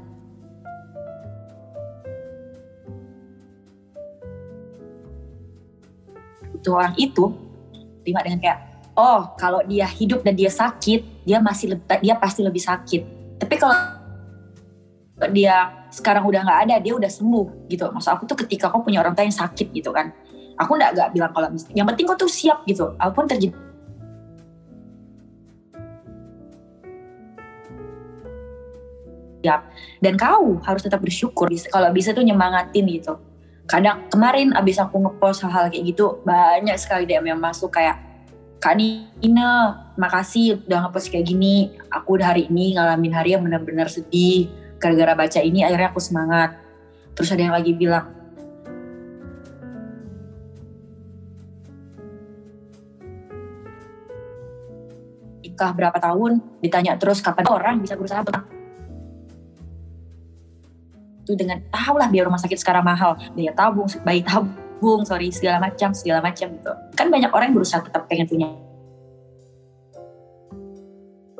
itu 6.67 6.75
orang 6.75 6.93
itu 6.99 7.31
terima 8.03 8.19
dengan 8.19 8.43
kayak 8.43 8.59
oh 8.99 9.31
kalau 9.39 9.63
dia 9.63 9.87
hidup 9.87 10.19
dan 10.27 10.35
dia 10.35 10.51
sakit 10.51 11.23
dia 11.23 11.39
masih 11.39 11.79
lebih 11.79 11.87
dia 12.03 12.19
pasti 12.19 12.43
lebih 12.43 12.59
sakit. 12.59 13.01
Tapi 13.39 13.55
kalau 13.55 13.75
dia 15.31 15.87
sekarang 15.87 16.27
udah 16.27 16.43
nggak 16.43 16.59
ada 16.67 16.75
dia 16.83 16.91
udah 16.91 17.07
sembuh 17.07 17.71
gitu. 17.71 17.87
Maksud 17.87 18.11
aku 18.11 18.23
tuh 18.27 18.37
ketika 18.43 18.67
kau 18.67 18.83
punya 18.83 18.99
orang 18.99 19.15
tua 19.15 19.23
yang 19.23 19.31
sakit 19.31 19.71
gitu 19.71 19.95
kan. 19.95 20.11
Aku 20.59 20.75
nggak 20.75 20.91
nggak 20.91 21.09
bilang 21.15 21.31
kalau 21.31 21.47
yang 21.71 21.87
penting 21.87 22.03
kau 22.03 22.19
tuh 22.19 22.27
siap 22.27 22.67
gitu. 22.67 22.91
Apa 22.99 23.15
pun 23.15 23.31
terjadi 23.31 23.55
siap. 29.47 29.63
Dan 30.03 30.19
kau 30.19 30.59
harus 30.67 30.83
tetap 30.83 30.99
bersyukur 30.99 31.47
kalau 31.71 31.87
bisa 31.95 32.11
tuh 32.11 32.25
nyemangatin 32.27 32.83
gitu 32.91 33.15
kadang 33.67 34.07
kemarin 34.07 34.55
abis 34.55 34.79
aku 34.79 34.95
ngepost 35.03 35.43
hal-hal 35.43 35.67
kayak 35.67 35.91
gitu 35.91 36.23
banyak 36.23 36.79
sekali 36.79 37.03
DM 37.03 37.35
yang 37.35 37.39
masuk 37.43 37.75
kayak 37.75 37.99
Kak 38.57 38.73
Nina, 38.73 39.85
makasih 40.01 40.65
udah 40.65 40.89
ngepost 40.89 41.13
kayak 41.13 41.29
gini. 41.29 41.77
Aku 41.93 42.17
udah 42.17 42.33
hari 42.33 42.49
ini 42.49 42.73
ngalamin 42.73 43.13
hari 43.13 43.37
yang 43.37 43.45
benar-benar 43.45 43.85
sedih. 43.85 44.49
Gara-gara 44.81 45.13
baca 45.13 45.39
ini 45.45 45.61
akhirnya 45.61 45.93
aku 45.93 46.01
semangat. 46.01 46.57
Terus 47.13 47.29
ada 47.37 47.41
yang 47.45 47.53
lagi 47.53 47.77
bilang, 47.77 48.09
nikah 55.45 55.71
berapa 55.77 55.97
tahun, 56.01 56.41
ditanya 56.65 56.97
terus 56.97 57.21
kapan 57.21 57.45
orang 57.45 57.77
bisa 57.77 57.93
berusaha 57.93 58.25
itu 61.27 61.35
dengan 61.35 61.59
tahu 61.67 61.99
lah 61.99 62.07
biaya 62.07 62.31
rumah 62.31 62.39
sakit 62.39 62.55
sekarang 62.55 62.87
mahal, 62.87 63.19
biaya 63.35 63.51
tabung, 63.51 63.91
bayi 64.07 64.23
tabung, 64.23 65.03
sorry 65.03 65.27
segala 65.35 65.59
macam, 65.59 65.91
segala 65.91 66.23
macam 66.23 66.55
gitu. 66.55 66.71
Kan 66.95 67.11
banyak 67.11 67.27
orang 67.35 67.51
yang 67.51 67.57
berusaha 67.59 67.83
tetap 67.83 68.07
pengen 68.07 68.31
punya 68.31 68.47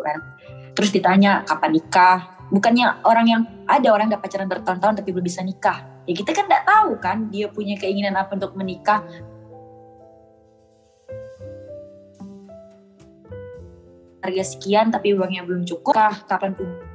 kan. 0.03 0.19
Terus 0.75 0.91
ditanya 0.91 1.47
kapan 1.47 1.71
nikah, 1.79 2.19
bukannya 2.51 2.99
orang 3.07 3.25
yang 3.31 3.41
ada 3.63 3.87
orang 3.95 4.11
udah 4.11 4.19
pacaran 4.19 4.51
bertahun-tahun 4.51 4.99
tapi 4.99 5.09
belum 5.15 5.23
bisa 5.23 5.39
nikah. 5.39 5.87
Ya 6.03 6.13
kita 6.15 6.35
kan 6.35 6.51
nggak 6.51 6.65
tahu 6.67 6.91
kan 6.99 7.17
dia 7.31 7.47
punya 7.47 7.79
keinginan 7.79 8.19
apa 8.19 8.35
untuk 8.35 8.55
menikah. 8.59 9.03
Harga 14.23 14.43
sekian 14.43 14.91
tapi 14.91 15.15
uangnya 15.15 15.47
belum 15.47 15.63
cukup. 15.63 15.95
Kapan 16.27 16.51
pun 16.51 16.86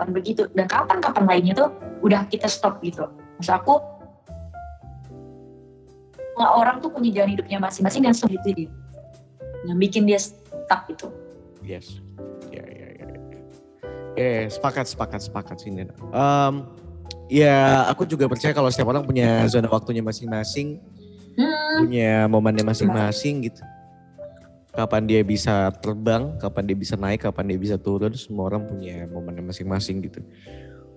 kapan 0.00 0.16
begitu 0.16 0.48
dan 0.56 0.64
kapan-kapan 0.64 1.24
lainnya 1.28 1.52
tuh 1.52 1.68
udah 2.00 2.24
kita 2.32 2.48
stop 2.48 2.80
gitu. 2.80 3.04
Maksud 3.36 3.52
aku 3.52 3.76
semua 6.32 6.56
orang 6.56 6.80
tuh 6.80 6.88
punya 6.88 7.20
jalan 7.20 7.36
hidupnya 7.36 7.60
masing-masing 7.60 8.08
dan 8.08 8.16
sulit 8.16 8.40
itu 8.40 8.64
dia 8.64 8.70
yang 9.68 9.76
bikin 9.76 10.08
dia 10.08 10.16
stuck 10.16 10.88
gitu. 10.88 11.12
Yes. 11.60 12.00
Ya, 12.48 12.64
ya, 12.64 12.88
ya. 12.96 13.06
ya. 13.12 13.18
Eh, 14.16 14.42
sepakat, 14.48 14.88
sepakat, 14.88 15.20
sepakat 15.20 15.60
sih 15.60 15.68
Nina. 15.68 15.92
Um, 16.16 16.64
ya, 17.28 17.84
aku 17.92 18.08
juga 18.08 18.24
percaya 18.24 18.56
kalau 18.56 18.72
setiap 18.72 18.88
orang 18.88 19.04
punya 19.04 19.44
zona 19.52 19.68
waktunya 19.68 20.00
masing-masing, 20.00 20.80
Hmm, 21.36 21.86
punya 21.86 22.26
momennya 22.26 22.64
masing-masing 22.66 23.52
gitu. 23.52 23.62
Kapan 24.80 25.04
dia 25.04 25.20
bisa 25.20 25.68
terbang, 25.76 26.40
kapan 26.40 26.64
dia 26.64 26.72
bisa 26.72 26.96
naik, 26.96 27.28
kapan 27.28 27.52
dia 27.52 27.60
bisa 27.60 27.76
turun, 27.76 28.16
semua 28.16 28.48
orang 28.48 28.64
punya 28.64 29.04
momennya 29.12 29.44
masing-masing 29.44 30.00
gitu. 30.08 30.24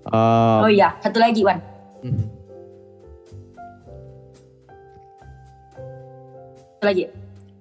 Um, 0.07 0.63
oh 0.63 0.71
iya, 0.71 0.95
satu 1.03 1.19
lagi 1.19 1.43
Wan. 1.43 1.59
mhm. 1.99 2.23
Satu 6.79 6.85
lagi. 6.87 7.11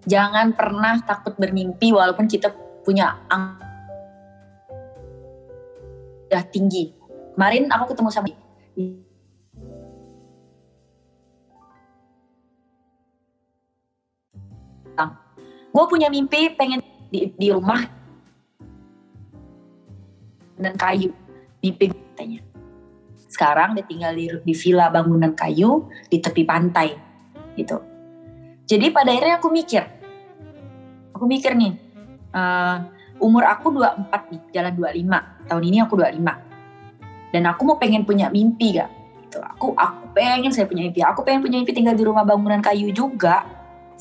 Jangan 0.07 0.55
pernah 0.55 1.03
takut 1.03 1.35
bermimpi 1.35 1.91
walaupun 1.91 2.31
kita 2.31 2.55
punya 2.87 3.19
ang 3.27 3.59
udah 6.31 6.45
tinggi. 6.55 6.95
Kemarin 7.35 7.67
aku 7.67 7.99
ketemu 7.99 8.15
sama 8.15 8.31
gue 15.73 15.85
punya 15.89 16.13
mimpi 16.13 16.53
pengen 16.53 16.85
di, 17.09 17.33
di 17.33 17.49
rumah. 17.49 17.81
Dan 20.61 20.77
kayu 20.79 21.11
mimpi 21.65 21.91
katanya 21.91 22.45
sekarang 23.33 23.75
dia 23.75 23.85
tinggal 23.89 24.13
di, 24.13 24.29
di 24.45 24.55
villa 24.55 24.93
bangunan 24.93 25.33
kayu 25.33 25.89
di 26.13 26.21
tepi 26.21 26.45
pantai 26.45 26.93
gitu. 27.57 27.81
Jadi 28.69 28.93
pada 28.93 29.11
akhirnya 29.11 29.41
aku 29.41 29.49
mikir 29.49 29.83
aku 31.17 31.25
mikir 31.25 31.57
nih 31.57 31.73
eh, 32.37 32.77
umur 33.23 33.47
aku 33.49 33.73
24 33.73 34.33
nih 34.35 34.41
jalan 34.53 34.73
25 34.75 35.49
tahun 35.49 35.63
ini 35.63 35.79
aku 35.87 35.95
25 35.95 37.33
dan 37.33 37.43
aku 37.49 37.63
mau 37.65 37.79
pengen 37.81 38.05
punya 38.05 38.29
mimpi 38.29 38.77
gak 38.77 38.91
gitu. 39.25 39.39
Aku 39.41 39.73
aku 39.73 40.13
pengen 40.13 40.53
saya 40.53 40.69
punya 40.69 40.85
mimpi. 40.85 41.01
Aku 41.01 41.25
pengen 41.25 41.41
punya 41.41 41.57
mimpi 41.57 41.73
tinggal 41.73 41.97
di 41.97 42.05
rumah 42.05 42.29
bangunan 42.29 42.61
kayu 42.61 42.93
juga 42.93 43.49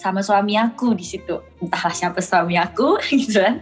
sama 0.01 0.25
suami 0.25 0.57
aku 0.57 0.97
di 0.97 1.05
situ. 1.05 1.37
Entahlah 1.61 1.93
siapa 1.93 2.17
suami 2.25 2.57
aku 2.57 2.97
gitu 3.21 3.37
kan. 3.37 3.61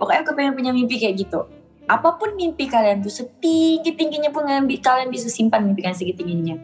Pokoknya 0.00 0.24
aku 0.24 0.32
pengen 0.32 0.56
punya 0.56 0.72
mimpi 0.72 0.96
kayak 0.96 1.28
gitu. 1.28 1.44
Apa 1.84 2.16
pun 2.16 2.32
mimpi 2.32 2.64
kalian 2.64 3.04
tuh 3.04 3.12
setinggi 3.12 3.92
tingginya 3.92 4.32
pun 4.32 4.48
kalian, 4.48 5.12
bisa 5.12 5.28
simpan 5.28 5.68
mimpi 5.68 5.84
kalian 5.84 5.98
setinggi 5.98 6.16
tingginya 6.16 6.56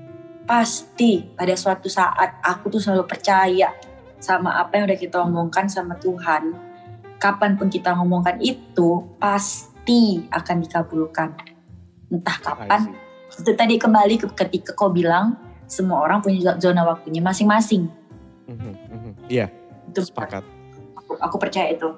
pasti 0.49 1.29
pada 1.37 1.53
suatu 1.53 1.93
saat 1.93 2.41
aku 2.41 2.73
tuh 2.73 2.81
selalu 2.81 3.05
percaya 3.05 3.69
sama 4.17 4.57
apa 4.57 4.81
yang 4.81 4.89
udah 4.89 4.99
kita 4.99 5.21
omongkan 5.21 5.69
sama 5.69 6.01
Tuhan. 6.01 6.57
Kapan 7.21 7.61
pun 7.61 7.69
kita 7.69 7.93
ngomongkan 7.93 8.41
itu 8.41 9.05
pasti 9.21 10.25
akan 10.33 10.57
dikabulkan. 10.65 11.37
Entah 12.09 12.39
kapan. 12.41 12.97
itu 13.29 13.53
tadi 13.55 13.77
kembali 13.77 14.19
ke 14.19 14.27
ketika 14.35 14.73
kau 14.73 14.89
bilang 14.89 15.37
semua 15.69 16.01
orang 16.01 16.25
punya 16.25 16.57
zona 16.57 16.83
waktunya 16.83 17.21
masing-masing 17.21 17.87
Mhm, 18.49 18.73
mhm. 18.89 19.13
Iya, 19.29 19.53
itu 19.93 20.01
sepakat. 20.03 20.43
aku, 20.97 21.13
aku 21.21 21.37
percaya 21.39 21.71
itu 21.73 21.89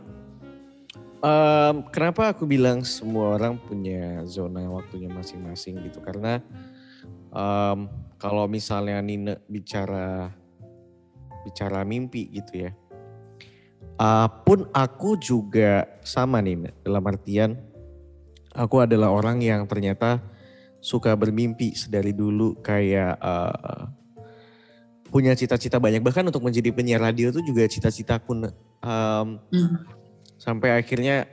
Em, 1.20 1.84
kenapa 1.92 2.32
aku 2.32 2.48
bilang 2.48 2.80
semua 2.80 3.36
orang 3.36 3.60
punya 3.60 4.24
zona 4.24 4.64
waktunya 4.72 5.12
masing-masing 5.12 5.76
gitu? 5.84 6.00
Karena 6.00 6.40
em, 7.28 7.92
kalau 8.16 8.48
misalnya 8.48 8.96
Nina 9.04 9.36
bicara 9.44 10.32
bicara 11.44 11.84
mimpi 11.84 12.24
gitu 12.32 12.64
ya, 12.64 12.70
ah, 14.00 14.32
pun 14.32 14.64
aku 14.72 15.20
juga 15.20 15.84
sama 16.00 16.40
Nina 16.40 16.72
dalam 16.80 17.04
artian 17.04 17.52
aku 18.56 18.80
adalah 18.80 19.12
orang 19.12 19.44
yang 19.44 19.68
ternyata 19.68 20.24
suka 20.80 21.12
bermimpi 21.12 21.76
sedari 21.76 22.16
dulu 22.16 22.56
kayak 22.64 23.20
eh, 23.20 23.82
punya 25.10 25.34
cita-cita 25.34 25.76
banyak 25.76 26.00
bahkan 26.00 26.22
untuk 26.22 26.40
menjadi 26.40 26.70
penyiar 26.70 27.02
radio 27.02 27.34
itu 27.34 27.42
juga 27.42 27.66
cita-citaku 27.66 28.46
em, 28.46 28.48
Hmm. 29.50 29.76
sampai 30.38 30.78
akhirnya 30.78 31.26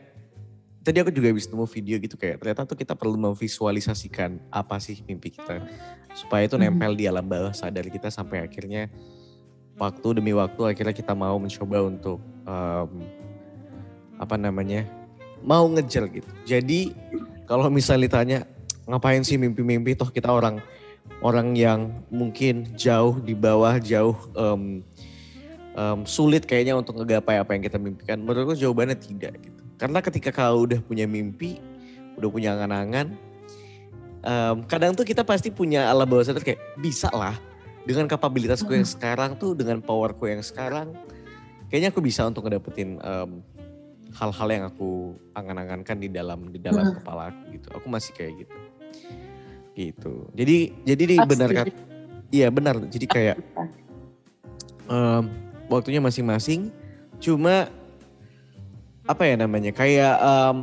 tadi 0.82 0.98
aku 1.00 1.12
juga 1.14 1.30
bisa 1.32 1.48
temu 1.48 1.64
video 1.64 1.96
gitu 2.00 2.18
kayak 2.18 2.42
ternyata 2.42 2.66
tuh 2.66 2.76
kita 2.76 2.98
perlu 2.98 3.16
memvisualisasikan 3.16 4.42
apa 4.50 4.82
sih 4.82 5.00
mimpi 5.06 5.36
kita 5.38 5.62
supaya 6.18 6.50
itu 6.50 6.58
Mhm. 6.58 6.64
nempel 6.64 6.92
di 6.98 7.06
alam 7.06 7.24
bawah 7.24 7.54
sadar 7.54 7.86
kita 7.88 8.10
sampai 8.10 8.44
akhirnya 8.44 8.90
waktu 9.78 10.08
demi 10.18 10.34
waktu 10.34 10.74
akhirnya 10.74 10.96
kita 10.96 11.14
mau 11.14 11.38
mencoba 11.38 11.78
untuk 11.86 12.18
em, 12.44 12.92
apa 14.18 14.36
namanya 14.36 14.90
mau 15.46 15.70
ngejar 15.70 16.10
gitu 16.10 16.28
jadi 16.50 16.92
kalau 17.46 17.70
misalnya 17.70 18.10
ditanya 18.10 18.40
ngapain 18.88 19.22
sih 19.22 19.38
mimpi-mimpi 19.38 19.94
toh 19.94 20.10
kita 20.10 20.32
orang 20.32 20.58
orang 21.22 21.58
yang 21.58 22.06
mungkin 22.14 22.70
jauh 22.78 23.18
di 23.18 23.34
bawah 23.34 23.82
jauh 23.82 24.16
em, 24.38 24.86
em, 25.74 26.00
sulit 26.06 26.46
kayaknya 26.46 26.78
untuk 26.78 26.98
ngegapai 27.02 27.42
apa 27.42 27.58
yang 27.58 27.64
kita 27.66 27.78
mimpikan. 27.82 28.22
Menurutku 28.22 28.54
jawabannya 28.54 28.98
tidak 28.98 29.34
gitu. 29.42 29.62
Karena 29.78 30.02
ketika 30.02 30.30
kau 30.34 30.66
udah 30.66 30.82
punya 30.82 31.06
mimpi, 31.06 31.62
udah 32.18 32.30
punya 32.30 32.54
angan-angan, 32.58 33.14
em, 34.26 34.58
kadang 34.66 34.94
tuh 34.94 35.06
kita 35.06 35.26
pasti 35.26 35.50
punya 35.50 35.90
alam 35.90 36.06
bawah 36.06 36.26
sadar 36.26 36.46
kayak 36.46 36.62
bisa 36.78 37.10
lah 37.14 37.38
dengan 37.88 38.06
kapabilitasku 38.06 38.68
yang 38.74 38.84
sekarang 38.84 39.40
tuh 39.40 39.56
dengan 39.56 39.80
powerku 39.80 40.28
yang 40.28 40.44
sekarang, 40.44 40.92
kayaknya 41.72 41.90
aku 41.90 42.04
bisa 42.04 42.28
untuk 42.28 42.46
ngedapetin 42.46 43.00
em, 43.00 43.42
hal-hal 44.12 44.48
yang 44.50 44.64
aku 44.68 45.16
angan-angankan 45.38 45.98
di 46.00 46.10
dalam 46.10 46.50
di 46.52 46.60
dalam 46.60 47.00
kepala 47.00 47.32
aku 47.32 47.42
gitu. 47.54 47.68
Aku 47.78 47.88
masih 47.88 48.12
kayak 48.18 48.46
gitu. 48.46 48.67
Gitu. 49.78 50.26
Jadi 50.34 50.58
jadi 50.82 51.04
di 51.06 51.16
Pasti. 51.22 51.30
benar 51.30 51.50
kan? 51.54 51.68
Iya 52.34 52.48
benar. 52.50 52.76
Jadi 52.90 53.06
kayak 53.06 53.38
em, 54.90 55.24
waktunya 55.70 56.02
masing-masing. 56.02 56.74
Cuma 57.22 57.70
apa 59.06 59.24
ya 59.30 59.38
namanya? 59.38 59.70
Kayak 59.70 60.18
em, 60.18 60.58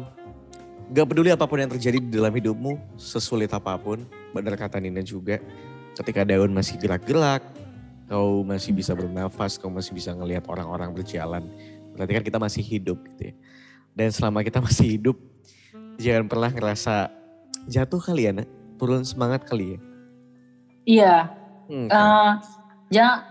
gak 0.91 1.07
peduli 1.07 1.31
apa 1.31 1.47
pun 1.47 1.62
yang 1.62 1.71
terjadi 1.71 2.03
di 2.03 2.11
dalam 2.11 2.35
hidupmu, 2.35 2.99
sesulit 2.99 3.55
apa 3.55 3.79
pun. 3.79 4.03
Benar 4.35 4.59
kata 4.59 4.83
Nina 4.83 5.01
juga. 5.07 5.39
Ketika 5.95 6.27
daun 6.27 6.51
masih 6.51 6.75
gerak-gerak, 6.75 7.39
kau 8.11 8.43
masih 8.43 8.75
bisa 8.75 8.99
bernafas, 8.99 9.55
kau 9.55 9.71
masih 9.71 9.95
bisa 9.95 10.11
ngelihat 10.11 10.43
orang-orang 10.51 10.91
berjalan. 10.91 11.47
Berarti 11.95 12.12
kan 12.19 12.25
kita 12.27 12.39
masih 12.43 12.67
hidup 12.67 12.99
gitu 13.15 13.31
ya. 13.31 13.35
Dan 13.95 14.11
selama 14.11 14.43
kita 14.43 14.59
masih 14.59 14.99
hidup, 14.99 15.15
jangan 16.03 16.27
pernah 16.27 16.51
ngerasa 16.51 17.15
jatuh 17.71 18.03
kali 18.03 18.27
ya, 18.27 18.35
Nak. 18.35 18.64
Turun 18.85 19.01
semangat 19.01 19.49
kali 19.49 19.72
ya. 19.72 19.78
iya. 20.85 21.16
Hmm, 21.64 21.89
Eh, 21.89 22.32
jangan 22.93 23.24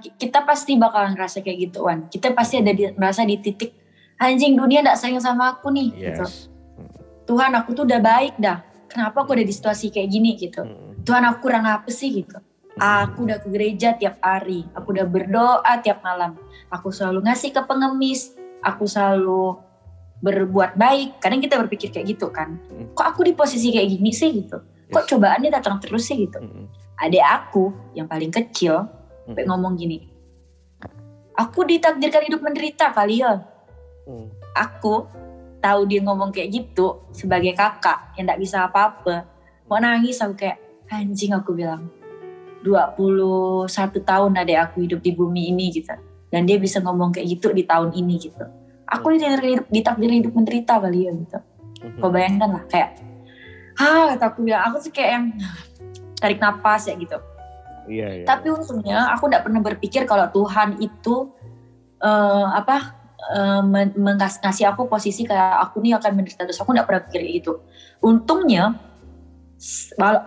ki- 0.00 0.16
kita 0.16 0.40
pasti 0.48 0.80
bakal 0.80 1.12
ngerasa 1.12 1.44
kayak 1.44 1.68
gitu 1.68 1.84
Wan. 1.84 2.08
Kita 2.08 2.32
pasti 2.32 2.64
ada 2.64 2.72
di, 2.72 2.88
merasa 2.96 3.28
di 3.28 3.36
titik 3.36 3.76
anjing 4.16 4.56
dunia 4.56 4.80
nggak 4.80 4.96
sayang 4.96 5.20
sama 5.20 5.52
aku 5.52 5.68
nih 5.68 5.92
gitu. 5.92 6.24
yes. 6.24 6.48
Tuhan 7.28 7.52
aku 7.52 7.76
tuh 7.76 7.84
udah 7.84 8.00
baik 8.00 8.40
dah. 8.40 8.64
Kenapa 8.88 9.28
aku 9.28 9.36
ada 9.36 9.44
di 9.44 9.52
situasi 9.52 9.92
kayak 9.92 10.08
gini? 10.08 10.40
gitu. 10.40 10.64
Hmm, 10.64 11.04
Tuhan 11.04 11.28
aku 11.28 11.44
kurang 11.44 11.68
apa 11.68 11.92
sih? 11.92 12.24
gitu. 12.24 12.40
Aku 12.80 13.28
udah 13.28 13.36
ke 13.36 13.52
gereja 13.52 13.92
tiap 13.92 14.16
hari. 14.24 14.64
Aku 14.72 14.96
udah 14.96 15.04
berdoa 15.04 15.72
tiap 15.84 16.00
malam. 16.00 16.40
Aku 16.72 16.88
selalu 16.88 17.28
ngasih 17.28 17.52
ke 17.52 17.60
pengemis. 17.68 18.32
Aku 18.64 18.88
selalu 18.88 19.60
berbuat 20.24 20.80
baik. 20.80 21.20
Kadang 21.20 21.44
kita 21.44 21.60
berpikir 21.60 21.92
kayak 21.92 22.16
gitu 22.16 22.32
kan. 22.32 22.56
Hmm. 22.72 22.88
kok 22.96 23.04
aku 23.12 23.28
di 23.28 23.36
posisi 23.36 23.68
kayak 23.68 23.92
gini 23.92 24.08
sih? 24.16 24.32
gitu 24.32 24.75
kok 24.86 25.02
Yes. 25.02 25.10
cobaannya 25.14 25.50
datang 25.50 25.82
terus 25.82 26.06
sih 26.06 26.26
gitu? 26.26 26.38
Hmm, 26.38 26.70
adik 27.02 27.24
aku 27.24 27.74
yang 27.94 28.06
paling 28.06 28.30
kecil 28.30 28.86
sampai 29.26 29.42
hmm, 29.42 29.50
ngomong 29.50 29.74
gini 29.74 30.06
aku 31.36 31.66
ditakdirkan 31.68 32.22
hidup 32.24 32.40
menderita 32.40 32.94
kali 32.94 33.20
ya 33.20 33.42
hmm. 34.06 34.30
aku 34.54 35.04
tahu 35.66 35.82
dia 35.88 36.00
ngomong 36.04 36.30
kayak 36.30 36.54
gitu 36.54 37.10
sebagai 37.10 37.50
kakak 37.58 38.14
yang 38.14 38.30
nggak 38.30 38.38
bisa 38.38 38.70
apa-apa. 38.70 39.26
Mau 39.66 39.82
nangis 39.82 40.22
aku 40.22 40.38
kayak 40.38 40.62
anjing 40.86 41.34
aku 41.34 41.56
bilang. 41.56 41.90
21 42.62 43.70
tahun 44.02 44.32
adek 44.42 44.58
aku 44.58 44.76
hidup 44.86 45.00
di 45.02 45.10
bumi 45.14 45.54
ini 45.54 45.74
gitu. 45.74 45.94
Dan 46.30 46.46
dia 46.46 46.58
bisa 46.58 46.82
ngomong 46.82 47.14
kayak 47.14 47.38
gitu 47.38 47.54
di 47.54 47.62
tahun 47.62 47.94
ini 47.94 48.14
gitu. 48.18 48.46
Aku 48.86 49.10
di 49.14 49.22
hidup 49.22 49.66
di 49.70 49.80
takdir 49.82 50.10
hidup 50.10 50.34
menderita 50.34 50.78
kali 50.78 51.10
ya 51.10 51.12
gitu. 51.14 51.38
Kau 51.98 52.10
bayangkan 52.10 52.58
lah 52.58 52.64
kayak 52.70 52.98
ah 53.76 54.16
kata 54.16 54.24
aku 54.32 54.40
bilang 54.44 54.62
aku 54.68 54.88
tuh 54.88 54.92
kayak 54.92 55.10
yang 55.20 55.24
tarik 56.16 56.40
napas 56.40 56.88
ya 56.88 56.96
gitu. 56.96 57.16
Iya, 57.86 58.08
iya. 58.18 58.24
tapi 58.26 58.50
untungnya 58.50 59.14
aku 59.14 59.30
tidak 59.30 59.46
pernah 59.46 59.62
berpikir 59.62 60.10
kalau 60.10 60.26
Tuhan 60.34 60.82
itu 60.82 61.30
eh, 62.02 62.46
apa 62.50 62.98
eh, 63.30 63.62
men- 63.62 63.94
mengas- 63.94 64.42
ngasih 64.42 64.74
aku 64.74 64.90
posisi 64.90 65.22
kayak 65.22 65.70
aku 65.70 65.78
nih 65.84 65.94
akan 65.94 66.18
menderita. 66.18 66.48
Terus 66.48 66.58
aku 66.58 66.74
tidak 66.74 66.86
pernah 66.90 67.02
pikir 67.06 67.22
gitu. 67.30 67.62
Untungnya 68.02 68.74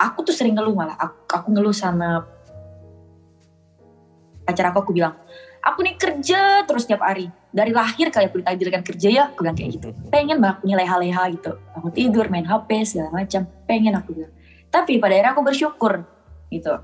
aku 0.00 0.26
tuh 0.26 0.34
sering 0.34 0.56
ngeluh 0.56 0.74
malah. 0.74 0.96
Aku, 0.96 1.16
aku 1.28 1.46
ngeluh 1.52 1.76
sama 1.76 2.24
pacar 4.48 4.74
aku 4.74 4.82
aku 4.82 4.92
bilang 4.96 5.14
aku 5.60 5.78
nih 5.84 5.96
kerja 5.96 6.64
terus 6.64 6.88
tiap 6.88 7.04
hari. 7.04 7.28
Dari 7.50 7.74
lahir 7.74 8.08
kali 8.14 8.30
aku 8.30 8.40
ditakdirkan 8.40 8.82
kerja 8.86 9.08
ya 9.10 9.22
aku 9.32 9.44
bilang 9.44 9.56
kayak 9.58 9.70
gitu. 9.80 9.88
Pengen 10.14 10.38
banget 10.40 10.56
punya 10.64 10.76
leha-leha 10.80 11.22
gitu. 11.34 11.52
Aku 11.76 11.88
tidur 11.92 12.26
main 12.32 12.46
HP 12.46 12.68
segala 12.86 13.22
macam. 13.22 13.44
Pengen 13.68 13.94
aku 13.96 14.16
bilang. 14.16 14.32
Tapi 14.70 15.02
pada 15.02 15.12
akhirnya 15.18 15.32
aku 15.34 15.42
bersyukur 15.42 15.92
gitu. 16.50 16.74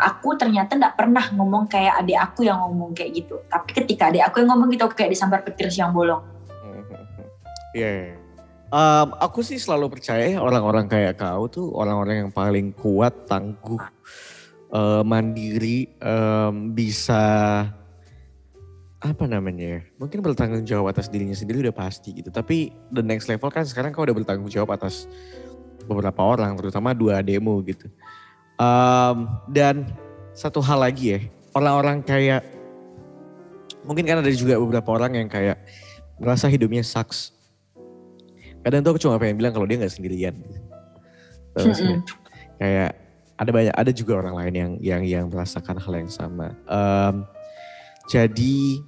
Aku 0.00 0.32
ternyata 0.40 0.80
nggak 0.80 0.96
pernah 0.96 1.24
ngomong 1.36 1.68
kayak 1.68 2.00
adik 2.00 2.16
aku 2.16 2.48
yang 2.48 2.56
ngomong 2.64 2.96
kayak 2.96 3.20
gitu. 3.20 3.36
Tapi 3.52 3.70
ketika 3.76 4.08
adik 4.08 4.24
aku 4.24 4.40
yang 4.40 4.56
ngomong 4.56 4.72
gitu 4.72 4.88
aku 4.88 4.96
kayak 4.96 5.12
disambar 5.12 5.44
petir 5.44 5.68
siang 5.70 5.92
bolong. 5.92 6.24
Iya. 7.70 7.86
iya. 7.86 8.18
Em, 8.70 9.08
aku 9.18 9.46
sih 9.46 9.58
selalu 9.58 9.98
percaya 9.98 10.26
ya 10.30 10.38
orang-orang 10.38 10.86
kayak 10.86 11.18
kau 11.18 11.50
tuh 11.50 11.74
orang-orang 11.74 12.26
yang 12.26 12.30
paling 12.30 12.70
kuat, 12.70 13.14
tangguh, 13.26 13.82
eh, 14.70 15.02
mandiri, 15.02 15.90
em, 15.98 16.74
bisa 16.74 17.22
apa 19.00 19.24
namanya 19.24 19.78
ya? 19.78 19.80
Mungkin 19.96 20.20
bertanggung 20.20 20.64
jawab 20.68 20.92
atas 20.92 21.08
dirinya 21.08 21.32
sendiri 21.32 21.64
udah 21.64 21.74
pasti 21.74 22.12
gitu. 22.20 22.28
Tapi 22.28 22.70
the 22.92 23.00
next 23.00 23.26
level 23.32 23.48
kan 23.48 23.64
sekarang 23.64 23.96
kau 23.96 24.04
udah 24.04 24.16
bertanggung 24.16 24.52
jawab 24.52 24.76
atas 24.76 25.08
beberapa 25.88 26.20
orang, 26.20 26.54
terutama 26.60 26.92
dua 26.92 27.24
demo 27.24 27.58
gitu. 27.64 27.88
Em, 28.60 29.16
dan 29.48 29.88
satu 30.36 30.60
hal 30.60 30.84
lagi 30.84 31.16
ya, 31.16 31.20
orang-orang 31.56 32.04
kayak 32.04 32.44
mungkin 33.82 34.04
kan 34.04 34.20
ada 34.20 34.30
juga 34.30 34.60
beberapa 34.60 34.92
orang 34.92 35.24
yang 35.24 35.28
kayak 35.32 35.56
merasa 36.20 36.52
hidupnya 36.52 36.84
sucks 36.84 37.40
kadang 38.60 38.84
tuh 38.84 38.90
aku 38.92 39.00
cuma 39.00 39.16
pengen 39.16 39.40
bilang 39.40 39.52
kalau 39.56 39.64
dia 39.64 39.80
nggak 39.80 39.92
sendirian 39.92 40.36
gitu. 40.36 40.60
Terus 41.56 41.78
Mm-mm. 41.80 42.00
kayak 42.60 42.92
ada 43.40 43.50
banyak 43.56 43.72
ada 43.72 43.88
juga 43.88 44.20
orang 44.20 44.36
lain 44.36 44.54
yang 44.54 44.72
yang 44.84 45.02
yang 45.08 45.24
merasakan 45.32 45.80
hal 45.80 45.92
yang 45.96 46.12
sama. 46.12 46.52
Em, 46.68 47.24
jadi 48.12 48.84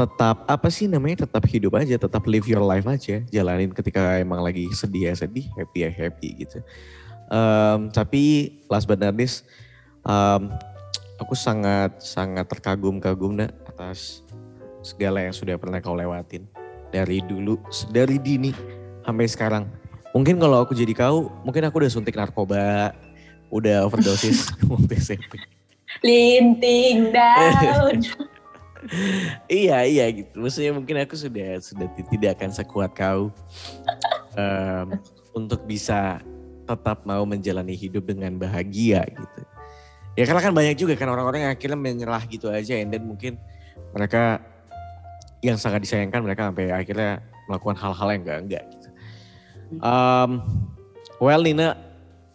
tetap 0.00 0.48
apa 0.48 0.68
sih 0.72 0.88
namanya 0.88 1.28
tetap 1.28 1.44
hidup 1.44 1.76
aja 1.76 1.98
tetap 1.98 2.22
live 2.24 2.46
your 2.46 2.62
life 2.62 2.86
aja 2.86 3.18
jalanin 3.34 3.74
ketika 3.74 4.14
emang 4.22 4.40
lagi 4.40 4.70
sedih 4.70 5.10
ya 5.10 5.14
sedih 5.18 5.44
happy 5.60 5.84
ya 5.84 5.90
happy 5.92 6.48
gitu. 6.48 6.64
Em, 7.28 7.92
tapi 7.92 8.56
last 8.72 8.88
but 8.88 8.96
not 8.96 9.12
least 9.12 9.44
em, 10.08 10.48
aku 11.20 11.36
sangat 11.36 11.92
sangat 12.00 12.48
terkagum-kagum 12.48 13.36
nak 13.36 13.52
atas 13.68 14.24
segala 14.80 15.20
yang 15.20 15.36
sudah 15.36 15.60
pernah 15.60 15.84
kau 15.84 15.92
lewatin. 15.92 16.48
Dari 16.88 17.20
dulu 17.20 17.60
dari 17.92 18.16
dini 18.16 18.48
sampai 19.04 19.28
sekarang. 19.28 19.64
Mungkin 20.16 20.40
kalau 20.40 20.64
aku 20.64 20.72
jadi 20.72 20.96
kau, 20.96 21.28
mungkin 21.44 21.68
aku 21.68 21.84
udah 21.84 21.92
suntik 21.92 22.16
narkoba, 22.16 22.96
udah 23.48 23.88
overdosis 23.88 24.52
waktu 24.70 24.94
SMP. 25.00 25.40
linting 26.04 27.10
daun 27.10 27.98
iya 29.50 29.82
iya 29.82 30.06
gitu. 30.14 30.38
Maksudnya 30.38 30.70
mungkin 30.70 31.02
aku 31.02 31.18
sudah 31.18 31.58
sudah 31.58 31.90
ti- 31.98 32.06
tidak 32.14 32.38
akan 32.38 32.50
sekuat 32.54 32.94
kau 32.94 33.34
em, 34.38 34.86
untuk 35.34 35.66
bisa 35.66 36.22
tetap 36.68 37.02
mau 37.02 37.24
menjalani 37.26 37.74
hidup 37.74 38.06
dengan 38.06 38.38
bahagia 38.38 39.02
gitu. 39.08 39.40
Ya 40.14 40.26
karena 40.26 40.42
kan 40.42 40.52
banyak 40.54 40.76
juga 40.78 40.94
kan 40.94 41.10
orang-orang 41.10 41.46
yang 41.48 41.52
akhirnya 41.54 41.78
menyerah 41.78 42.22
gitu 42.26 42.50
aja, 42.50 42.78
and 42.78 42.90
then 42.90 43.06
mungkin 43.06 43.38
mereka 43.94 44.42
yang 45.42 45.54
sangat 45.58 45.86
disayangkan 45.86 46.22
mereka 46.22 46.50
sampai 46.50 46.74
akhirnya 46.74 47.22
melakukan 47.46 47.78
hal-hal 47.78 48.08
yang 48.14 48.22
enggak-enggak 48.26 48.64
gitu. 48.68 48.88
Um, 49.78 50.42
well 51.22 51.42
Nina 51.42 51.78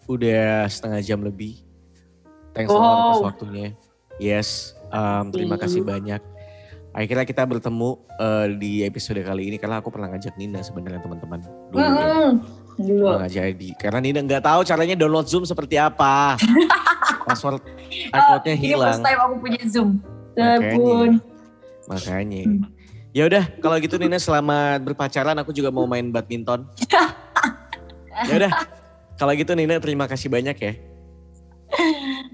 udah 0.08 0.66
setengah 0.66 1.00
jam 1.00 1.20
lebih. 1.20 1.62
Thanks 2.52 2.70
a 2.70 2.74
lot 2.74 2.84
atas 2.86 3.18
Wow. 3.18 3.26
waktunya. 3.26 3.68
Yes, 4.16 4.50
um, 4.88 5.30
terima 5.30 5.58
kasih 5.58 5.82
banyak. 5.82 6.22
Akhirnya 6.94 7.26
kita 7.26 7.42
bertemu 7.42 7.90
eh, 8.16 8.46
di 8.54 8.72
episode 8.82 9.18
kali 9.20 9.50
ini 9.50 9.58
karena 9.58 9.82
aku 9.82 9.90
pernah 9.90 10.14
ngajak 10.14 10.38
Nina 10.38 10.62
sebenarnya 10.62 11.02
teman-teman 11.02 11.42
dulu. 11.42 11.82
ya. 11.82 12.30
Dulu 12.74 13.06
Nggak 13.18 13.32
jadi 13.32 13.70
karena 13.76 14.00
Nina 14.00 14.20
nggak 14.22 14.44
tahu 14.44 14.62
caranya 14.62 14.94
download 14.94 15.26
Zoom 15.26 15.42
seperti 15.44 15.78
apa. 15.78 16.38
Password 17.26 17.62
Oh, 17.62 18.14
accountnya 18.14 18.54
ini 18.54 18.62
hilang. 18.70 18.94
first 18.94 19.02
time 19.02 19.20
aku 19.20 19.36
punya 19.40 19.62
zoom 19.66 19.90
Makanya. 20.34 21.18
Makanya. 21.88 22.42
Hmm. 22.46 22.62
Ya 23.10 23.24
udah, 23.26 23.44
kalau 23.58 23.78
gitu 23.78 23.96
Nina 23.98 24.18
selamat 24.18 24.82
berpacaran. 24.82 25.38
Aku 25.38 25.50
juga 25.50 25.70
mau 25.70 25.86
main 25.86 26.10
badminton. 26.10 26.66
ya 28.30 28.34
udah, 28.38 28.52
kalau 29.18 29.34
gitu 29.38 29.54
Nina 29.54 29.78
terima 29.78 30.10
kasih 30.10 30.30
banyak 30.32 30.58
ya. 30.58 30.74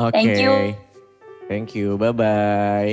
Oke. 0.00 0.14
Thank 0.14 0.40
you. 0.40 0.52
Thank 1.52 1.76
you. 1.76 2.00
Bye 2.00 2.16
bye. 2.16 2.92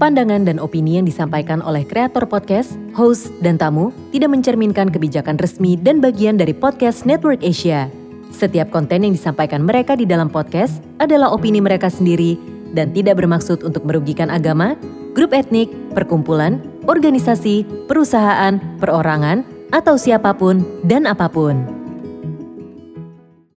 Pandangan 0.00 0.48
dan 0.48 0.56
opini 0.56 0.96
yang 0.96 1.04
disampaikan 1.04 1.60
oleh 1.60 1.84
kreator 1.84 2.24
podcast, 2.24 2.72
host, 2.96 3.28
dan 3.44 3.60
tamu 3.60 3.92
tidak 4.16 4.32
mencerminkan 4.32 4.88
kebijakan 4.88 5.36
resmi 5.36 5.76
dan 5.76 6.00
bagian 6.00 6.40
dari 6.40 6.56
podcast 6.56 7.04
Network 7.04 7.44
Asia. 7.44 7.92
Setiap 8.32 8.72
konten 8.72 9.04
yang 9.04 9.12
disampaikan 9.12 9.64
mereka 9.64 9.92
di 9.92 10.08
dalam 10.08 10.32
podcast 10.32 10.80
adalah 11.00 11.32
opini 11.32 11.60
mereka 11.60 11.92
sendiri 11.92 12.36
dan 12.72 12.92
tidak 12.96 13.20
bermaksud 13.20 13.64
untuk 13.64 13.84
merugikan 13.84 14.32
agama, 14.32 14.76
grup 15.12 15.36
etnik, 15.36 15.68
perkumpulan, 15.92 16.60
organisasi, 16.88 17.64
perusahaan, 17.88 18.56
perorangan, 18.80 19.44
atau 19.68 20.00
siapa 20.00 20.32
pun 20.32 20.64
dan 20.84 21.04
apa 21.04 21.28
pun. 21.28 21.77